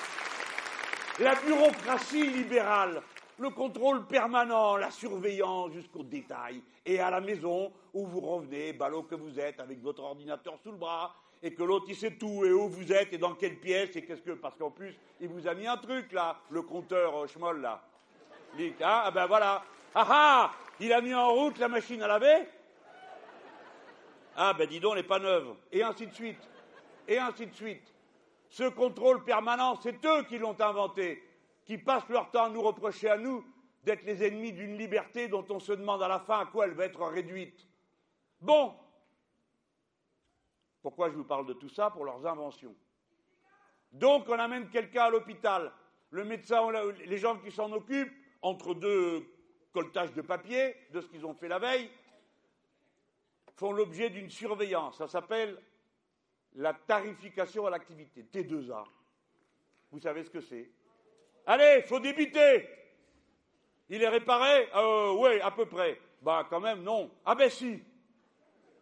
[1.24, 3.02] La bureaucratie libérale
[3.38, 9.04] le contrôle permanent, la surveillance jusqu'au détail, et à la maison où vous revenez, ballot
[9.04, 12.46] que vous êtes, avec votre ordinateur sous le bras, et que l'autre il sait tout,
[12.46, 14.34] et où vous êtes, et dans quelle pièce, et qu'est-ce que.
[14.34, 17.82] Parce qu'en plus, il vous a mis un truc là, le compteur euh, Schmoll là.
[18.60, 19.64] Hein, ah ben voilà.
[19.96, 22.48] Ah ah Il a mis en route la machine à laver
[24.36, 25.56] Ah ben dis donc, elle n'est pas neuve.
[25.72, 26.40] Et ainsi de suite.
[27.08, 27.94] Et ainsi de suite.
[28.50, 31.24] Ce contrôle permanent, c'est eux qui l'ont inventé
[31.66, 33.46] qui passent leur temps à nous reprocher à nous
[33.84, 36.74] d'être les ennemis d'une liberté dont on se demande à la fin à quoi elle
[36.74, 37.66] va être réduite.
[38.40, 38.76] Bon,
[40.82, 41.90] pourquoi je vous parle de tout ça?
[41.90, 42.76] Pour leurs inventions.
[43.92, 45.72] Donc on amène quelqu'un à l'hôpital,
[46.10, 46.62] le médecin,
[47.06, 48.12] les gens qui s'en occupent,
[48.42, 49.26] entre deux
[49.74, 51.90] coltages de papier de ce qu'ils ont fait la veille,
[53.56, 54.98] font l'objet d'une surveillance.
[54.98, 55.58] Ça s'appelle
[56.56, 58.84] la tarification à l'activité, T2A.
[59.92, 60.70] Vous savez ce que c'est
[61.46, 62.70] Allez, faut débiter.
[63.90, 66.00] Il est réparé euh, Oui, à peu près.
[66.22, 67.10] Bah, quand même, non.
[67.26, 67.84] Ah, ben si.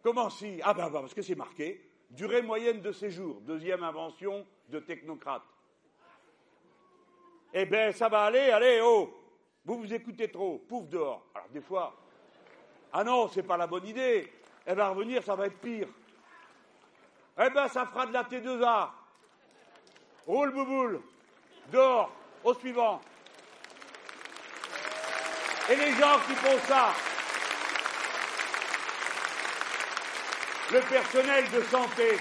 [0.03, 0.60] Comment si?
[0.64, 1.89] Ah, ben, bah, parce que c'est marqué.
[2.10, 3.39] Durée moyenne de séjour.
[3.41, 5.43] Deuxième invention de technocrate.
[7.53, 9.18] Eh ben, ça va aller, allez, oh.
[9.66, 10.64] Vous vous écoutez trop.
[10.68, 11.26] Pouf dehors.
[11.36, 11.95] Alors, des fois.
[12.91, 14.32] Ah non, c'est pas la bonne idée.
[14.66, 15.88] Elle va revenir, ça va être pire.
[17.41, 18.89] Eh ben, ça fera de la T2A.
[20.26, 21.01] Roule bouboule.
[21.72, 22.12] Dehors.
[22.43, 23.01] Au suivant.
[25.70, 26.93] Et les gens qui font ça,
[30.72, 32.18] le personnel de santé,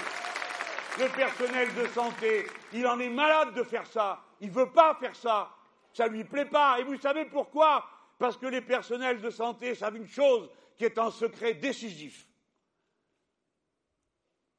[0.99, 4.21] le personnel de santé, il en est malade de faire ça.
[4.41, 5.49] Il ne veut pas faire ça.
[5.99, 6.79] Ça ne lui plaît pas.
[6.79, 7.85] Et vous savez pourquoi?
[8.21, 12.25] Parce que les personnels de santé savent une chose qui est un secret décisif.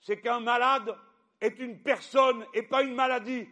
[0.01, 0.93] C'est qu'un malade
[1.39, 3.47] est une personne et pas une maladie.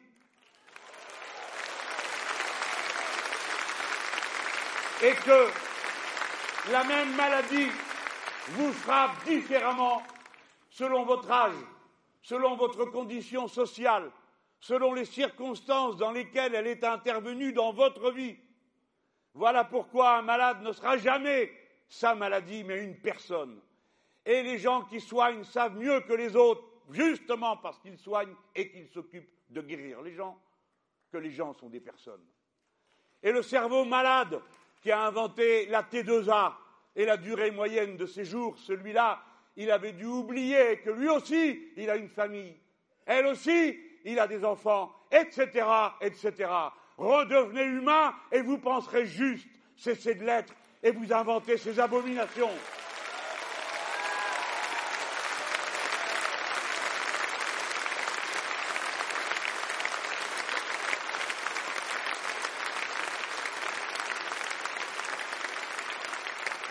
[5.03, 5.47] et que
[6.71, 7.69] la même maladie
[8.47, 10.01] vous frappe différemment
[10.71, 11.53] selon votre âge,
[12.21, 14.11] selon votre condition sociale,
[14.60, 18.38] selon les circonstances dans lesquelles elle est intervenue dans votre vie.
[19.34, 21.51] Voilà pourquoi un malade ne sera jamais
[21.88, 23.62] sa maladie, mais une personne.
[24.26, 28.72] Et les gens qui soignent savent mieux que les autres, justement parce qu'ils soignent et
[28.72, 30.38] qu'ils s'occupent de guérir les gens,
[31.12, 32.26] que les gens sont des personnes.
[33.24, 34.41] Et le cerveau malade
[34.82, 36.53] qui a inventé la T2A
[36.95, 39.22] et la durée moyenne de séjour, celui-là,
[39.55, 42.55] il avait dû oublier que lui aussi, il a une famille.
[43.05, 45.65] Elle aussi, il a des enfants, etc.,
[46.01, 46.49] etc.
[46.97, 49.47] Redevenez humain et vous penserez juste.
[49.75, 52.49] Cessez de l'être et vous inventez ces abominations.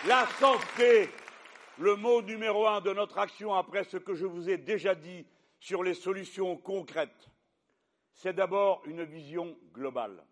[0.07, 1.09] La santé,
[1.79, 5.25] le mot numéro un de notre action après ce que je vous ai déjà dit
[5.59, 7.29] sur les solutions concrètes,
[8.13, 10.23] c'est d'abord une vision globale.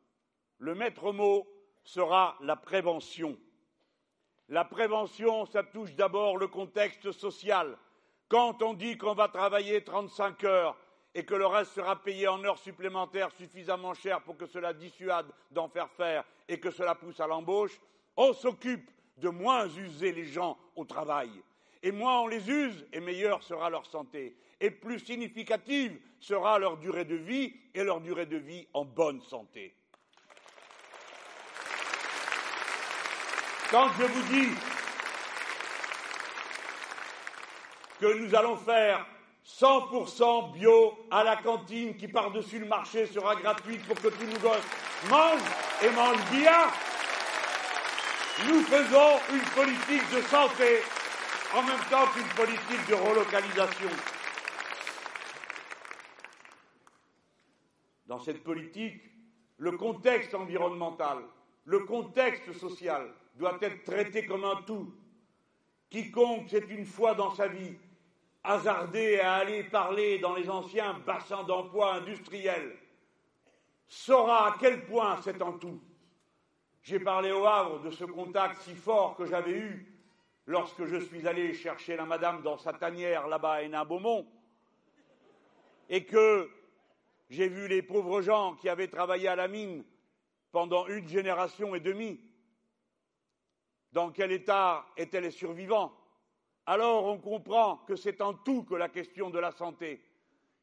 [0.57, 1.47] Le maître mot
[1.83, 3.37] sera la prévention.
[4.49, 7.77] La prévention, ça touche d'abord le contexte social.
[8.27, 10.77] Quand on dit qu'on va travailler 35 heures
[11.13, 15.27] et que le reste sera payé en heures supplémentaires suffisamment cher pour que cela dissuade
[15.51, 17.79] d'en faire faire et que cela pousse à l'embauche,
[18.17, 21.31] on s'occupe de moins user les gens au travail.
[21.85, 24.35] Et moins on les use, et meilleure sera leur santé.
[24.59, 29.21] Et plus significative sera leur durée de vie, et leur durée de vie en bonne
[29.21, 29.75] santé.
[33.69, 34.49] Quand je vous dis
[37.99, 39.05] que nous allons faire
[39.45, 44.39] 100% bio à la cantine qui par-dessus le marché sera gratuite pour que tous nos
[44.39, 44.67] gosses
[45.07, 45.39] mangent
[45.83, 46.65] et mangent bien,
[48.47, 50.81] nous faisons une politique de santé
[51.55, 53.89] en même temps qu'une politique de relocalisation.
[58.07, 59.01] Dans cette politique,
[59.57, 61.19] le contexte environnemental,
[61.63, 64.93] le contexte social doit être traité comme un tout.
[65.89, 67.77] Quiconque s'est une fois dans sa vie
[68.43, 72.77] hasardé à aller parler dans les anciens bassins d'emploi industriels
[73.87, 75.79] saura à quel point c'est un tout.
[76.83, 79.94] J'ai parlé au Havre de ce contact si fort que j'avais eu
[80.45, 84.27] lorsque je suis allé chercher la madame dans sa tanière là-bas à Hénin-Beaumont
[85.89, 86.49] et que
[87.29, 89.83] j'ai vu les pauvres gens qui avaient travaillé à la mine
[90.51, 92.19] pendant une génération et demie.
[93.91, 95.93] Dans quel état étaient les survivants
[96.65, 100.03] Alors on comprend que c'est en tout que la question de la santé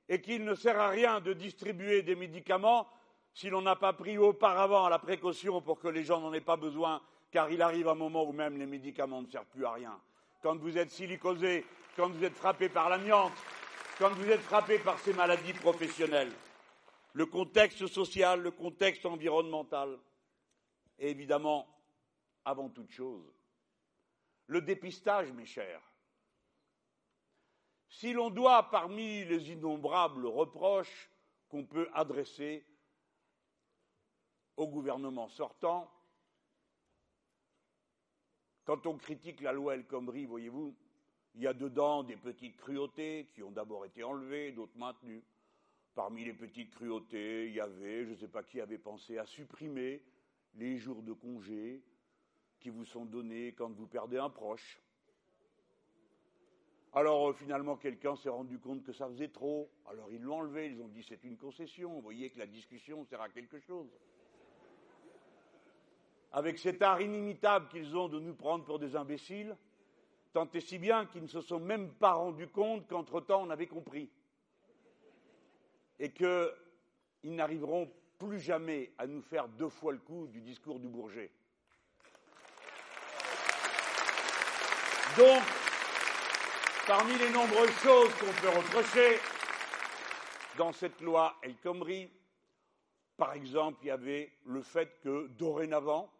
[0.08, 2.88] et qu'il ne sert à rien de distribuer des médicaments
[3.34, 6.56] si l'on n'a pas pris auparavant la précaution pour que les gens n'en aient pas
[6.56, 7.00] besoin,
[7.32, 9.98] car il arrive un moment où même les médicaments ne servent plus à rien.
[10.42, 11.64] Quand vous êtes silicosé,
[11.96, 13.32] quand vous êtes frappé par l'amiante,
[13.98, 16.32] quand vous êtes frappé par ces maladies professionnelles,
[17.14, 19.98] le contexte social, le contexte environnemental,
[20.98, 21.66] et évidemment,
[22.44, 23.24] avant toute chose,
[24.46, 25.80] le dépistage, mes chers.
[27.88, 31.10] Si l'on doit, parmi les innombrables reproches
[31.48, 32.66] qu'on peut adresser
[34.56, 35.90] au gouvernement sortant.
[38.64, 40.74] Quand on critique la loi El Khomri, voyez-vous,
[41.34, 45.24] il y a dedans des petites cruautés qui ont d'abord été enlevées, d'autres maintenues.
[45.94, 49.26] Parmi les petites cruautés, il y avait, je ne sais pas qui avait pensé à
[49.26, 50.02] supprimer
[50.54, 51.82] les jours de congé
[52.60, 54.80] qui vous sont donnés quand vous perdez un proche.
[56.92, 59.70] Alors euh, finalement, quelqu'un s'est rendu compte que ça faisait trop.
[59.86, 61.94] Alors ils l'ont enlevé, ils ont dit c'est une concession.
[61.94, 63.90] Vous voyez que la discussion sert à quelque chose
[66.32, 69.56] avec cet art inimitable qu'ils ont de nous prendre pour des imbéciles,
[70.32, 73.66] tant et si bien qu'ils ne se sont même pas rendus compte qu'entre-temps on avait
[73.66, 74.10] compris.
[75.98, 76.50] Et qu'ils
[77.24, 81.30] n'arriveront plus jamais à nous faire deux fois le coup du discours du Bourget.
[85.18, 85.42] Donc,
[86.86, 89.18] parmi les nombreuses choses qu'on peut reprocher
[90.56, 92.10] dans cette loi El Khomri,
[93.18, 96.10] par exemple, il y avait le fait que, dorénavant,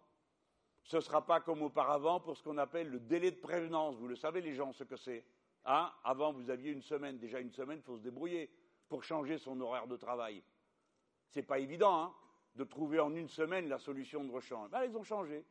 [0.85, 3.97] ce ne sera pas comme auparavant pour ce qu'on appelle le délai de prévenance.
[3.97, 5.24] Vous le savez, les gens, ce que c'est.
[5.64, 7.18] Hein Avant, vous aviez une semaine.
[7.18, 8.51] Déjà une semaine, il faut se débrouiller
[8.89, 10.43] pour changer son horaire de travail.
[11.30, 12.14] Ce n'est pas évident hein,
[12.57, 14.70] de trouver en une semaine la solution de rechange.
[14.70, 15.45] Ben, ils ont changé.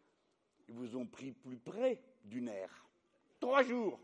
[0.68, 2.86] Ils vous ont pris plus près du nerf.
[3.40, 4.00] Trois jours.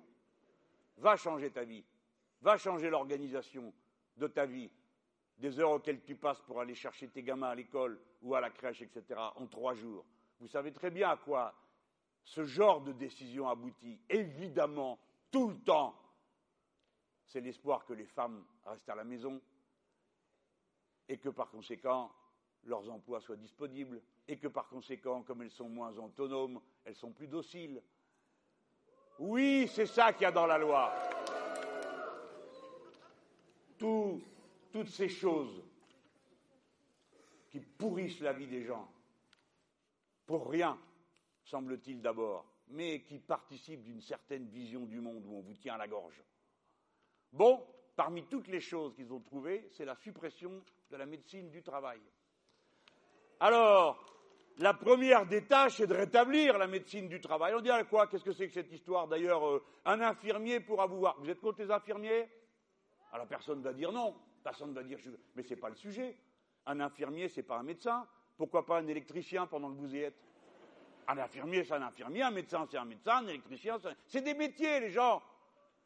[0.97, 1.84] Va changer ta vie.
[2.41, 3.73] Va changer l'organisation
[4.15, 4.71] de ta vie.
[5.38, 8.49] Des heures auxquelles tu passes pour aller chercher tes gamins à l'école ou à la
[8.49, 9.19] crèche, etc.
[9.36, 10.05] en trois jours.
[10.39, 11.53] Vous savez très bien à quoi
[12.23, 13.99] ce genre de décision aboutit.
[14.09, 14.99] Évidemment,
[15.31, 15.95] tout le temps,
[17.25, 19.41] c'est l'espoir que les femmes restent à la maison
[21.07, 22.11] et que par conséquent,
[22.63, 27.11] leurs emplois soient disponibles et que par conséquent, comme elles sont moins autonomes, elles sont
[27.11, 27.81] plus dociles.
[29.19, 30.93] Oui, c'est ça qu'il y a dans la loi.
[33.77, 35.63] toutes ces choses
[37.49, 38.88] qui pourrissent la vie des gens
[40.28, 40.78] pour rien,
[41.43, 45.78] semble-t-il d'abord, mais qui participe d'une certaine vision du monde où on vous tient à
[45.78, 46.21] la gorge.
[47.32, 47.65] Bon,
[47.95, 50.61] parmi toutes les choses qu'ils ont trouvées, c'est la suppression
[50.91, 52.01] de la médecine du travail.
[53.39, 54.03] Alors,
[54.57, 57.53] la première des tâches est de rétablir la médecine du travail.
[57.55, 60.97] On dirait quoi Qu'est-ce que c'est que cette histoire D'ailleurs, euh, un infirmier pourra vous
[60.97, 61.15] voir.
[61.19, 62.28] Vous êtes contre les infirmiers?
[63.11, 64.15] Alors personne ne va dire non.
[64.43, 64.97] Personne ne va dire.
[65.36, 66.17] Mais ce n'est pas le sujet.
[66.65, 68.07] Un infirmier, ce n'est pas un médecin.
[68.38, 70.15] Pourquoi pas un électricien pendant que vous y êtes?
[71.07, 72.21] Un infirmier, c'est un infirmier.
[72.21, 73.17] Un médecin, c'est un médecin.
[73.17, 75.21] Un électricien, c'est des métiers, les gens.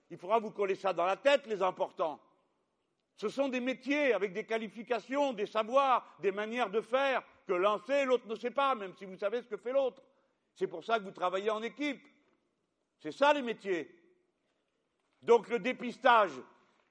[0.10, 2.20] Il faudra vous coller ça dans la tête, les importants.
[3.16, 7.80] Ce sont des métiers avec des qualifications, des savoirs, des manières de faire que l'un
[7.86, 10.02] sait, l'autre ne sait pas, même si vous savez ce que fait l'autre.
[10.54, 12.04] C'est pour ça que vous travaillez en équipe.
[13.00, 13.96] C'est ça les métiers.
[15.22, 16.32] Donc le dépistage,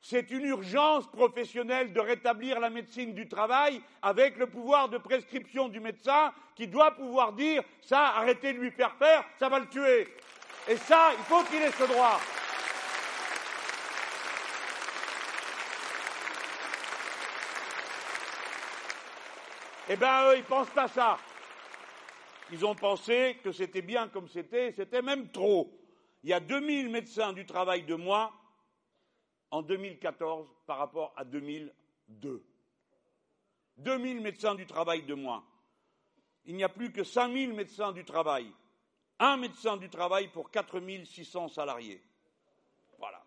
[0.01, 5.69] c'est une urgence professionnelle de rétablir la médecine du travail avec le pouvoir de prescription
[5.69, 9.69] du médecin qui doit pouvoir dire ça, arrêtez de lui faire faire, ça va le
[9.69, 10.09] tuer.
[10.69, 12.19] Et ça, il faut qu'il ait ce droit.
[19.93, 21.19] Eh bien, eux, ils pensent pas ça.
[22.53, 25.77] Ils ont pensé que c'était bien comme c'était, c'était même trop.
[26.23, 28.31] Il y a 2000 médecins du travail de moins
[29.51, 32.45] en 2014 par rapport à 2002.
[33.79, 35.45] 2000 médecins du travail de moins.
[36.45, 38.53] Il n'y a plus que 5000 médecins du travail.
[39.19, 42.03] Un médecin du travail pour 4600 salariés.
[42.99, 43.23] Voilà.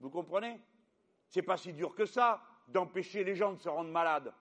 [0.00, 0.58] Vous comprenez?
[1.28, 4.32] C'est pas si dur que ça d'empêcher les gens de se rendre malades.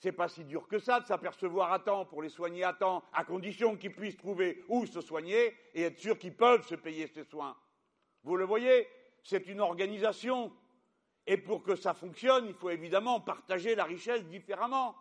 [0.00, 3.04] C'est pas si dur que ça de s'apercevoir à temps pour les soigner à temps,
[3.12, 7.06] à condition qu'ils puissent trouver où se soigner et être sûrs qu'ils peuvent se payer
[7.06, 7.54] ces soins.
[8.24, 8.88] Vous le voyez,
[9.22, 10.50] c'est une organisation.
[11.26, 14.96] Et pour que ça fonctionne, il faut évidemment partager la richesse différemment.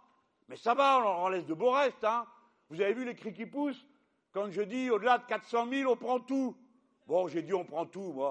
[0.49, 2.03] Mais ça va, on en laisse de beaux restes.
[2.03, 2.27] Hein.
[2.69, 3.87] Vous avez vu les cris qui poussent?
[4.33, 6.57] Quand je dis au-delà de 400 000, on prend tout.
[7.07, 8.21] Bon, j'ai dit on prend tout.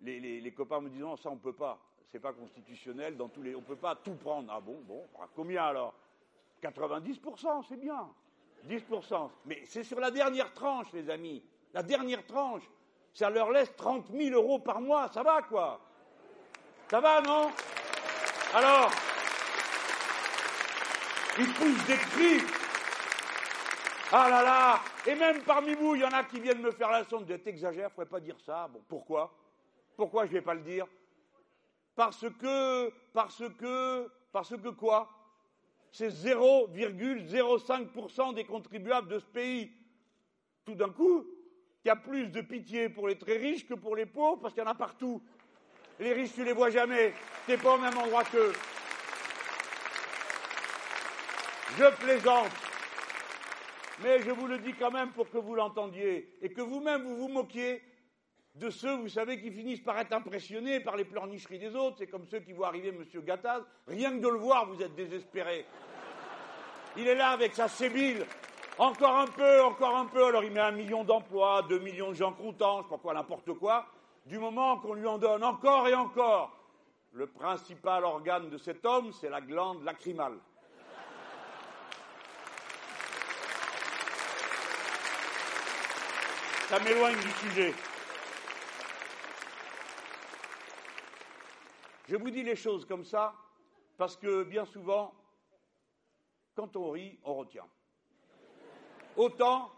[0.00, 3.28] les, les, copains me disent non, ça on ne peut pas c'est pas constitutionnel dans
[3.28, 3.54] tous les.
[3.54, 4.52] On peut pas tout prendre.
[4.54, 5.04] Ah bon, bon,
[5.34, 5.94] combien alors?
[6.62, 8.08] 90%, c'est bien.
[8.68, 9.30] 10%.
[9.44, 11.42] Mais c'est sur la dernière tranche, les amis.
[11.74, 12.62] La dernière tranche.
[13.12, 15.08] Ça leur laisse 30 000 euros par mois.
[15.08, 15.80] Ça va, quoi?
[16.90, 17.50] Ça va, non?
[18.54, 18.90] Alors,
[21.38, 22.40] ils poussent des cris.
[24.12, 26.90] Ah là là Et même parmi vous, il y en a qui viennent me faire
[26.90, 27.26] la sonde.
[27.42, 28.68] T'exagères, il ne pas dire ça.
[28.68, 29.32] Bon, pourquoi?
[29.96, 30.86] Pourquoi je ne vais pas le dire?
[31.96, 35.10] Parce que, parce que, parce que quoi?
[35.90, 39.72] C'est 0,05% des contribuables de ce pays.
[40.66, 41.26] Tout d'un coup,
[41.84, 44.52] il y a plus de pitié pour les très riches que pour les pauvres, parce
[44.52, 45.22] qu'il y en a partout.
[45.98, 47.14] Les riches, tu les vois jamais.
[47.46, 48.52] Tu pas au même endroit qu'eux.
[51.78, 52.50] Je plaisante.
[54.02, 57.16] Mais je vous le dis quand même pour que vous l'entendiez et que vous-même vous
[57.16, 57.82] vous moquiez
[58.56, 61.96] de ceux, vous savez, qui finissent par être impressionnés par les pleurnicheries des autres.
[61.98, 63.04] C'est comme ceux qui voient arriver M.
[63.22, 63.62] Gattaz.
[63.86, 65.66] Rien que de le voir, vous êtes désespérés.
[66.96, 68.24] Il est là avec sa sébile.
[68.78, 70.24] Encore un peu, encore un peu.
[70.24, 73.14] Alors il met un million d'emplois, deux millions de gens contents, je sais pas quoi,
[73.14, 73.86] n'importe quoi.
[74.24, 76.56] Du moment qu'on lui en donne encore et encore,
[77.12, 80.38] le principal organe de cet homme, c'est la glande lacrymale.
[86.68, 87.74] Ça m'éloigne du sujet.
[92.06, 93.34] Je vous dis les choses comme ça
[93.96, 95.14] parce que bien souvent,
[96.54, 97.66] quand on rit, on retient.
[99.16, 99.72] Autant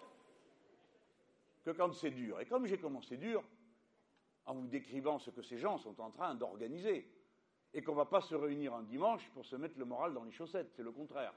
[1.64, 2.40] que quand c'est dur.
[2.40, 3.42] Et comme j'ai commencé dur,
[4.46, 7.10] en vous décrivant ce que ces gens sont en train d'organiser,
[7.74, 10.24] et qu'on ne va pas se réunir un dimanche pour se mettre le moral dans
[10.24, 11.34] les chaussettes, c'est le contraire.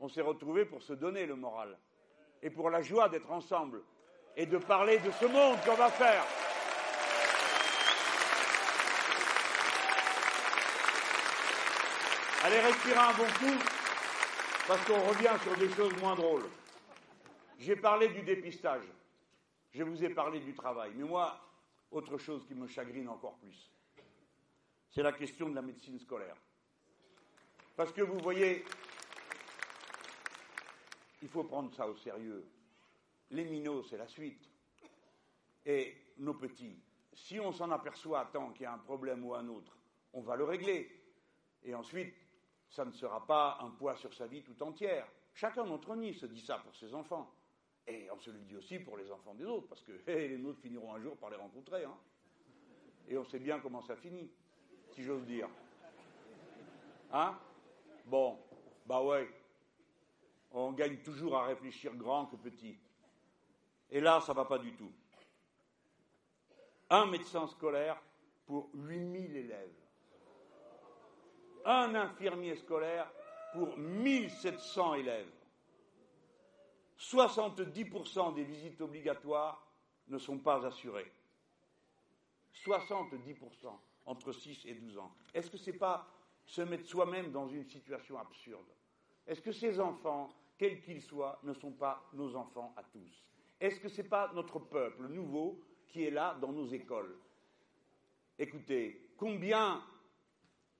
[0.00, 1.78] On s'est retrouvés pour se donner le moral,
[2.42, 3.82] et pour la joie d'être ensemble,
[4.36, 6.24] et de parler de ce monde qu'on va faire.
[12.44, 13.56] Allez, respirez un bon coup,
[14.66, 16.48] parce qu'on revient sur des choses moins drôles.
[17.56, 18.82] J'ai parlé du dépistage,
[19.70, 21.38] je vous ai parlé du travail, mais moi,
[21.92, 23.70] autre chose qui me chagrine encore plus,
[24.90, 26.34] c'est la question de la médecine scolaire.
[27.76, 28.64] Parce que vous voyez,
[31.22, 32.44] il faut prendre ça au sérieux.
[33.30, 34.50] Les minots, c'est la suite.
[35.64, 36.76] Et nos petits,
[37.14, 39.78] si on s'en aperçoit temps qu'il y a un problème ou un autre,
[40.12, 40.98] on va le régler.
[41.62, 42.16] Et ensuite,
[42.72, 45.06] ça ne sera pas un poids sur sa vie tout entière.
[45.34, 47.30] Chacun d'entre nous se dit ça pour ses enfants.
[47.86, 50.60] Et on se le dit aussi pour les enfants des autres, parce que les nôtres
[50.60, 51.84] finiront un jour par les rencontrer.
[51.84, 51.96] Hein.
[53.08, 54.30] Et on sait bien comment ça finit,
[54.90, 55.48] si j'ose dire.
[57.12, 57.38] Hein?
[58.06, 58.38] Bon,
[58.86, 59.28] bah ouais.
[60.52, 62.78] On gagne toujours à réfléchir grand que petit.
[63.90, 64.92] Et là, ça ne va pas du tout.
[66.88, 68.02] Un médecin scolaire
[68.46, 69.81] pour 8000 élèves
[71.64, 73.10] un infirmier scolaire
[73.52, 75.30] pour 1700 élèves.
[76.98, 79.66] 70% des visites obligatoires
[80.08, 81.10] ne sont pas assurées.
[82.54, 83.36] 70%
[84.06, 85.12] entre 6 et 12 ans.
[85.34, 86.06] Est-ce que ce n'est pas
[86.44, 88.66] se mettre soi-même dans une situation absurde?
[89.26, 93.24] Est-ce que ces enfants, quels qu'ils soient, ne sont pas nos enfants à tous?
[93.60, 97.16] Est-ce que ce n'est pas notre peuple nouveau qui est là dans nos écoles?
[98.38, 99.82] Écoutez, combien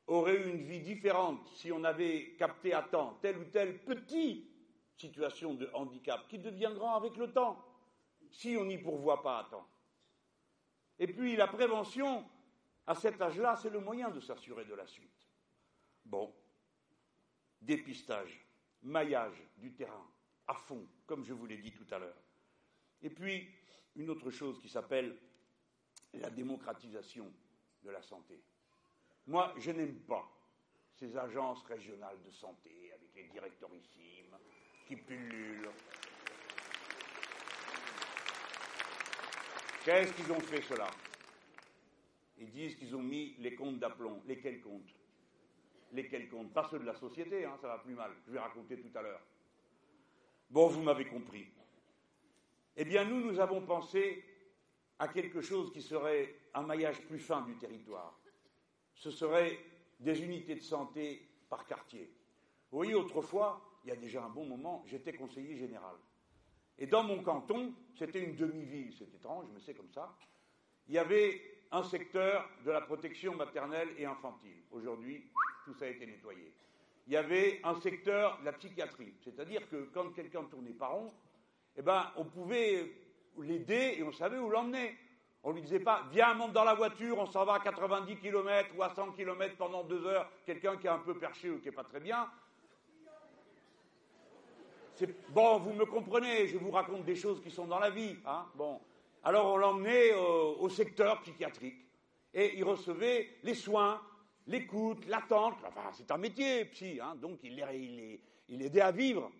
[0.07, 4.49] aurait eu une vie différente si on avait capté à temps telle ou telle petite
[4.97, 7.65] situation de handicap qui devient grand avec le temps,
[8.31, 9.67] si on n'y pourvoit pas à temps.
[10.99, 12.25] Et puis la prévention,
[12.87, 15.29] à cet âge-là, c'est le moyen de s'assurer de la suite.
[16.05, 16.35] Bon,
[17.61, 18.45] dépistage,
[18.83, 20.07] maillage du terrain,
[20.47, 22.23] à fond, comme je vous l'ai dit tout à l'heure.
[23.01, 23.49] Et puis,
[23.97, 25.17] une autre chose qui s'appelle
[26.15, 27.33] la démocratisation
[27.83, 28.43] de la santé.
[29.27, 30.29] Moi, je n'aime pas
[30.99, 34.37] ces agences régionales de santé avec les directorissimes
[34.87, 35.71] qui pullulent.
[39.85, 40.89] Qu'est-ce qu'ils ont fait cela
[42.39, 44.23] Ils disent qu'ils ont mis les comptes d'aplomb.
[44.27, 44.95] Lesquels comptes?
[45.93, 46.53] Lesquels comptes?
[46.53, 48.13] Pas ceux de la société, hein, ça va plus mal.
[48.27, 49.23] Je vais raconter tout à l'heure.
[50.51, 51.47] Bon, vous m'avez compris.
[52.77, 54.25] Eh bien, nous, nous avons pensé
[54.99, 58.22] à quelque chose qui serait un maillage plus fin du territoire
[58.95, 59.59] ce seraient
[60.01, 62.13] des unités de santé par quartier.
[62.71, 65.97] Vous voyez, autrefois, il y a déjà un bon moment, j'étais conseiller général.
[66.79, 70.17] Et dans mon canton, c'était une demi-ville, c'est étrange, mais c'est comme ça,
[70.89, 71.41] il y avait
[71.71, 74.63] un secteur de la protection maternelle et infantile.
[74.71, 75.31] Aujourd'hui,
[75.65, 76.53] tout ça a été nettoyé.
[77.07, 81.13] Il y avait un secteur de la psychiatrie, c'est-à-dire que quand quelqu'un tournait par rond,
[81.77, 82.93] eh ben, on pouvait
[83.39, 84.97] l'aider et on savait où l'emmener.
[85.45, 88.17] On ne lui disait pas, viens, monte dans la voiture, on s'en va à 90
[88.17, 91.59] km ou à 100 km pendant deux heures, quelqu'un qui est un peu perché ou
[91.59, 92.31] qui n'est pas très bien.
[95.31, 98.17] Bon, vous me comprenez, je vous raconte des choses qui sont dans la vie.
[98.25, 98.81] Hein bon.
[99.25, 101.89] Alors on l'emmenait au, secteur psychiatrique
[102.35, 104.01] et il recevait les soins,
[104.47, 105.57] l'écoute, l'attente.
[105.67, 109.33] Enfin, c'est un métier, psy, hein, donc il, il, il aidait à vivre.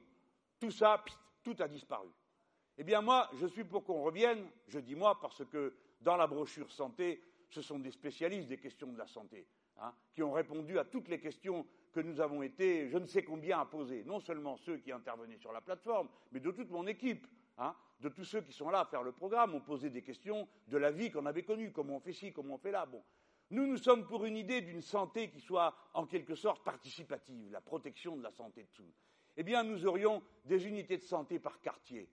[0.59, 1.05] Tout ça,
[1.45, 2.09] tout a disparu.
[2.79, 6.27] Eh bien, moi, je suis pour qu'on revienne, je dis moi, parce que dans la
[6.27, 9.47] brochure santé, ce sont des spécialistes des questions de la santé,
[9.79, 13.23] hein, qui ont répondu à toutes les questions que nous avons été, je ne sais
[13.23, 14.05] combien, à poser.
[14.05, 17.27] Non seulement ceux qui intervenaient sur la plateforme, mais de toute mon équipe.
[17.59, 20.49] Hein, de tous ceux qui sont là à faire le programme, ont posé des questions
[20.69, 22.87] de la vie qu'on avait connue, comment on fait ci, comment on fait là.
[22.87, 23.03] Bon.
[23.51, 27.61] Nous, nous sommes pour une idée d'une santé qui soit en quelque sorte participative, la
[27.61, 29.05] protection de la santé de tous.
[29.37, 32.09] Eh bien, nous aurions des unités de santé par quartier,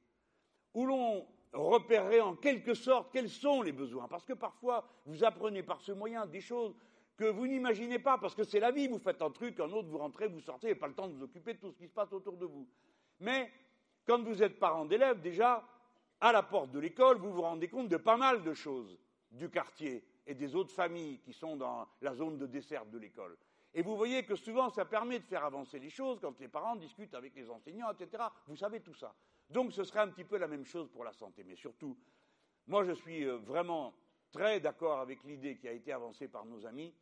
[0.73, 4.07] où l'on repérerait en quelque sorte quels sont les besoins.
[4.07, 6.75] Parce que parfois, vous apprenez par ce moyen des choses
[7.17, 9.89] que vous n'imaginez pas, parce que c'est la vie, vous faites un truc, un autre,
[9.89, 11.87] vous rentrez, vous sortez, et pas le temps de vous occuper de tout ce qui
[11.87, 12.67] se passe autour de vous.
[13.19, 13.51] Mais
[14.05, 15.67] quand vous êtes parent d'élèves, déjà,
[16.21, 18.97] à la porte de l'école, vous vous rendez compte de pas mal de choses
[19.31, 23.37] du quartier et des autres familles qui sont dans la zone de desserte de l'école.
[23.73, 26.75] Et vous voyez que souvent, ça permet de faire avancer les choses quand les parents
[26.75, 28.23] discutent avec les enseignants, etc.
[28.47, 29.13] Vous savez tout ça.
[29.49, 31.43] Donc ce serait un petit peu la même chose pour la santé.
[31.45, 31.97] Mais surtout,
[32.67, 33.93] moi je suis euh, vraiment
[34.31, 36.93] très d'accord avec l'idée qui a été avancée par nos amis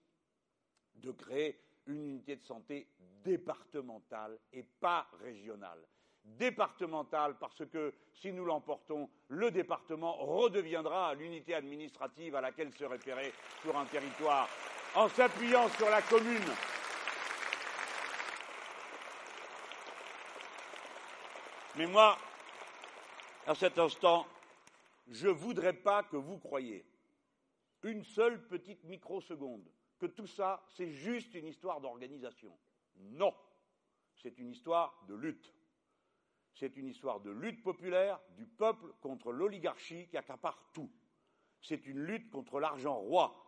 [0.96, 2.88] de créer une unité de santé
[3.24, 5.80] départementale et pas régionale.
[6.24, 13.32] Départementale parce que si nous l'emportons, le département redeviendra l'unité administrative à laquelle se référer
[13.62, 14.50] sur un territoire
[14.96, 16.44] en s'appuyant sur la commune
[21.78, 22.18] Mais moi,
[23.48, 24.28] à cet instant,
[25.08, 26.86] je ne voudrais pas que vous croyiez
[27.84, 32.56] une seule petite microseconde que tout ça, c'est juste une histoire d'organisation.
[32.98, 33.34] Non,
[34.16, 35.54] c'est une histoire de lutte.
[36.54, 40.92] C'est une histoire de lutte populaire du peuple contre l'oligarchie qui accapare tout.
[41.62, 43.44] C'est une lutte contre l'argent roi.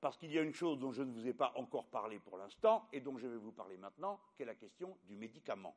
[0.00, 2.38] Parce qu'il y a une chose dont je ne vous ai pas encore parlé pour
[2.38, 5.76] l'instant et dont je vais vous parler maintenant, qui est la question du médicament.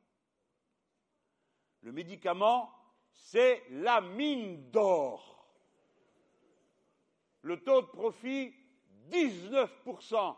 [1.80, 2.81] Le médicament,
[3.12, 5.46] c'est la mine d'or.
[7.42, 8.54] Le taux de profit,
[9.10, 10.36] 19%.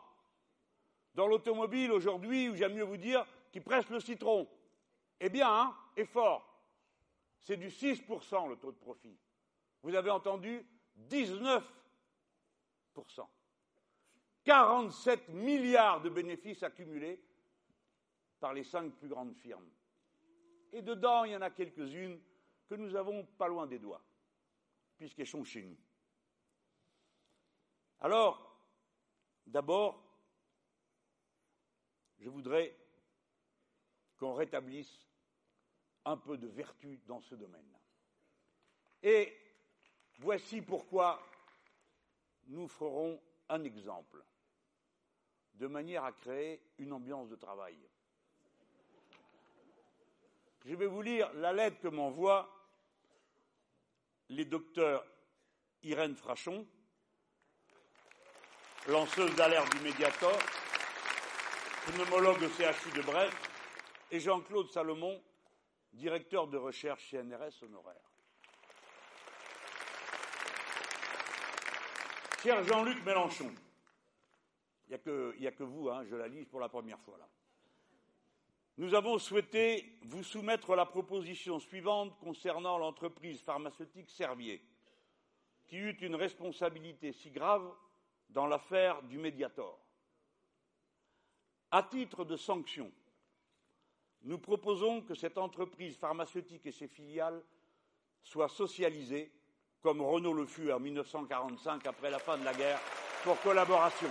[1.15, 4.49] Dans l'automobile aujourd'hui, ou j'aime mieux vous dire, qui presse le citron.
[5.21, 6.51] Eh bien, hein, est fort.
[7.41, 9.17] C'est du 6% le taux de profit.
[9.83, 10.67] Vous avez entendu
[11.09, 11.63] 19%.
[14.45, 17.23] 47 milliards de bénéfices accumulés
[18.41, 19.69] par les cinq plus grandes firmes.
[20.73, 22.21] Et dedans, il y en a quelques-unes
[22.67, 24.05] que nous avons pas loin des doigts,
[24.97, 25.77] puisqu'elles sont chez nous.
[28.01, 28.55] Alors,
[29.47, 30.03] d'abord,
[32.19, 32.77] je voudrais
[34.19, 35.07] qu'on rétablisse
[36.05, 37.73] un peu de vertu dans ce domaine.
[39.03, 39.37] Et
[40.19, 41.23] voici pourquoi
[42.47, 44.25] nous ferons un exemple,
[45.55, 47.79] de manière à créer une ambiance de travail.
[50.65, 52.51] Je vais vous lire la lettre que m'envoient
[54.31, 55.05] les docteurs
[55.83, 56.67] Irène Frachon,
[58.89, 60.39] lanceuse d'alerte du Mediator,
[61.87, 63.37] pneumologue au CHU de Brest,
[64.11, 65.23] et Jean-Claude Salomon,
[65.93, 68.11] directeur de recherche CNRS honoraire.
[72.43, 73.53] Cher Jean-Luc Mélenchon,
[74.87, 74.99] il
[75.41, 77.29] n'y a, que vous, hein, je la lis pour la première fois là.
[78.77, 84.61] Nous avons souhaité vous soumettre la proposition suivante concernant l'entreprise pharmaceutique Servier,
[85.67, 87.73] qui eut une responsabilité si grave
[88.31, 89.79] dans l'affaire du Mediator.
[91.71, 92.91] À titre de sanction,
[94.23, 97.45] nous proposons que cette entreprise pharmaceutique et ses filiales
[98.23, 99.31] soient socialisées,
[99.83, 102.81] comme Renault le fut en 1945 après la fin de la guerre,
[103.23, 104.09] pour collaboration.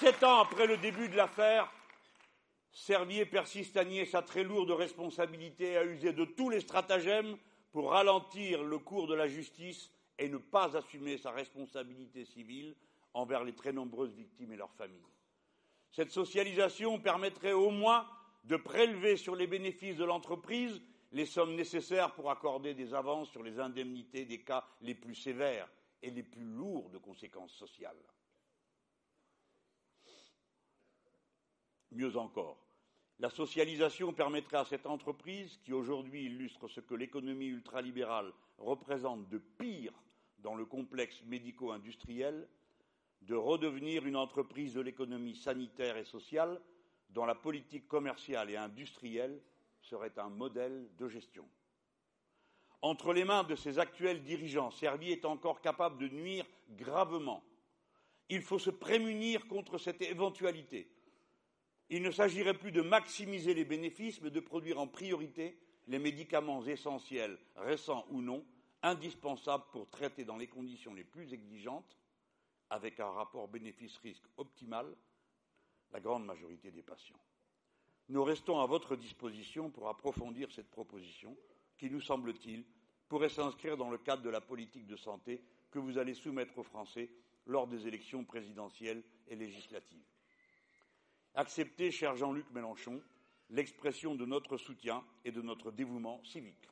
[0.00, 1.70] Sept ans après le début de l'affaire,
[2.72, 7.36] Servier persiste à nier sa très lourde responsabilité et à user de tous les stratagèmes
[7.70, 12.74] pour ralentir le cours de la justice et ne pas assumer sa responsabilité civile
[13.12, 14.96] envers les très nombreuses victimes et leurs familles.
[15.90, 18.08] Cette socialisation permettrait au moins
[18.44, 20.80] de prélever sur les bénéfices de l'entreprise
[21.12, 25.68] les sommes nécessaires pour accorder des avances sur les indemnités des cas les plus sévères
[26.02, 28.00] et les plus lourds de conséquences sociales.
[31.92, 32.56] Mieux encore,
[33.18, 39.38] la socialisation permettrait à cette entreprise, qui aujourd'hui illustre ce que l'économie ultralibérale représente de
[39.38, 39.92] pire
[40.38, 42.48] dans le complexe médico-industriel,
[43.22, 46.60] de redevenir une entreprise de l'économie sanitaire et sociale
[47.10, 49.42] dont la politique commerciale et industrielle
[49.82, 51.46] serait un modèle de gestion.
[52.82, 57.42] Entre les mains de ses actuels dirigeants, Servier est encore capable de nuire gravement.
[58.30, 60.88] Il faut se prémunir contre cette éventualité.
[61.92, 65.58] Il ne s'agirait plus de maximiser les bénéfices, mais de produire en priorité
[65.88, 68.46] les médicaments essentiels, récents ou non,
[68.82, 71.98] indispensable pour traiter dans les conditions les plus exigeantes,
[72.70, 74.86] avec un rapport bénéfice-risque optimal,
[75.92, 77.18] la grande majorité des patients.
[78.08, 81.36] Nous restons à votre disposition pour approfondir cette proposition
[81.76, 82.64] qui, nous semble-t-il,
[83.08, 85.42] pourrait s'inscrire dans le cadre de la politique de santé
[85.72, 87.10] que vous allez soumettre aux Français
[87.46, 90.04] lors des élections présidentielles et législatives.
[91.34, 93.00] Acceptez, cher Jean-Luc Mélenchon,
[93.50, 96.68] l'expression de notre soutien et de notre dévouement civique.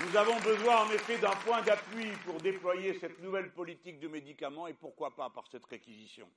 [0.00, 4.66] Nous avons besoin en effet d'un point d'appui pour déployer cette nouvelle politique de médicaments
[4.66, 6.28] et pourquoi pas par cette réquisition?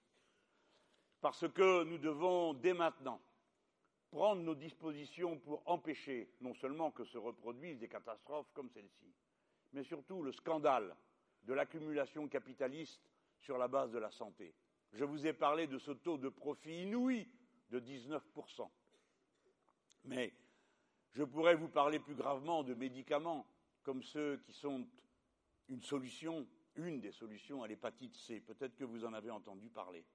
[1.19, 3.19] Parce que nous devons dès maintenant
[4.15, 9.13] prendre nos dispositions pour empêcher non seulement que se reproduisent des catastrophes comme celle-ci,
[9.73, 10.95] mais surtout le scandale
[11.43, 13.01] de l'accumulation capitaliste
[13.41, 14.55] sur la base de la santé.
[14.93, 17.27] Je vous ai parlé de ce taux de profit inouï
[17.71, 18.69] de 19%.
[20.05, 20.31] Mais
[21.11, 23.45] je pourrais vous parler plus gravement de médicaments
[23.83, 24.87] comme ceux qui sont
[25.67, 26.47] une solution,
[26.77, 28.39] une des solutions à l'hépatite C.
[28.39, 30.05] Peut-être que vous en avez entendu parler.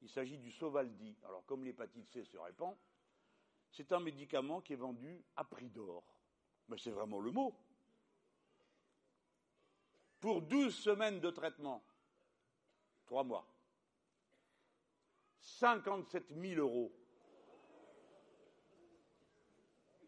[0.00, 1.16] Il s'agit du Sovaldi.
[1.24, 2.76] Alors, comme l'hépatite C se répand,
[3.70, 6.04] c'est un médicament qui est vendu à prix d'or.
[6.68, 7.54] Mais c'est vraiment le mot.
[10.20, 11.82] Pour 12 semaines de traitement,
[13.06, 13.46] trois mois,
[15.40, 16.92] 57 000 euros.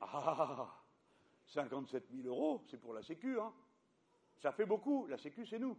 [0.00, 0.82] Ah
[1.46, 3.38] 57 000 euros, c'est pour la Sécu.
[3.38, 3.52] Hein.
[4.38, 5.06] Ça fait beaucoup.
[5.06, 5.78] La Sécu, c'est nous.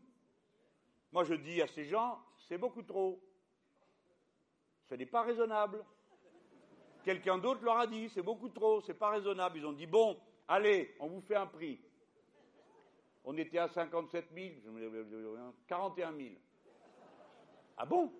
[1.12, 3.22] Moi, je dis à ces gens, c'est beaucoup trop.
[4.86, 5.84] Ce n'est pas raisonnable.
[7.04, 9.58] Quelqu'un d'autre leur a dit, c'est beaucoup trop, c'est pas raisonnable.
[9.58, 10.18] Ils ont dit, bon,
[10.48, 11.80] allez, on vous fait un prix.
[13.26, 14.50] On était à 57 000,
[15.68, 16.30] 41 000.
[17.78, 18.12] Ah bon?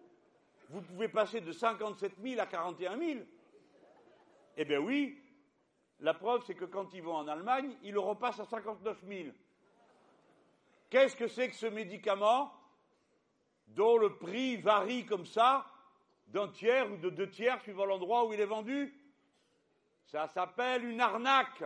[0.70, 3.20] Vous pouvez passer de 57 000 à 41 000
[4.58, 5.22] Eh bien oui,
[6.00, 9.30] la preuve, c'est que quand ils vont en Allemagne, ils le repassent à 59 000.
[10.90, 12.52] Qu'est-ce que c'est que ce médicament
[13.68, 15.66] dont le prix varie comme ça
[16.34, 19.00] d'un tiers ou de deux tiers suivant l'endroit où il est vendu
[20.08, 21.64] Ça s'appelle une arnaque.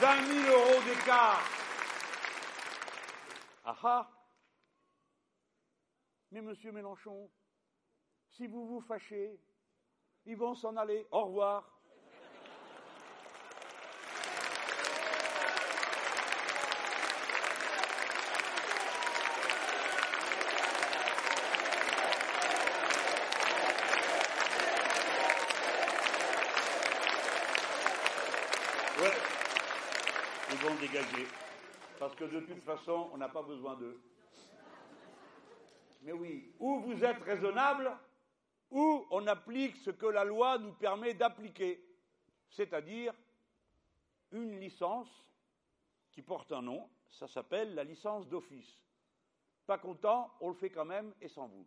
[0.00, 1.42] 20 000 euros d'écart.
[3.64, 4.10] Ah ah
[6.30, 7.30] Mais monsieur Mélenchon,
[8.28, 9.40] si vous vous fâchez,
[10.26, 11.06] ils vont s'en aller.
[11.10, 11.74] Au revoir.
[30.54, 30.73] ils vont
[31.98, 34.00] Parce que de toute façon, on n'a pas besoin d'eux.
[36.02, 37.96] Mais oui, ou vous êtes raisonnable,
[38.70, 41.82] ou on applique ce que la loi nous permet d'appliquer,
[42.50, 43.14] c'est-à-dire
[44.32, 45.08] une licence
[46.12, 48.78] qui porte un nom, ça s'appelle la licence d'office.
[49.66, 51.66] Pas content, on le fait quand même et sans vous.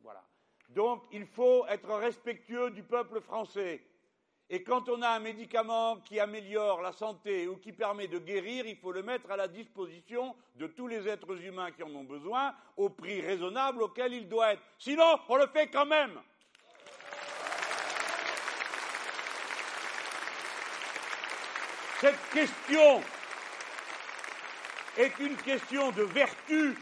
[0.00, 0.22] Voilà.
[0.68, 3.82] Donc il faut être respectueux du peuple français.
[4.54, 8.66] Et quand on a un médicament qui améliore la santé ou qui permet de guérir,
[8.66, 12.04] il faut le mettre à la disposition de tous les êtres humains qui en ont
[12.04, 14.62] besoin, au prix raisonnable auquel il doit être.
[14.78, 16.20] Sinon, on le fait quand même.
[22.02, 23.02] Cette question
[24.98, 26.76] est une question de vertu,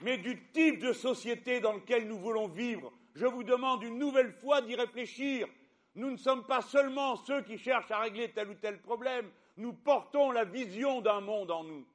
[0.00, 2.90] mais du type de société dans lequel nous voulons vivre.
[3.14, 5.46] Je vous demande une nouvelle fois d'y réfléchir.
[5.94, 9.72] Nous ne sommes pas seulement ceux qui cherchent à régler tel ou tel problème, nous
[9.72, 11.86] portons la vision d'un monde en nous.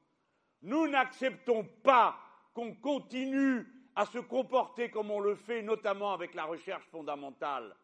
[0.62, 2.18] Nous n'acceptons pas
[2.54, 3.66] qu'on continue
[3.96, 7.76] à se comporter comme on le fait, notamment avec la recherche fondamentale.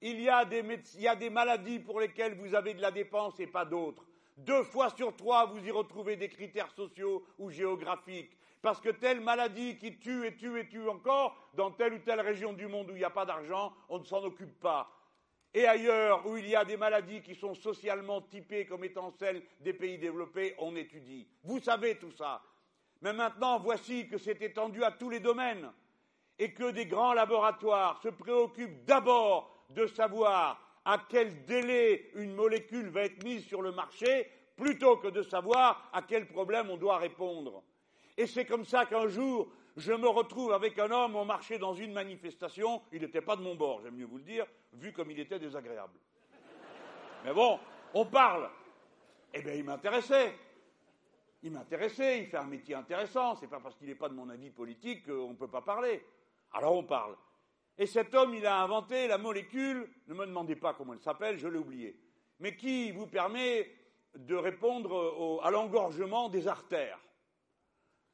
[0.00, 0.64] Il y, a des,
[0.94, 4.04] il y a des maladies pour lesquelles vous avez de la dépense et pas d'autres.
[4.36, 8.36] Deux fois sur trois, vous y retrouvez des critères sociaux ou géographiques.
[8.62, 12.20] Parce que telle maladie qui tue et tue et tue encore, dans telle ou telle
[12.20, 14.90] région du monde où il n'y a pas d'argent, on ne s'en occupe pas
[15.54, 19.42] et ailleurs où il y a des maladies qui sont socialement typées comme étant celles
[19.60, 21.28] des pays développés, on étudie.
[21.44, 22.42] Vous savez tout ça.
[23.02, 25.70] Mais maintenant, voici que c'est étendu à tous les domaines
[26.38, 32.88] et que des grands laboratoires se préoccupent d'abord de savoir à quel délai une molécule
[32.88, 36.98] va être mise sur le marché plutôt que de savoir à quel problème on doit
[36.98, 37.62] répondre.
[38.16, 41.74] Et c'est comme ça qu'un jour, je me retrouve avec un homme, on marchait dans
[41.74, 45.10] une manifestation, il n'était pas de mon bord, j'aime mieux vous le dire, vu comme
[45.10, 45.98] il était désagréable.
[47.24, 47.58] Mais bon,
[47.94, 48.50] on parle.
[49.34, 50.34] Eh bien, il m'intéressait.
[51.42, 54.28] Il m'intéressait, il fait un métier intéressant, c'est pas parce qu'il n'est pas de mon
[54.28, 56.04] avis politique qu'on ne peut pas parler.
[56.52, 57.16] Alors on parle.
[57.78, 61.38] Et cet homme, il a inventé la molécule, ne me demandez pas comment elle s'appelle,
[61.38, 61.98] je l'ai oublié,
[62.38, 63.74] mais qui vous permet
[64.14, 67.00] de répondre à l'engorgement des artères.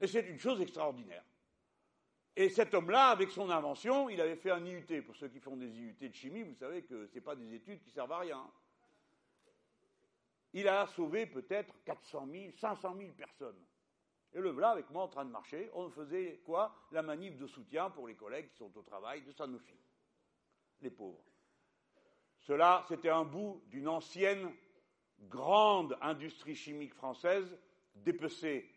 [0.01, 1.25] Et c'est une chose extraordinaire.
[2.41, 5.03] Et cet homme-là, avec son invention, il avait fait un IUT.
[5.05, 7.53] Pour ceux qui font des IUT de chimie, vous savez que ce n'est pas des
[7.53, 8.49] études qui servent à rien.
[10.53, 13.59] Il a sauvé peut-être 400 000, 500 000 personnes.
[14.33, 15.69] Et le voilà avec moi en train de marcher.
[15.75, 16.73] On faisait quoi?
[16.93, 19.75] La manif de soutien pour les collègues qui sont au travail de Sanofi.
[20.81, 21.25] Les pauvres.
[22.39, 24.49] Cela, c'était un bout d'une ancienne
[25.23, 27.59] grande industrie chimique française
[27.97, 28.71] dépecée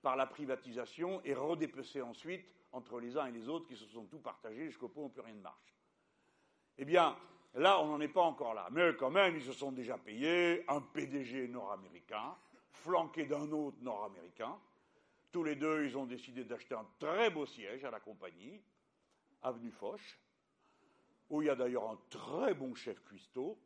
[0.00, 4.04] par la privatisation et redépecée ensuite entre les uns et les autres qui se sont
[4.06, 5.74] tout partagés jusqu'au point où plus rien ne marche.
[6.76, 7.16] Eh bien,
[7.54, 8.68] là, on n'en est pas encore là.
[8.72, 12.36] Mais quand même, ils se sont déjà payés un PDG nord-américain,
[12.72, 14.58] flanqué d'un autre nord-américain.
[15.30, 18.60] Tous les deux, ils ont décidé d'acheter un très beau siège à la compagnie,
[19.42, 20.18] avenue Foch,
[21.30, 23.56] où il y a d'ailleurs un très bon chef cuistot,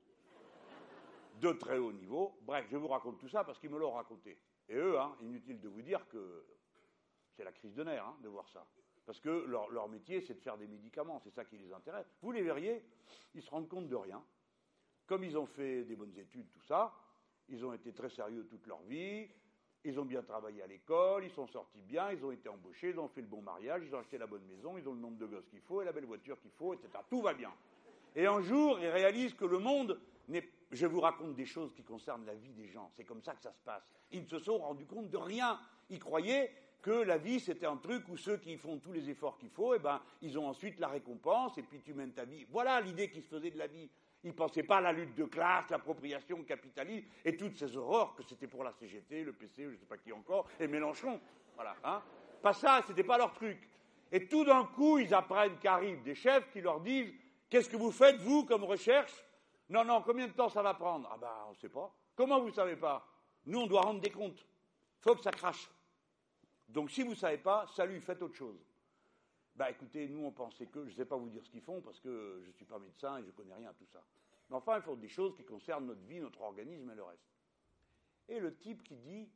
[1.41, 2.37] de très haut niveau.
[2.43, 4.39] Bref, je vous raconte tout ça parce qu'ils me l'ont raconté.
[4.69, 6.45] Et eux, hein, inutile de vous dire que
[7.37, 8.67] c'est la crise de nerfs hein, de voir ça.
[9.09, 12.05] Parce que leur, métier, c'est de faire des médicaments, c'est ça qui les intéresse.
[12.21, 12.85] Vous les verriez,
[13.35, 14.23] ils se rendent compte de rien.
[15.07, 16.93] Comme ils ont fait des bonnes études, tout ça,
[17.49, 19.27] ils ont été très sérieux toute leur vie,
[19.83, 23.01] ils ont bien travaillé à l'école, ils sont sortis bien, ils ont été embauchés, ils
[23.01, 25.17] ont fait le bon mariage, ils ont acheté la bonne maison, ils ont le nombre
[25.17, 26.91] de gosses qu'il faut et la belle voiture qu'il faut, etc.
[27.09, 27.55] Tout va bien.
[28.15, 29.99] Et un jour, ils réalisent que le monde
[30.29, 30.47] n'est.
[30.71, 32.91] Je vous raconte des choses qui concernent la vie des gens.
[32.95, 33.91] C'est comme ça que ça se passe.
[34.11, 35.59] Ils ne se sont rendus compte de rien.
[35.89, 36.53] Ils croyaient
[36.83, 39.75] que la vie, c'était un truc où ceux qui font tous les efforts qu'il faut,
[39.75, 42.47] eh ben, ils ont ensuite la récompense, et puis tu mènes ta vie.
[42.51, 43.89] Voilà l'idée qui se faisait de la vie.
[44.25, 48.15] Ils ne pensaient pas à la lutte de classe, l'appropriation capitaliste, et toutes ces horreurs
[48.15, 51.21] que c'était pour la CGT, le PC, je ne sais pas qui encore, et Mélenchon.
[51.55, 51.77] Voilà.
[51.85, 52.03] Hein.
[52.43, 53.59] Pas ça, c'était pas leur truc.
[54.11, 57.13] Et tout d'un coup, ils apprennent qu'arrivent des chefs qui leur disent
[57.49, 59.25] Qu'est-ce que vous faites, vous, comme recherche?
[59.71, 61.09] Non, non, combien de temps ça va prendre?
[61.11, 61.95] Ah ben, on ne sait pas.
[62.15, 63.07] Comment vous ne savez pas?
[63.47, 64.47] Nous, on doit rendre des comptes.
[65.01, 65.69] faut que ça crache.
[66.69, 68.65] Donc si vous ne savez pas, salut, faites autre chose.
[69.57, 71.81] Bah écoutez, nous on pensait que, je ne sais pas vous dire ce qu'ils font
[71.81, 74.05] parce que je ne suis pas médecin et je ne connais rien à tout ça.
[74.49, 77.29] Mais enfin, ils font des choses qui concernent notre vie, notre organisme et le reste.
[78.29, 79.29] Et le type qui dit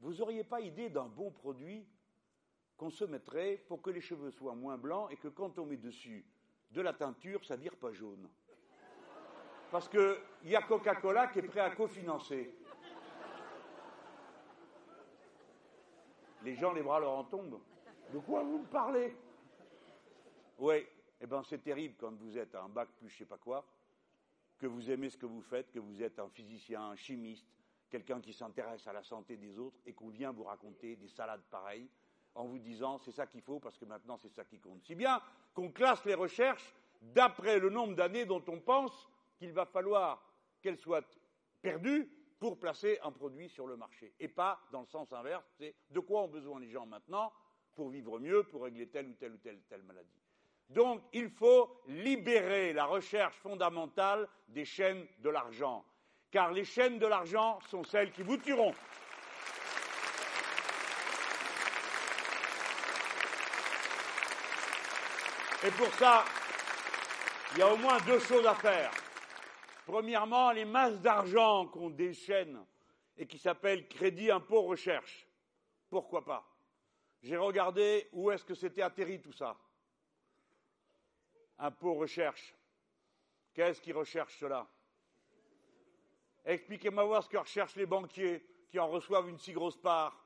[0.00, 1.86] Vous n'auriez pas idée d'un bon produit
[2.76, 5.76] qu'on se mettrait pour que les cheveux soient moins blancs et que quand on met
[5.76, 6.24] dessus
[6.70, 8.28] de la teinture, ça vire pas jaune
[9.70, 12.54] Parce qu'il y a Coca-Cola qui est prêt à cofinancer.
[16.44, 17.60] Les gens, les bras leur en tombent.
[18.12, 19.16] De quoi vous me parlez?
[20.58, 20.86] Oui,
[21.20, 23.64] eh bien c'est terrible quand vous êtes à un bac plus je sais pas quoi,
[24.58, 27.46] que vous aimez ce que vous faites, que vous êtes un physicien, un chimiste,
[27.90, 31.42] quelqu'un qui s'intéresse à la santé des autres et qu'on vient vous raconter des salades
[31.50, 31.88] pareilles
[32.34, 34.84] en vous disant c'est ça qu'il faut parce que maintenant c'est ça qui compte.
[34.84, 35.20] Si bien
[35.54, 39.08] qu'on classe les recherches d'après le nombre d'années dont on pense
[39.38, 40.22] qu'il va falloir
[40.60, 41.02] qu'elles soient
[41.62, 42.08] perdues
[42.38, 44.12] pour placer un produit sur le marché.
[44.20, 47.32] Et pas dans le sens inverse, c'est de quoi ont besoin les gens maintenant
[47.74, 50.20] pour vivre mieux, pour régler telle ou telle ou telle, telle maladie.
[50.68, 55.84] Donc il faut libérer la recherche fondamentale des chaînes de l'argent,
[56.30, 58.74] car les chaînes de l'argent sont celles qui vous tueront.
[65.66, 66.24] Et pour ça,
[67.52, 68.90] il y a au moins deux choses à faire.
[69.86, 72.64] Premièrement, les masses d'argent qu'on déchaîne
[73.16, 75.26] et qui s'appellent crédit impôt recherche.
[75.90, 76.44] Pourquoi pas?
[77.22, 79.56] J'ai regardé où est-ce que c'était atterri tout ça.
[81.58, 82.54] Impôt recherche.
[83.52, 84.66] Qu'est-ce qui recherche cela
[86.44, 90.24] Expliquez-moi voir ce que recherchent les banquiers qui en reçoivent une si grosse part.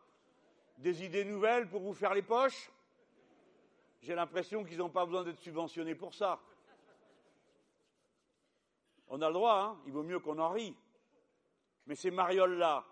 [0.79, 2.71] Des idées nouvelles pour vous faire les poches?
[4.01, 6.41] J'ai l'impression qu'ils n'ont pas besoin d'être subventionnés pour ça.
[9.09, 10.75] On a le droit, hein il vaut mieux qu'on en rie.
[11.87, 12.85] Mais ces marioles-là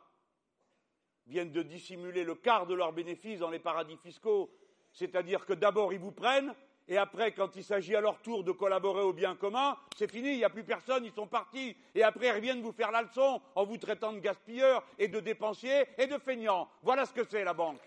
[1.26, 4.50] viennent de dissimuler le quart de leurs bénéfices dans les paradis fiscaux.
[4.92, 6.54] C'est-à-dire que d'abord ils vous prennent,
[6.88, 10.30] et après, quand il s'agit à leur tour de collaborer au bien commun, c'est fini,
[10.30, 11.76] il n'y a plus personne, ils sont partis.
[11.94, 15.18] Et après, ils reviennent vous faire la leçon en vous traitant de gaspilleurs et de
[15.18, 16.68] dépensiers et de feignants.
[16.82, 17.80] Voilà ce que c'est la banque.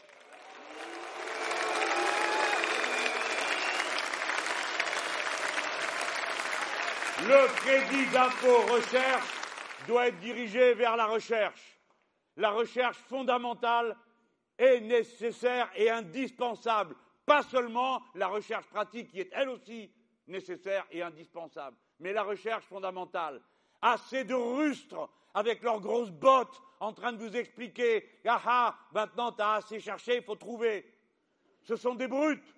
[7.28, 9.28] Le crédit d'impôt recherche
[9.88, 11.78] doit être dirigé vers la recherche.
[12.38, 13.98] La recherche fondamentale
[14.58, 19.92] est nécessaire et indispensable, pas seulement la recherche pratique qui est elle aussi
[20.28, 23.42] nécessaire et indispensable, mais la recherche fondamentale.
[23.82, 29.34] Assez de rustres avec leurs grosses bottes en train de vous expliquer Ah ah, maintenant
[29.34, 30.86] tu as assez cherché, il faut trouver.
[31.64, 32.56] Ce sont des brutes.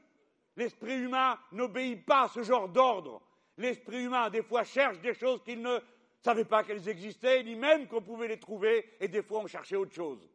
[0.55, 3.21] L'esprit humain n'obéit pas à ce genre d'ordre.
[3.61, 5.77] L'esprit humain, des fois, cherche des choses qu'il ne
[6.23, 9.75] savait pas qu'elles existaient, ni même qu'on pouvait les trouver, et des fois, on cherchait
[9.75, 10.27] autre chose.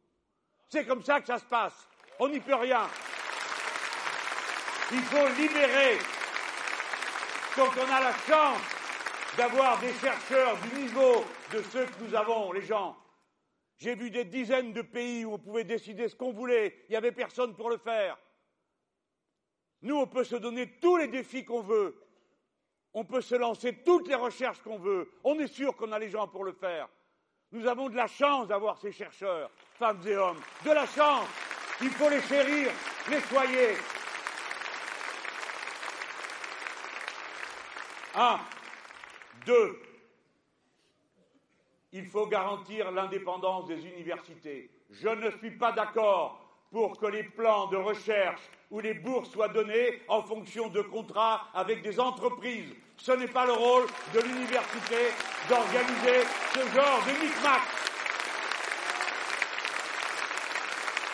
[0.69, 1.89] C'est comme ça que ça se passe.
[2.21, 2.89] On n'y peut rien.
[4.93, 5.99] Il faut libérer.
[7.57, 8.61] Donc on a la chance
[9.37, 12.97] d'avoir des chercheurs du niveau de ceux que nous avons, les gens.
[13.79, 16.97] J'ai vu des dizaines de pays où on pouvait décider ce qu'on voulait, il n'y
[16.97, 18.17] avait personne pour le faire.
[19.83, 22.06] Nous, on peut se donner tous les défis qu'on veut,
[22.97, 25.13] on peut se lancer toutes les recherches qu'on veut.
[25.23, 26.89] On est sûr qu'on a les gens pour le faire.
[27.53, 30.41] Nous avons de la chance d'avoir ces chercheurs, femmes et hommes.
[30.65, 31.29] De la chance.
[31.83, 32.71] Il faut les chérir,
[33.11, 33.77] les soyer.
[38.15, 38.41] Un.
[39.45, 39.79] Deux.
[41.93, 44.71] Il faut garantir l'indépendance des universités.
[44.91, 48.41] Je ne suis pas d'accord pour que les plans de recherche
[48.71, 52.75] ou les bourses soient données en fonction de contrats avec des entreprises.
[52.97, 55.11] Ce n'est pas le rôle de l'université
[55.49, 57.63] d'organiser ce genre de micmac.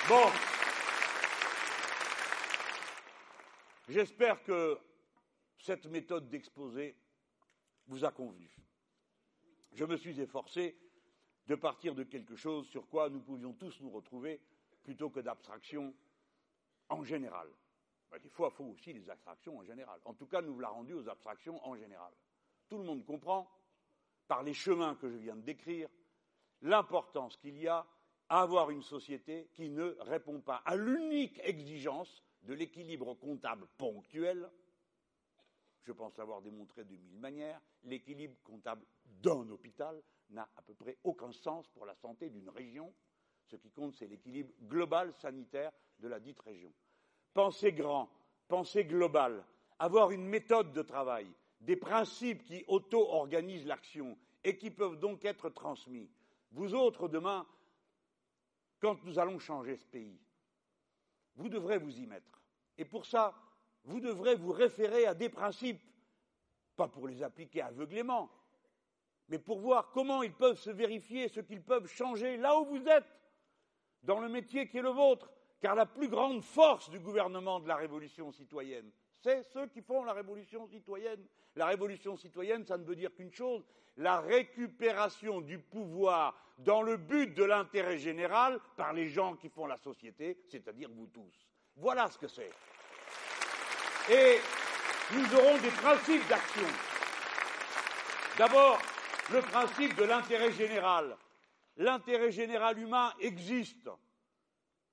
[0.08, 0.30] Bon.
[3.88, 4.78] J'espère que
[5.58, 6.96] cette méthode d'exposé
[7.86, 8.48] vous a convenu.
[9.74, 10.76] Je me suis efforcé
[11.46, 14.40] de partir de quelque chose sur quoi nous pouvions tous nous retrouver
[14.82, 15.94] plutôt que d'abstraction
[16.88, 17.48] en général.
[18.10, 20.00] Ben, des fois, il faut aussi des abstractions en général.
[20.04, 22.12] En tout cas, nous l'a rendu aux abstractions en général.
[22.68, 23.50] Tout le monde comprend,
[24.28, 25.88] par les chemins que je viens de décrire,
[26.60, 27.86] l'importance qu'il y a
[28.28, 34.50] à avoir une société qui ne répond pas à l'unique exigence de l'équilibre comptable ponctuel.
[35.82, 37.60] Je pense l'avoir démontré de mille manières.
[37.84, 42.92] L'équilibre comptable d'un hôpital n'a à peu près aucun sens pour la santé d'une région.
[43.46, 46.72] Ce qui compte, c'est l'équilibre global sanitaire de la dite région
[47.32, 48.10] penser grand,
[48.48, 49.44] penser global,
[49.78, 51.26] avoir une méthode de travail,
[51.60, 56.10] des principes qui auto-organisent l'action et qui peuvent donc être transmis.
[56.52, 57.46] Vous autres, demain,
[58.80, 60.20] quand nous allons changer ce pays,
[61.36, 62.42] vous devrez vous y mettre.
[62.76, 63.34] Et pour ça,
[63.84, 65.82] vous devrez vous référer à des principes,
[66.76, 68.30] pas pour les appliquer aveuglément,
[69.28, 72.86] mais pour voir comment ils peuvent se vérifier, ce qu'ils peuvent changer là où vous
[72.86, 73.06] êtes,
[74.02, 75.30] dans le métier qui est le vôtre,
[75.60, 78.90] car la plus grande force du gouvernement de la révolution citoyenne,
[79.22, 81.24] c'est ceux qui font la révolution citoyenne.
[81.54, 83.64] La révolution citoyenne, ça ne veut dire qu'une chose,
[83.96, 89.66] la récupération du pouvoir dans le but de l'intérêt général par les gens qui font
[89.66, 91.48] la société, c'est-à-dire vous tous.
[91.76, 92.50] Voilà ce que c'est.
[94.10, 94.40] Et
[95.12, 96.66] nous aurons des principes d'action.
[98.38, 98.78] D'abord,
[99.30, 101.16] le principe de l'intérêt général.
[101.76, 103.88] L'intérêt général humain existe.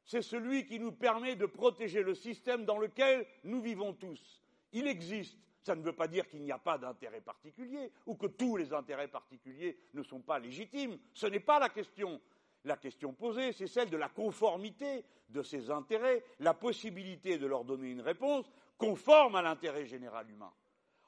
[0.05, 4.41] C'est celui qui nous permet de protéger le système dans lequel nous vivons tous.
[4.71, 5.37] Il existe.
[5.61, 8.73] Ça ne veut pas dire qu'il n'y a pas d'intérêt particulier ou que tous les
[8.73, 10.97] intérêts particuliers ne sont pas légitimes.
[11.13, 12.19] Ce n'est pas la question.
[12.65, 17.63] La question posée, c'est celle de la conformité de ces intérêts, la possibilité de leur
[17.63, 20.51] donner une réponse conforme à l'intérêt général humain.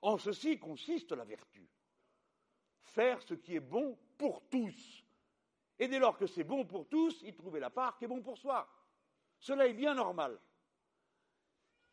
[0.02, 1.68] En ceci consiste la vertu.
[2.84, 5.04] Faire ce qui est bon pour tous.
[5.82, 8.22] Et dès lors que c'est bon pour tous, y trouver la part qui est bon
[8.22, 8.70] pour soi.
[9.40, 10.40] Cela est bien normal.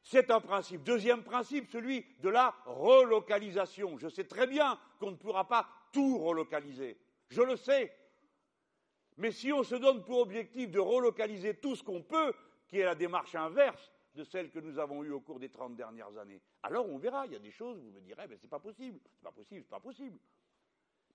[0.02, 0.82] C'est un principe.
[0.82, 3.96] Deuxième principe, celui de la relocalisation.
[3.96, 6.98] Je sais très bien qu'on ne pourra pas tout relocaliser.
[7.30, 7.90] Je le sais.
[9.16, 12.34] Mais si on se donne pour objectif de relocaliser tout ce qu'on peut,
[12.68, 15.76] qui est la démarche inverse de celle que nous avons eue au cours des trente
[15.76, 17.24] dernières années, alors on verra.
[17.24, 19.62] Il y a des choses, vous me direz, mais c'est pas possible, c'est pas possible,
[19.62, 20.18] c'est pas possible.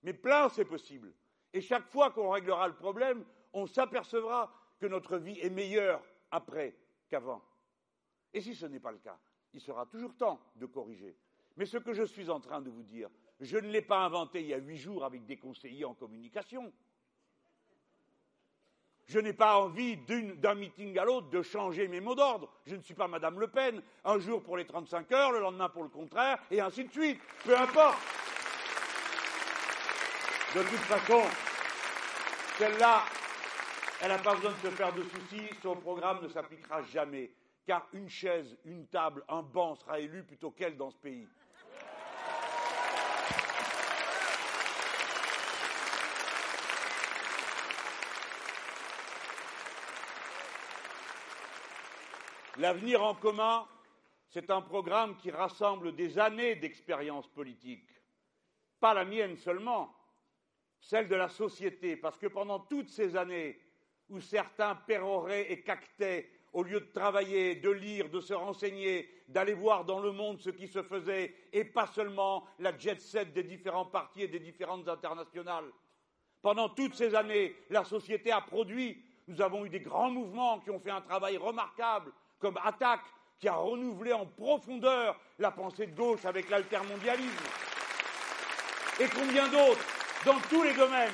[0.02, 1.14] Mais plein, c'est possible.
[1.54, 6.02] Et chaque fois qu'on réglera le problème, on s'apercevra que notre vie est meilleure
[6.32, 6.76] après
[7.08, 7.42] qu'avant.
[8.32, 9.16] Et si ce n'est pas le cas,
[9.52, 11.16] il sera toujours temps de corriger.
[11.56, 13.08] Mais ce que je suis en train de vous dire,
[13.38, 16.72] je ne l'ai pas inventé il y a huit jours avec des conseillers en communication.
[19.06, 22.50] Je n'ai pas envie d'un meeting à l'autre de changer mes mots d'ordre.
[22.66, 23.80] Je ne suis pas Madame Le Pen.
[24.04, 27.20] Un jour pour les 35 heures, le lendemain pour le contraire, et ainsi de suite.
[27.44, 27.98] Peu importe.
[30.54, 31.20] De toute façon,
[32.58, 33.02] celle-là,
[34.00, 35.50] elle n'a pas besoin de se faire de soucis.
[35.60, 37.32] Son programme ne s'appliquera jamais
[37.66, 41.26] car une chaise, une table, un banc sera élu plutôt qu'elle dans ce pays.
[52.58, 53.66] L'avenir en commun,
[54.30, 57.88] c'est un programme qui rassemble des années d'expérience politique,
[58.78, 59.92] pas la mienne seulement,
[60.84, 63.58] celle de la société, parce que pendant toutes ces années
[64.10, 69.54] où certains péroraient et cactaient au lieu de travailler, de lire, de se renseigner, d'aller
[69.54, 73.42] voir dans le monde ce qui se faisait, et pas seulement la jet set des
[73.42, 75.70] différents partis et des différentes internationales.
[76.42, 80.70] Pendant toutes ces années, la société a produit, nous avons eu des grands mouvements qui
[80.70, 83.06] ont fait un travail remarquable, comme Attaque,
[83.38, 87.44] qui a renouvelé en profondeur la pensée de gauche avec l'altermondialisme.
[89.00, 89.93] Et combien d'autres,
[90.24, 91.12] dans tous les domaines.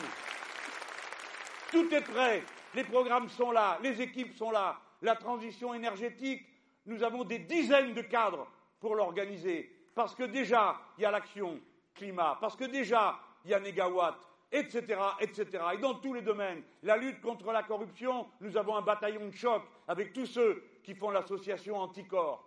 [1.70, 2.42] Tout est prêt,
[2.74, 6.46] les programmes sont là, les équipes sont là, la transition énergétique,
[6.86, 8.46] nous avons des dizaines de cadres
[8.80, 11.60] pour l'organiser, parce que déjà, il y a l'action
[11.94, 14.16] climat, parce que déjà, il y a négawatt,
[14.50, 15.46] etc., etc.
[15.74, 19.34] Et dans tous les domaines, la lutte contre la corruption, nous avons un bataillon de
[19.34, 22.44] choc avec tous ceux qui font l'association Anticorps.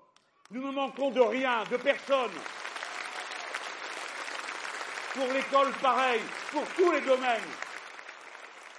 [0.52, 2.32] Nous ne manquons de rien, de personne.
[5.14, 6.22] Pour l'école, pareil,
[6.52, 7.42] pour tous les domaines.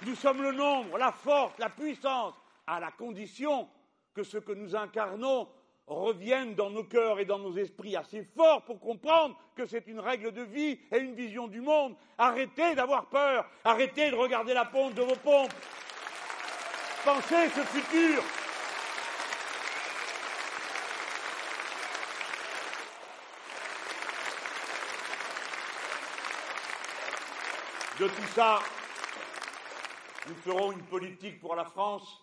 [0.05, 2.33] Nous sommes le nombre, la force, la puissance,
[2.67, 3.69] à la condition
[4.13, 5.47] que ce que nous incarnons
[5.87, 9.99] revienne dans nos cœurs et dans nos esprits assez fort pour comprendre que c'est une
[9.99, 11.95] règle de vie et une vision du monde.
[12.17, 15.53] Arrêtez d'avoir peur, arrêtez de regarder la pompe de vos pompes.
[17.05, 18.23] Pensez ce futur.
[27.99, 28.59] De tout ça,
[30.27, 32.21] nous ferons une politique pour la France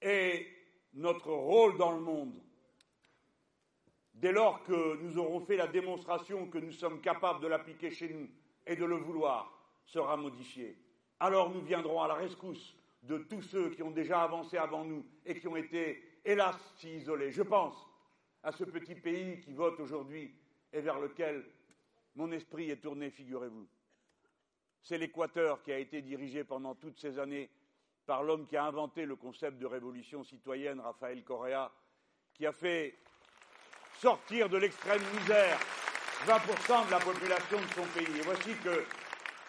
[0.00, 0.48] et
[0.94, 2.32] notre rôle dans le monde.
[4.14, 8.14] Dès lors que nous aurons fait la démonstration que nous sommes capables de l'appliquer chez
[8.14, 8.30] nous
[8.66, 9.52] et de le vouloir,
[9.84, 10.78] sera modifié.
[11.20, 15.04] Alors nous viendrons à la rescousse de tous ceux qui ont déjà avancé avant nous
[15.26, 17.30] et qui ont été, hélas, si isolés.
[17.30, 17.76] Je pense
[18.42, 20.34] à ce petit pays qui vote aujourd'hui
[20.72, 21.44] et vers lequel
[22.14, 23.66] mon esprit est tourné, figurez-vous.
[24.82, 27.50] C'est l'Équateur qui a été dirigé pendant toutes ces années
[28.04, 31.70] par l'homme qui a inventé le concept de révolution citoyenne, Raphaël Correa,
[32.34, 32.98] qui a fait
[33.98, 35.58] sortir de l'extrême misère
[36.26, 38.18] 20% de la population de son pays.
[38.18, 38.84] Et voici que,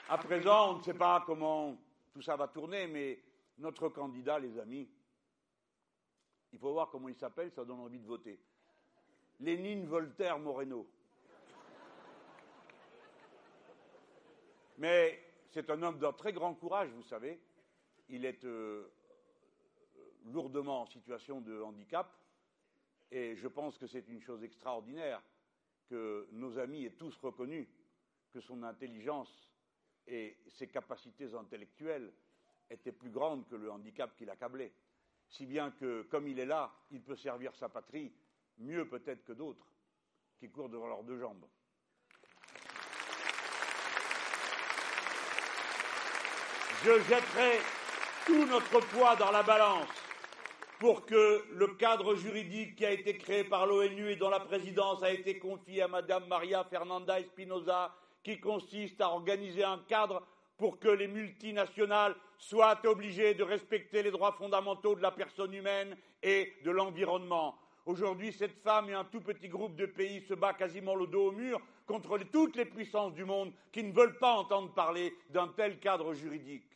[0.10, 1.76] à présent, on ne sait pas comment
[2.12, 3.20] tout ça va tourner, mais
[3.58, 4.88] notre candidat, les amis,
[6.52, 8.40] il faut voir comment il s'appelle, ça donne envie de voter.
[9.40, 10.88] Lénine Voltaire Moreno.
[14.78, 15.23] Mais
[15.54, 17.40] c'est un homme d'un très grand courage, vous savez.
[18.10, 18.92] Il est euh,
[20.26, 22.12] lourdement en situation de handicap.
[23.12, 25.22] Et je pense que c'est une chose extraordinaire
[25.88, 27.70] que nos amis aient tous reconnu
[28.32, 29.52] que son intelligence
[30.08, 32.12] et ses capacités intellectuelles
[32.72, 34.74] étaient plus grandes que le handicap qui l'accablait.
[35.28, 38.12] Si bien que, comme il est là, il peut servir sa patrie
[38.58, 39.72] mieux peut-être que d'autres
[40.40, 41.46] qui courent devant leurs deux jambes.
[46.86, 47.60] Je jetterai
[48.26, 49.88] tout notre poids dans la balance
[50.80, 55.02] pour que le cadre juridique qui a été créé par l'ONU et dont la présidence
[55.02, 60.24] a été confiée à Madame Maria Fernanda Espinosa, qui consiste à organiser un cadre
[60.58, 65.96] pour que les multinationales soient obligées de respecter les droits fondamentaux de la personne humaine
[66.22, 67.58] et de l'environnement.
[67.86, 71.28] Aujourd'hui, cette femme et un tout petit groupe de pays se battent quasiment le dos
[71.28, 75.48] au mur contre toutes les puissances du monde qui ne veulent pas entendre parler d'un
[75.50, 76.68] tel cadre juridique.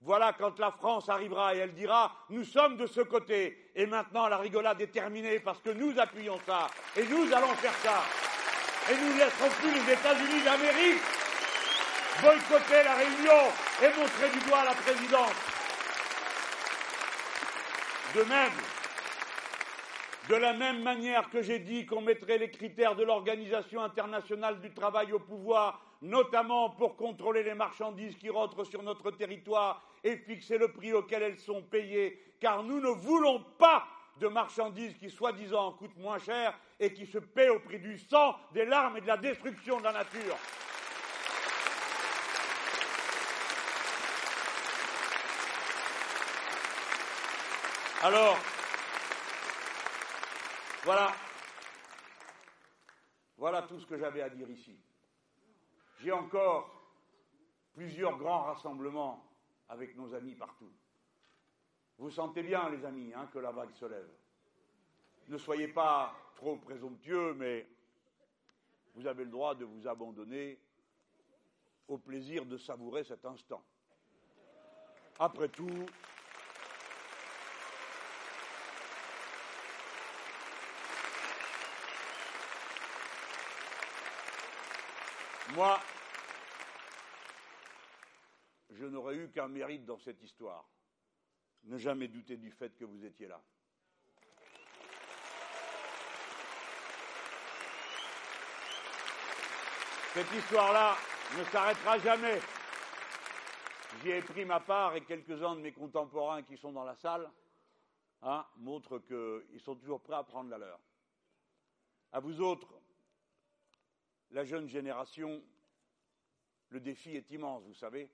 [0.00, 3.70] Voilà quand la France arrivera et elle dira Nous sommes de ce côté.
[3.74, 6.66] Et maintenant, la rigolade est terminée parce que nous appuyons ça.
[6.96, 8.02] Et nous allons faire ça.
[8.92, 11.00] Et nous ne laisserons plus les États-Unis d'Amérique
[12.22, 13.50] boycotter la réunion
[13.82, 15.32] et montrer du doigt la présidence.
[18.14, 18.52] De même,
[20.28, 24.72] de la même manière que j'ai dit qu'on mettrait les critères de l'Organisation internationale du
[24.72, 30.56] travail au pouvoir, notamment pour contrôler les marchandises qui rentrent sur notre territoire et fixer
[30.56, 33.86] le prix auquel elles sont payées, car nous ne voulons pas
[34.18, 38.36] de marchandises qui soi-disant coûtent moins cher et qui se paient au prix du sang,
[38.52, 40.36] des larmes et de la destruction de la nature.
[48.02, 48.36] Alors,
[50.84, 51.12] voilà.
[53.38, 54.78] Voilà tout ce que j'avais à dire ici.
[56.00, 56.70] J'ai encore
[57.72, 59.24] plusieurs grands rassemblements
[59.68, 60.70] avec nos amis partout.
[61.98, 64.10] Vous sentez bien, les amis, hein, que la vague se lève.
[65.28, 67.66] Ne soyez pas trop présomptueux, mais
[68.94, 70.60] vous avez le droit de vous abandonner
[71.88, 73.62] au plaisir de savourer cet instant.
[75.18, 75.86] Après tout,
[85.54, 85.78] moi,
[88.70, 90.68] je n'aurais eu qu'un mérite dans cette histoire.
[91.64, 93.40] Ne jamais douter du fait que vous étiez là.
[100.12, 100.96] Cette histoire-là
[101.38, 102.40] ne s'arrêtera jamais.
[104.02, 107.30] J'y ai pris ma part et quelques-uns de mes contemporains qui sont dans la salle
[108.22, 110.80] hein, montrent qu'ils sont toujours prêts à prendre la leur.
[112.12, 112.74] À vous autres,
[114.34, 115.42] la jeune génération,
[116.68, 118.10] le défi est immense, vous savez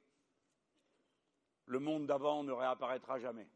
[1.67, 3.49] le monde d'avant ne réapparaîtra jamais.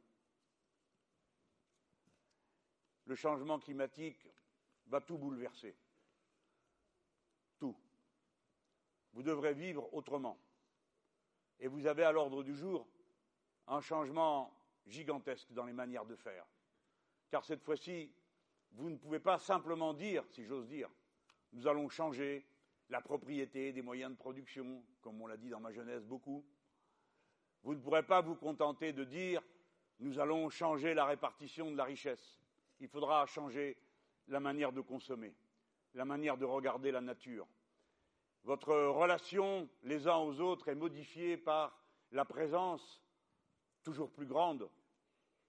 [3.06, 4.28] Le changement climatique
[4.86, 5.76] va tout bouleverser.
[7.58, 7.76] Tout.
[9.14, 10.38] Vous devrez vivre autrement.
[11.58, 12.86] Et vous avez à l'ordre du jour
[13.66, 16.46] un changement gigantesque dans les manières de faire.
[17.30, 18.14] Car cette fois-ci,
[18.72, 20.88] vous ne pouvez pas simplement dire, si j'ose dire,
[21.52, 22.46] nous allons changer
[22.88, 26.44] la propriété des moyens de production, comme on l'a dit dans ma jeunesse beaucoup,
[27.62, 29.42] vous ne pourrez pas vous contenter de dire
[30.00, 32.40] nous allons changer la répartition de la richesse.
[32.80, 33.76] Il faudra changer
[34.28, 35.34] la manière de consommer,
[35.94, 37.46] la manière de regarder la nature.
[38.42, 41.80] Votre relation les uns aux autres est modifiée par
[42.10, 43.02] la présence
[43.82, 44.68] toujours plus grande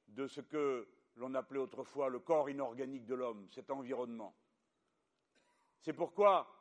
[0.08, 4.36] de ce que l'on appelait autrefois le corps inorganique de l'homme, cet environnement.
[5.82, 6.55] C'est pourquoi,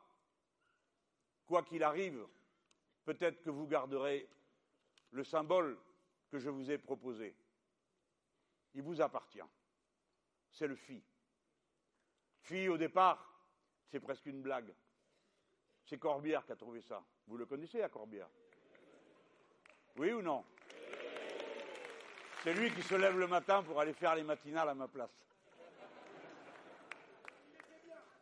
[1.45, 2.25] quoi qu'il arrive,
[3.05, 4.27] peut-être que vous garderez
[5.11, 5.77] le symbole
[6.29, 7.35] que je vous ai proposé.
[8.73, 9.43] Il vous appartient.
[10.51, 11.03] C'est le phi.
[12.41, 13.31] Phi, au départ,
[13.89, 14.73] c'est presque une blague.
[15.85, 17.03] C'est Corbière qui a trouvé ça.
[17.27, 18.29] Vous le connaissez à Corbière?
[19.97, 20.43] Oui ou non?
[22.43, 25.25] C'est lui qui se lève le matin pour aller faire les matinales à ma place.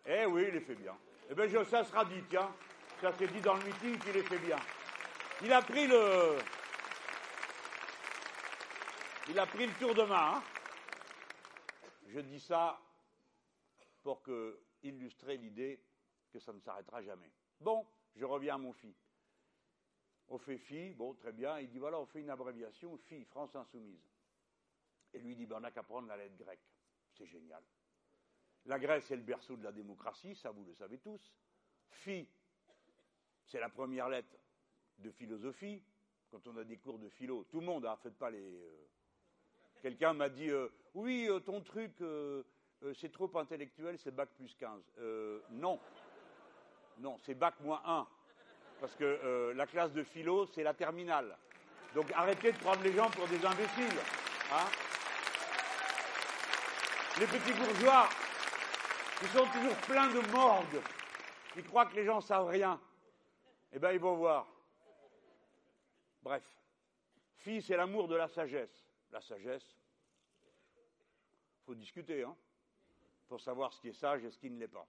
[0.06, 0.98] Eh oui, il les fait bien.
[1.30, 2.54] Eh bien, ça sera dit, tiens.
[3.04, 4.58] Ça s'est dit dans le meeting qu'il les fait bien.
[5.42, 6.38] Il a pris le,
[9.28, 10.36] il a pris le tour de main.
[10.36, 10.44] Hein.
[12.08, 12.80] Je dis ça
[14.04, 14.24] pour
[14.84, 15.84] illustrer l'idée
[16.32, 17.30] que ça ne s'arrêtera jamais.
[17.60, 17.86] Bon,
[18.16, 18.96] je reviens à mon fils.
[20.30, 21.60] On fait FI, bon, très bien.
[21.60, 24.08] Il dit voilà, on fait une abréviation, FI, France Insoumise.
[25.14, 26.72] Et lui dit ben, on n'a qu'à prendre la lettre grecque.
[27.18, 27.64] C'est génial.
[28.66, 31.34] La Grèce est le berceau de la démocratie, ça vous le savez tous.
[31.90, 32.30] Phi,
[33.46, 34.38] c'est la première lettre
[35.00, 35.82] de philosophie,
[36.32, 38.40] quand on a des cours de philo, tout le monde, hein, faites pas les.
[38.40, 38.88] Euh,
[39.82, 41.92] quelqu'un m'a dit euh, Oui, euh, ton truc,
[42.96, 44.82] c'est trop intellectuel, c'est bac plus 15.
[45.52, 45.80] non.
[47.00, 48.08] Non, c'est bac moins 1.
[48.80, 51.38] Parce que la classe de philo, c'est la terminale.
[51.96, 54.00] Donc arrêtez de prendre les gens pour des imbéciles.
[54.52, 54.66] Hein
[57.20, 58.10] les petits bourgeois,
[59.22, 60.82] ils sont toujours pleins de morgue.
[61.56, 62.80] Ils croient que les gens savent rien.
[63.74, 64.48] Eh bien, ils vont voir.
[66.22, 66.48] Bref.
[67.38, 68.88] Fille, c'est l'amour de la sagesse.
[69.12, 69.78] La sagesse,
[70.46, 72.38] il faut discuter, hein,
[73.28, 74.88] pour savoir ce qui est sage et ce qui ne l'est pas.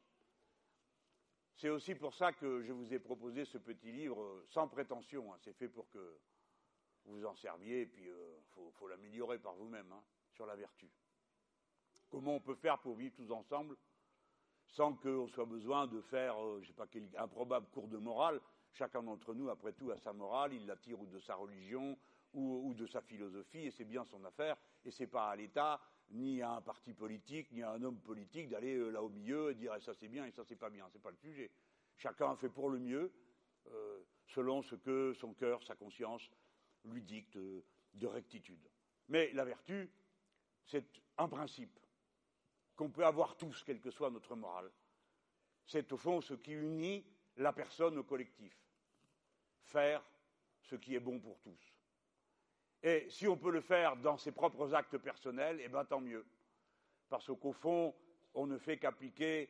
[1.57, 5.33] C'est aussi pour ça que je vous ai proposé ce petit livre euh, sans prétention.
[5.33, 5.39] Hein.
[5.41, 6.19] C'est fait pour que
[7.07, 8.41] vous en serviez, et puis il euh,
[8.73, 10.03] faut, l'améliorer par vous-même hein,
[10.33, 10.91] sur la vertu.
[12.11, 13.77] Comment on peut faire pour vivre tous ensemble
[14.67, 18.41] sans qu'on soit besoin de faire, euh, je sais pas, quel improbable cours de morale.
[18.75, 21.97] Chacun d'entre nous, après tout, a sa morale, il la tire ou de sa religion
[22.33, 25.81] ou, de sa philosophie, et c'est bien son affaire, et c'est pas à l'État,
[26.11, 29.53] ni à un parti politique, ni à un homme politique d'aller euh, là au milieu
[29.53, 31.53] et dire eh, ça c'est bien et ça c'est pas bien, c'est pas le sujet.
[31.97, 33.13] Chacun fait pour le mieux,
[33.69, 36.29] euh, selon ce que son cœur, sa conscience
[36.85, 38.69] lui dicte de rectitude.
[39.09, 39.89] Mais la vertu,
[40.65, 41.79] c'est un principe
[42.75, 44.73] qu'on peut avoir tous, quelle que soit notre morale.
[45.65, 47.07] C'est au fond ce qui unit
[47.37, 48.64] la personne au collectif.
[49.65, 50.03] Faire
[50.63, 51.75] ce qui est bon pour tous.
[52.83, 56.27] Et si on peut le faire dans ses propres actes personnels, eh bien tant mieux.
[57.09, 57.95] Parce qu'au fond,
[58.35, 59.49] on ne fait qu'appliquer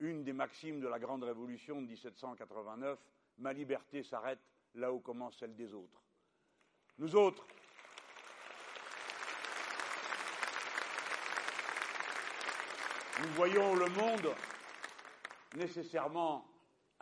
[0.00, 2.98] une des maximes de la Grande Révolution de 1789,
[3.38, 4.40] ma liberté s'arrête
[4.74, 6.02] là où commence celle des autres.
[6.98, 7.46] Nous autres,
[13.20, 14.34] nous voyons le monde
[15.54, 16.51] nécessairement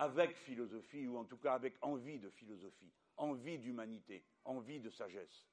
[0.00, 5.46] avec philosophie, ou en tout cas avec envie de philosophie, envie d'humanité, envie de sagesse.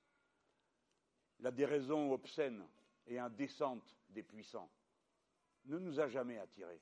[1.42, 2.66] La déraison obscène
[3.08, 4.72] et indécente des puissants
[5.66, 6.80] ne nous a jamais attirés.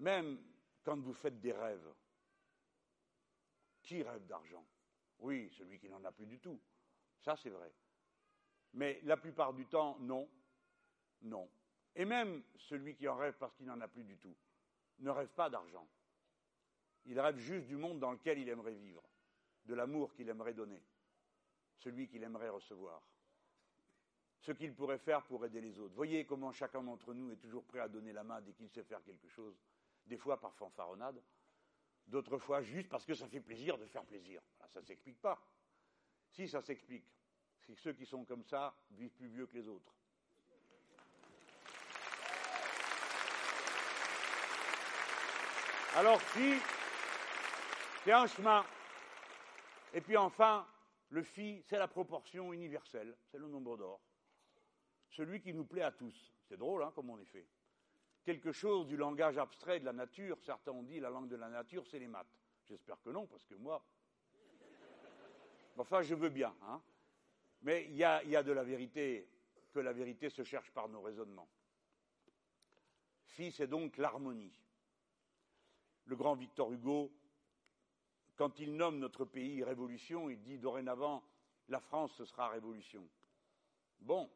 [0.00, 0.38] Même
[0.82, 1.94] quand vous faites des rêves,
[3.82, 4.66] qui rêve d'argent?
[5.20, 6.60] Oui, celui qui n'en a plus du tout.
[7.22, 7.72] Ça, c'est vrai.
[8.74, 10.28] Mais la plupart du temps, non,
[11.22, 11.48] non.
[11.96, 14.36] Et même celui qui en rêve parce qu'il n'en a plus du tout,
[14.98, 15.88] ne rêve pas d'argent.
[17.06, 19.02] Il rêve juste du monde dans lequel il aimerait vivre,
[19.66, 20.82] de l'amour qu'il aimerait donner,
[21.76, 23.02] celui qu'il aimerait recevoir,
[24.40, 25.94] ce qu'il pourrait faire pour aider les autres.
[25.94, 28.84] Voyez comment chacun d'entre nous est toujours prêt à donner la main dès qu'il sait
[28.84, 29.58] faire quelque chose,
[30.06, 31.22] des fois par fanfaronnade,
[32.06, 34.42] d'autres fois juste parce que ça fait plaisir de faire plaisir.
[34.68, 35.42] ça ne s'explique pas.
[36.30, 37.06] Si ça s'explique,
[37.60, 39.94] c'est ceux qui sont comme ça vivent plus vieux que les autres.
[45.96, 46.54] Alors si,
[48.02, 48.64] c'est un chemin.
[49.92, 50.66] Et puis enfin,
[51.10, 54.00] le phi, c'est la proportion universelle, c'est le nombre d'or.
[55.10, 56.32] Celui qui nous plaît à tous.
[56.48, 57.46] C'est drôle, hein, comme on est fait.
[58.24, 60.36] Quelque chose du langage abstrait de la nature.
[60.42, 62.26] Certains ont dit la langue de la nature, c'est les maths.
[62.68, 63.84] J'espère que non, parce que moi.
[65.76, 66.52] Enfin, je veux bien.
[66.62, 66.82] Hein.
[67.62, 69.28] Mais il y a, y a de la vérité,
[69.72, 71.48] que la vérité se cherche par nos raisonnements.
[73.26, 74.52] Phi, c'est donc l'harmonie
[76.06, 77.12] le grand Victor Hugo,
[78.36, 81.22] quand il nomme notre pays révolution, il dit dorénavant
[81.68, 83.08] la France, ce sera révolution.
[84.00, 84.30] Bon,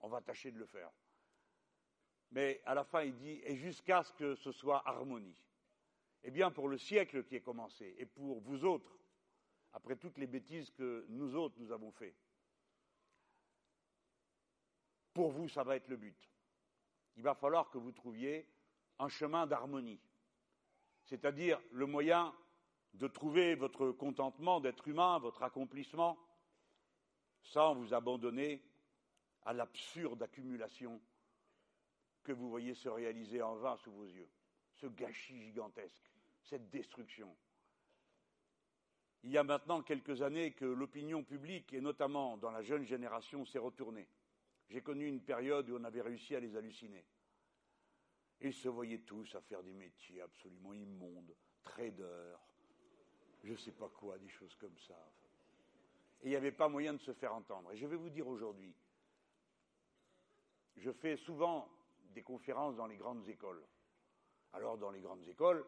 [0.00, 0.90] on va tâcher de le faire.
[2.30, 5.42] Mais à la fin, il dit et jusqu'à ce que ce soit harmonie.
[6.24, 8.98] Eh bien, pour le siècle qui est commencé, et pour vous autres,
[9.72, 12.16] après toutes les bêtises que nous autres nous avons faites,
[15.14, 16.28] pour vous, ça va être le but.
[17.16, 18.46] Il va falloir que vous trouviez
[18.98, 20.00] un chemin d'harmonie
[21.08, 22.34] c'est-à-dire le moyen
[22.94, 26.18] de trouver votre contentement d'être humain, votre accomplissement,
[27.42, 28.62] sans vous abandonner
[29.44, 31.00] à l'absurde accumulation
[32.22, 34.28] que vous voyez se réaliser en vain sous vos yeux,
[34.74, 36.12] ce gâchis gigantesque,
[36.42, 37.34] cette destruction.
[39.22, 43.46] Il y a maintenant quelques années que l'opinion publique, et notamment dans la jeune génération,
[43.46, 44.08] s'est retournée.
[44.68, 47.04] J'ai connu une période où on avait réussi à les halluciner.
[48.40, 51.34] Ils se voyaient tous à faire des métiers absolument immondes,
[51.64, 52.38] traders,
[53.42, 54.98] je ne sais pas quoi, des choses comme ça.
[56.22, 57.72] Et il n'y avait pas moyen de se faire entendre.
[57.72, 58.74] Et je vais vous dire aujourd'hui,
[60.76, 61.68] je fais souvent
[62.14, 63.62] des conférences dans les grandes écoles.
[64.52, 65.64] Alors dans les grandes écoles,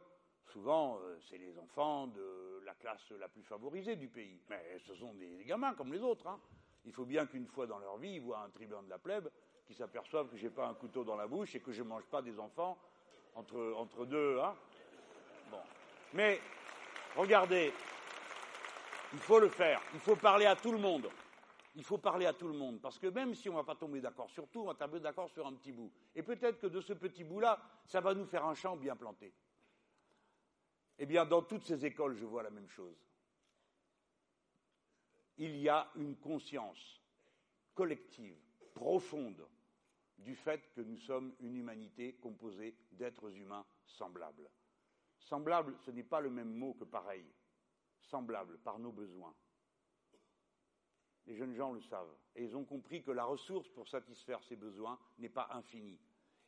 [0.47, 4.41] souvent euh, c'est les enfants de la classe la plus favorisée du pays.
[4.49, 6.27] Mais ce sont des, gamins comme les autres.
[6.27, 6.41] Hein.
[6.85, 9.31] Il faut bien qu'une fois dans leur vie, ils voient un tribun de la plèbe
[9.71, 12.03] qui s'aperçoivent que je n'ai pas un couteau dans la bouche et que je mange
[12.07, 12.77] pas des enfants
[13.37, 14.41] entre, entre deux.
[14.41, 14.57] Hein
[15.49, 15.61] bon.
[16.13, 16.41] Mais
[17.15, 17.73] regardez,
[19.13, 19.81] Il faut le faire.
[19.95, 21.09] Il faut parler à tout le monde.
[21.77, 22.81] Il faut parler à tout le monde.
[22.81, 24.99] Parce que même si on ne va pas tomber d'accord sur tout, on va tomber
[24.99, 25.93] d'accord sur un petit bout.
[26.17, 29.33] Et peut-être que de ce petit bout-là, ça va nous faire un champ bien planté.
[30.99, 32.97] Eh bien, dans toutes ces écoles, je vois la même chose.
[35.39, 37.01] Il y a une conscience
[37.73, 38.37] collective,
[38.75, 39.47] profonde,
[40.21, 44.49] du fait que nous sommes une humanité composée d'êtres humains semblables.
[45.19, 47.25] Semblable, ce n'est pas le même mot que pareil.
[48.01, 49.35] Semblable par nos besoins.
[51.27, 52.15] Les jeunes gens le savent.
[52.35, 55.99] Et ils ont compris que la ressource pour satisfaire ces besoins n'est pas infinie.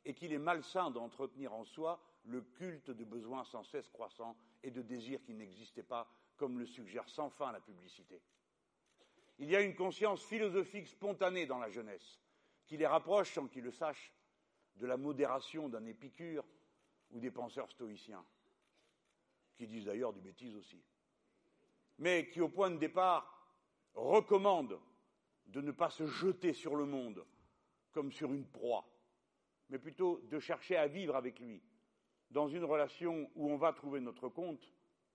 [0.04, 4.70] Et qu'il est malsain d'entretenir en soi le culte de besoins sans cesse croissants et
[4.70, 8.20] de désirs qui n'existaient pas, comme le suggère sans fin la publicité.
[9.38, 12.20] Il y a une conscience philosophique spontanée dans la jeunesse,
[12.66, 14.12] qui les rapproche, sans qu'ils le sachent,
[14.76, 16.44] de la modération d'un épicure
[17.10, 18.24] ou des penseurs stoïciens
[19.56, 20.82] qui disent d'ailleurs du bêtise aussi,
[21.98, 23.46] mais qui, au point de départ,
[23.94, 24.80] recommandent
[25.46, 27.24] de ne pas se jeter sur le monde
[27.92, 28.88] comme sur une proie,
[29.68, 31.62] mais plutôt de chercher à vivre avec lui
[32.30, 34.72] dans une relation où on va trouver notre compte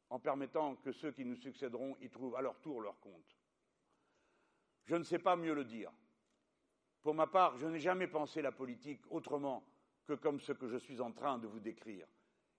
[0.10, 3.36] en permettant que ceux qui nous succéderont y trouvent à leur tour leur compte.
[4.86, 5.92] Je ne sais pas mieux le dire.
[7.08, 9.64] Pour ma part, je n'ai jamais pensé la politique autrement
[10.06, 12.06] que comme ce que je suis en train de vous décrire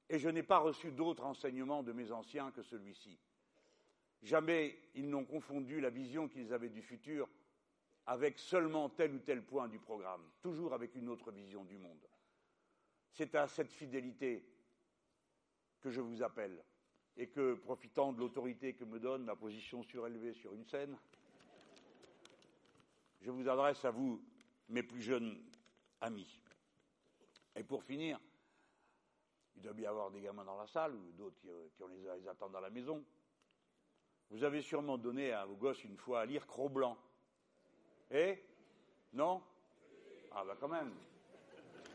[0.08, 3.18] et je n'ai pas reçu d'autre enseignement de mes anciens que celui-ci.
[4.22, 7.28] Jamais ils n'ont confondu la vision qu'ils avaient du futur
[8.06, 12.08] avec seulement tel ou tel point du programme, toujours avec une autre vision du monde.
[13.12, 14.48] C'est à cette fidélité
[15.82, 16.64] que je vous appelle
[17.18, 20.96] et que, profitant de l'autorité que me donne ma position surélevée sur une scène,
[23.20, 24.22] je vous adresse à vous,
[24.68, 25.38] mes plus jeunes
[26.00, 26.40] amis.
[27.56, 28.18] Et pour finir,
[29.56, 32.28] il doit bien y avoir des gamins dans la salle ou d'autres qui, euh, les,
[32.28, 33.04] attendent à la maison.
[34.30, 36.96] Vous avez sûrement donné à vos gosses une fois à lire Cro-Blanc.
[38.10, 38.38] Eh?
[39.12, 39.42] Non?
[40.32, 40.92] Ah, bah quand même.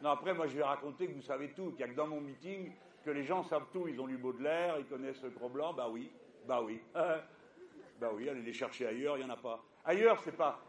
[0.02, 2.08] Non, après, moi, je vais raconter que vous savez tout, qu'il n'y a que dans
[2.08, 2.74] mon meeting
[3.06, 3.88] que les gens savent tout.
[3.88, 5.74] Ils ont lu Baudelaire, ils connaissent Cro-Blanc.
[5.74, 6.12] Bah oui,
[6.46, 6.82] bah oui.
[6.94, 9.64] bah oui, allez les chercher ailleurs, il n'y en a pas.
[9.86, 10.60] Ailleurs, c'est pas.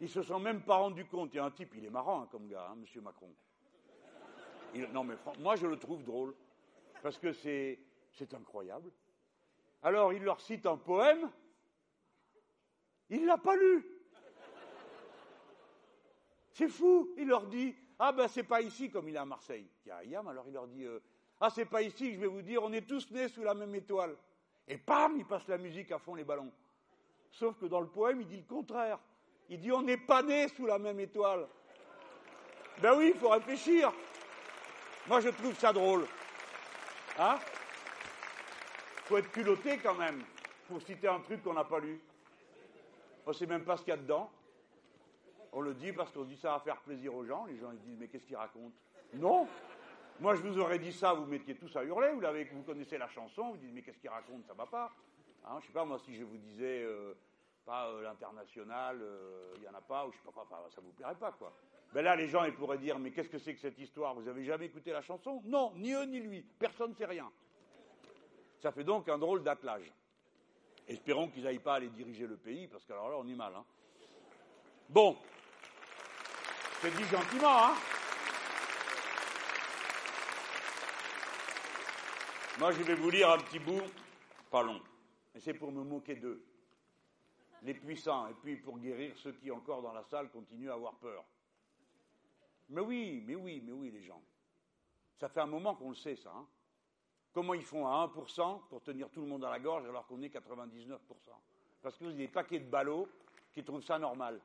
[0.00, 1.30] Ils se sont même pas rendus compte.
[1.32, 3.30] Il y a un type, il est marrant hein, comme gars, hein, Monsieur Macron
[4.92, 6.34] non, mais moi, je le trouve drôle,
[7.02, 7.78] parce que c'est,
[8.32, 8.90] incroyable.
[9.82, 11.30] Alors, il leur cite un poème,
[13.10, 13.86] il l'a pas lu.
[16.52, 17.14] C'est fou.
[17.16, 19.68] Il leur dit Ah ben c'est pas ici comme il est à Marseille.
[19.84, 20.98] Il y a Ayam, alors il leur dit euh,
[21.40, 23.72] Ah c'est pas ici, je vais vous dire, on est tous nés sous la même
[23.76, 24.16] étoile.
[24.66, 26.50] Et pam, il passe la musique à fond les ballons.
[27.30, 28.98] Sauf que dans le poème, il dit le contraire.
[29.48, 31.46] Il dit On n'est pas nés sous la même étoile.
[32.80, 33.92] Ben oui, il faut réfléchir.
[35.06, 36.06] Moi, je trouve ça drôle.
[37.18, 37.36] Hein?
[39.06, 40.22] Faut être culotté quand même
[40.68, 42.00] pour citer un truc qu'on n'a pas lu.
[43.26, 44.30] On ne sait même pas ce qu'il y a dedans.
[45.52, 47.46] On le dit parce qu'on dit ça va faire plaisir aux gens.
[47.46, 48.72] Les gens ils disent mais qu'est-ce qu'il raconte?
[49.14, 49.48] Non.
[50.20, 52.12] Moi, je vous aurais dit ça, vous mettiez tous à hurler.
[52.52, 54.44] Vous connaissez la chanson, vous dites mais qu'est-ce qu'il raconte?
[54.46, 54.92] Ça va pas.
[55.44, 57.14] Hein, je sais pas moi si je vous disais euh,
[57.70, 60.68] euh, l'international, euh, il n'y en a pas ou je sais pas quoi.
[60.74, 61.52] ça vous plairait pas quoi.
[61.92, 64.14] Ben là, les gens, ils pourraient dire, mais qu'est-ce que c'est que cette histoire?
[64.14, 65.42] Vous avez jamais écouté la chanson?
[65.46, 66.42] Non, ni eux ni lui.
[66.58, 67.30] Personne ne sait rien.
[68.60, 69.90] Ça fait donc un drôle d'attelage.
[70.86, 73.54] Espérons qu'ils n'aillent pas aller diriger le pays, parce qu'alors là, on est mal.
[73.54, 73.64] Hein.
[74.88, 75.16] Bon,
[76.80, 77.74] c'est dit gentiment, hein
[82.58, 83.82] Moi, je vais vous lire un petit bout,
[84.50, 84.80] pas long,
[85.32, 86.42] mais c'est pour me moquer d'eux,
[87.62, 90.94] les puissants, et puis pour guérir ceux qui, encore dans la salle, continuent à avoir
[90.94, 91.24] peur.
[92.68, 94.22] Mais oui, mais oui, mais oui, les gens.
[95.16, 96.30] Ça fait un moment qu'on le sait, ça.
[96.30, 96.46] Hein.
[97.32, 100.20] Comment ils font à 1% pour tenir tout le monde à la gorge alors qu'on
[100.22, 100.98] est 99%
[101.82, 103.08] Parce que vous avez des paquets de ballots
[103.52, 104.40] qui trouvent ça normal.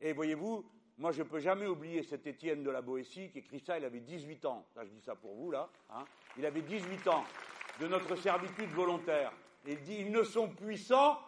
[0.00, 0.64] Et voyez-vous,
[0.98, 3.84] moi je ne peux jamais oublier cet Étienne de la Boétie qui écrit ça, il
[3.84, 4.66] avait 18 ans.
[4.74, 5.68] Là, je dis ça pour vous, là.
[5.90, 6.04] Hein.
[6.36, 7.24] Il avait 18 ans
[7.80, 9.32] de notre servitude volontaire.
[9.64, 11.18] Et il dit, ils ne sont puissants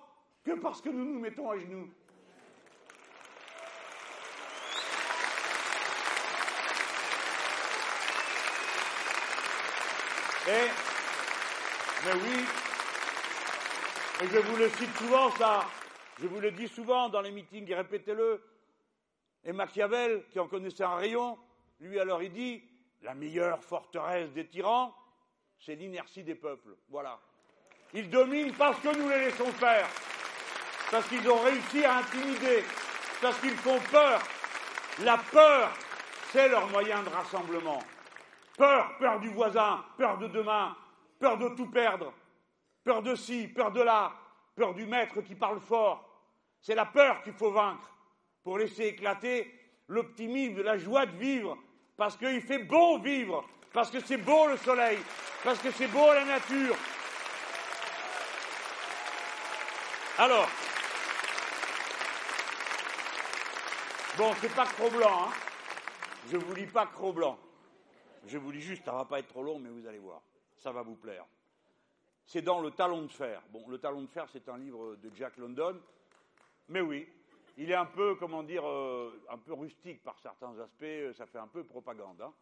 [0.45, 1.91] que parce que nous nous mettons à genoux.
[10.47, 10.69] Et,
[12.05, 12.45] mais oui,
[14.23, 15.67] et je vous le cite souvent, ça,
[16.21, 18.43] je vous le dis souvent dans les meetings, et répétez-le.
[19.43, 21.39] Et Machiavel, qui en connaissait un rayon,
[21.81, 22.63] lui alors il dit,
[23.03, 24.95] la meilleure forteresse des tyrans,
[25.59, 26.77] c'est l'inertie des peuples.
[26.91, 27.19] Voilà.
[27.95, 29.89] Ils dominent parce que nous les laissons faire,
[30.95, 32.63] parce qu'ils ont réussi à intimider,
[33.21, 34.21] parce qu'ils font peur.
[35.03, 35.73] La peur,
[36.31, 37.83] c'est leur moyen de rassemblement.
[38.57, 40.77] Peur, peur du voisin, peur de demain,
[41.19, 42.13] peur de tout perdre,
[42.85, 44.13] peur de ci, peur de là,
[44.55, 46.09] peur du maître qui parle fort.
[46.61, 47.91] C'est la peur qu'il faut vaincre
[48.45, 49.53] pour laisser éclater
[49.89, 51.59] l'optimisme, la joie de vivre,
[51.97, 55.01] parce qu'il fait beau vivre, parce que c'est beau le soleil,
[55.43, 56.77] parce que c'est beau la nature.
[60.19, 60.49] Alors,
[64.19, 65.33] bon, c'est pas Cro-Blanc, hein.
[66.31, 67.39] Je vous lis pas Cro-Blanc.
[68.27, 70.23] Je vous lis juste, ça va pas être trop long, mais vous allez voir,
[70.59, 71.27] ça va vous plaire.
[72.27, 73.43] C'est dans Le Talon de Fer.
[73.51, 75.79] Bon, Le Talon de Fer, c'est un livre de Jack London,
[76.69, 77.07] mais oui,
[77.59, 81.39] il est un peu, comment dire, euh, un peu rustique par certains aspects, ça fait
[81.39, 82.21] un peu propagande.
[82.23, 82.33] Hein.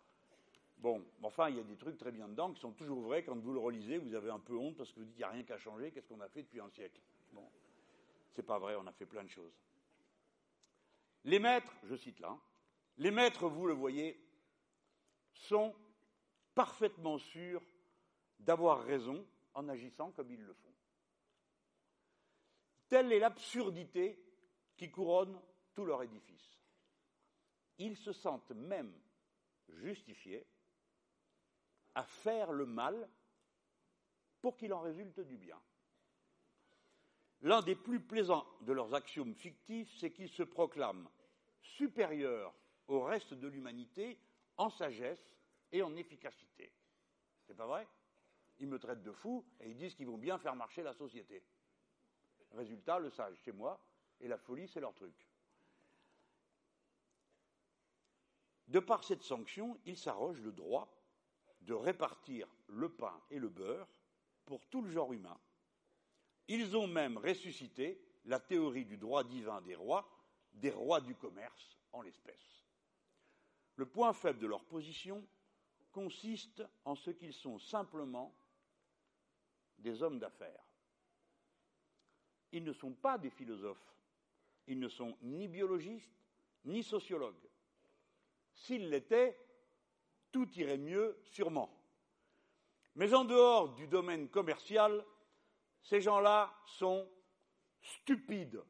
[0.78, 3.22] Bon, enfin, il y a des trucs très bien dedans qui sont toujours vrais.
[3.22, 5.30] Quand vous le relisez, vous avez un peu honte parce que vous dites qu'il n'y
[5.30, 7.00] a rien qu'à changer, qu'est-ce qu'on a fait depuis un siècle?
[7.32, 7.44] Bon,
[8.32, 9.52] c'est pas vrai, on a fait plein de choses.
[11.24, 12.38] Les maîtres, je cite là,
[12.98, 14.20] les maîtres, vous le voyez,
[15.32, 15.74] sont
[16.54, 17.62] parfaitement sûrs
[18.38, 20.74] d'avoir raison en agissant comme ils le font.
[22.88, 24.22] Telle est l'absurdité
[24.76, 25.40] qui couronne
[25.74, 26.60] tout leur édifice.
[27.78, 28.92] Ils se sentent même
[29.68, 30.46] justifiés
[31.94, 33.08] à faire le mal
[34.40, 35.60] pour qu'il en résulte du bien.
[37.42, 41.08] L'un des plus plaisants de leurs axiomes fictifs, c'est qu'ils se proclament
[41.60, 42.54] supérieurs
[42.86, 44.18] au reste de l'humanité
[44.56, 45.22] en sagesse
[45.72, 46.72] et en efficacité.
[47.46, 47.86] C'est pas vrai?
[48.58, 51.42] Ils me traitent de fou et ils disent qu'ils vont bien faire marcher la société.
[52.52, 53.80] Résultat, le sage, c'est moi,
[54.20, 55.14] et la folie, c'est leur truc.
[58.68, 60.88] De par cette sanction, ils s'arrogent le droit
[61.62, 63.88] de répartir le pain et le beurre
[64.44, 65.38] pour tout le genre humain.
[66.48, 70.08] Ils ont même ressuscité la théorie du droit divin des rois,
[70.52, 72.64] des rois du commerce en l'espèce.
[73.76, 75.26] Le point faible de leur position
[75.92, 78.34] consiste en ce qu'ils sont simplement
[79.78, 80.64] des hommes d'affaires.
[82.52, 83.96] Ils ne sont pas des philosophes,
[84.66, 86.12] ils ne sont ni biologistes
[86.64, 87.48] ni sociologues.
[88.54, 89.36] S'ils l'étaient,
[90.30, 91.70] tout irait mieux sûrement.
[92.94, 95.04] Mais en dehors du domaine commercial,
[95.82, 97.08] ces gens-là sont
[97.80, 98.62] stupides.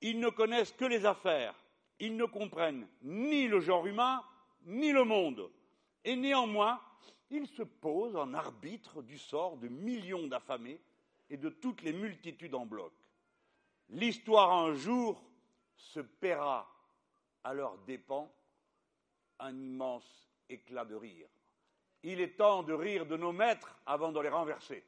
[0.00, 1.54] Ils ne connaissent que les affaires.
[1.98, 4.24] Ils ne comprennent ni le genre humain,
[4.64, 5.50] ni le monde.
[6.04, 6.80] Et néanmoins,
[7.30, 10.80] ils se posent en arbitre du sort de millions d'affamés
[11.28, 12.92] et de toutes les multitudes en bloc.
[13.90, 15.22] L'histoire un jour
[15.76, 16.68] se paiera
[17.44, 18.32] à leurs dépens
[19.38, 21.28] un immense éclat de rire.
[22.02, 24.84] Il est temps de rire de nos maîtres avant de les renverser.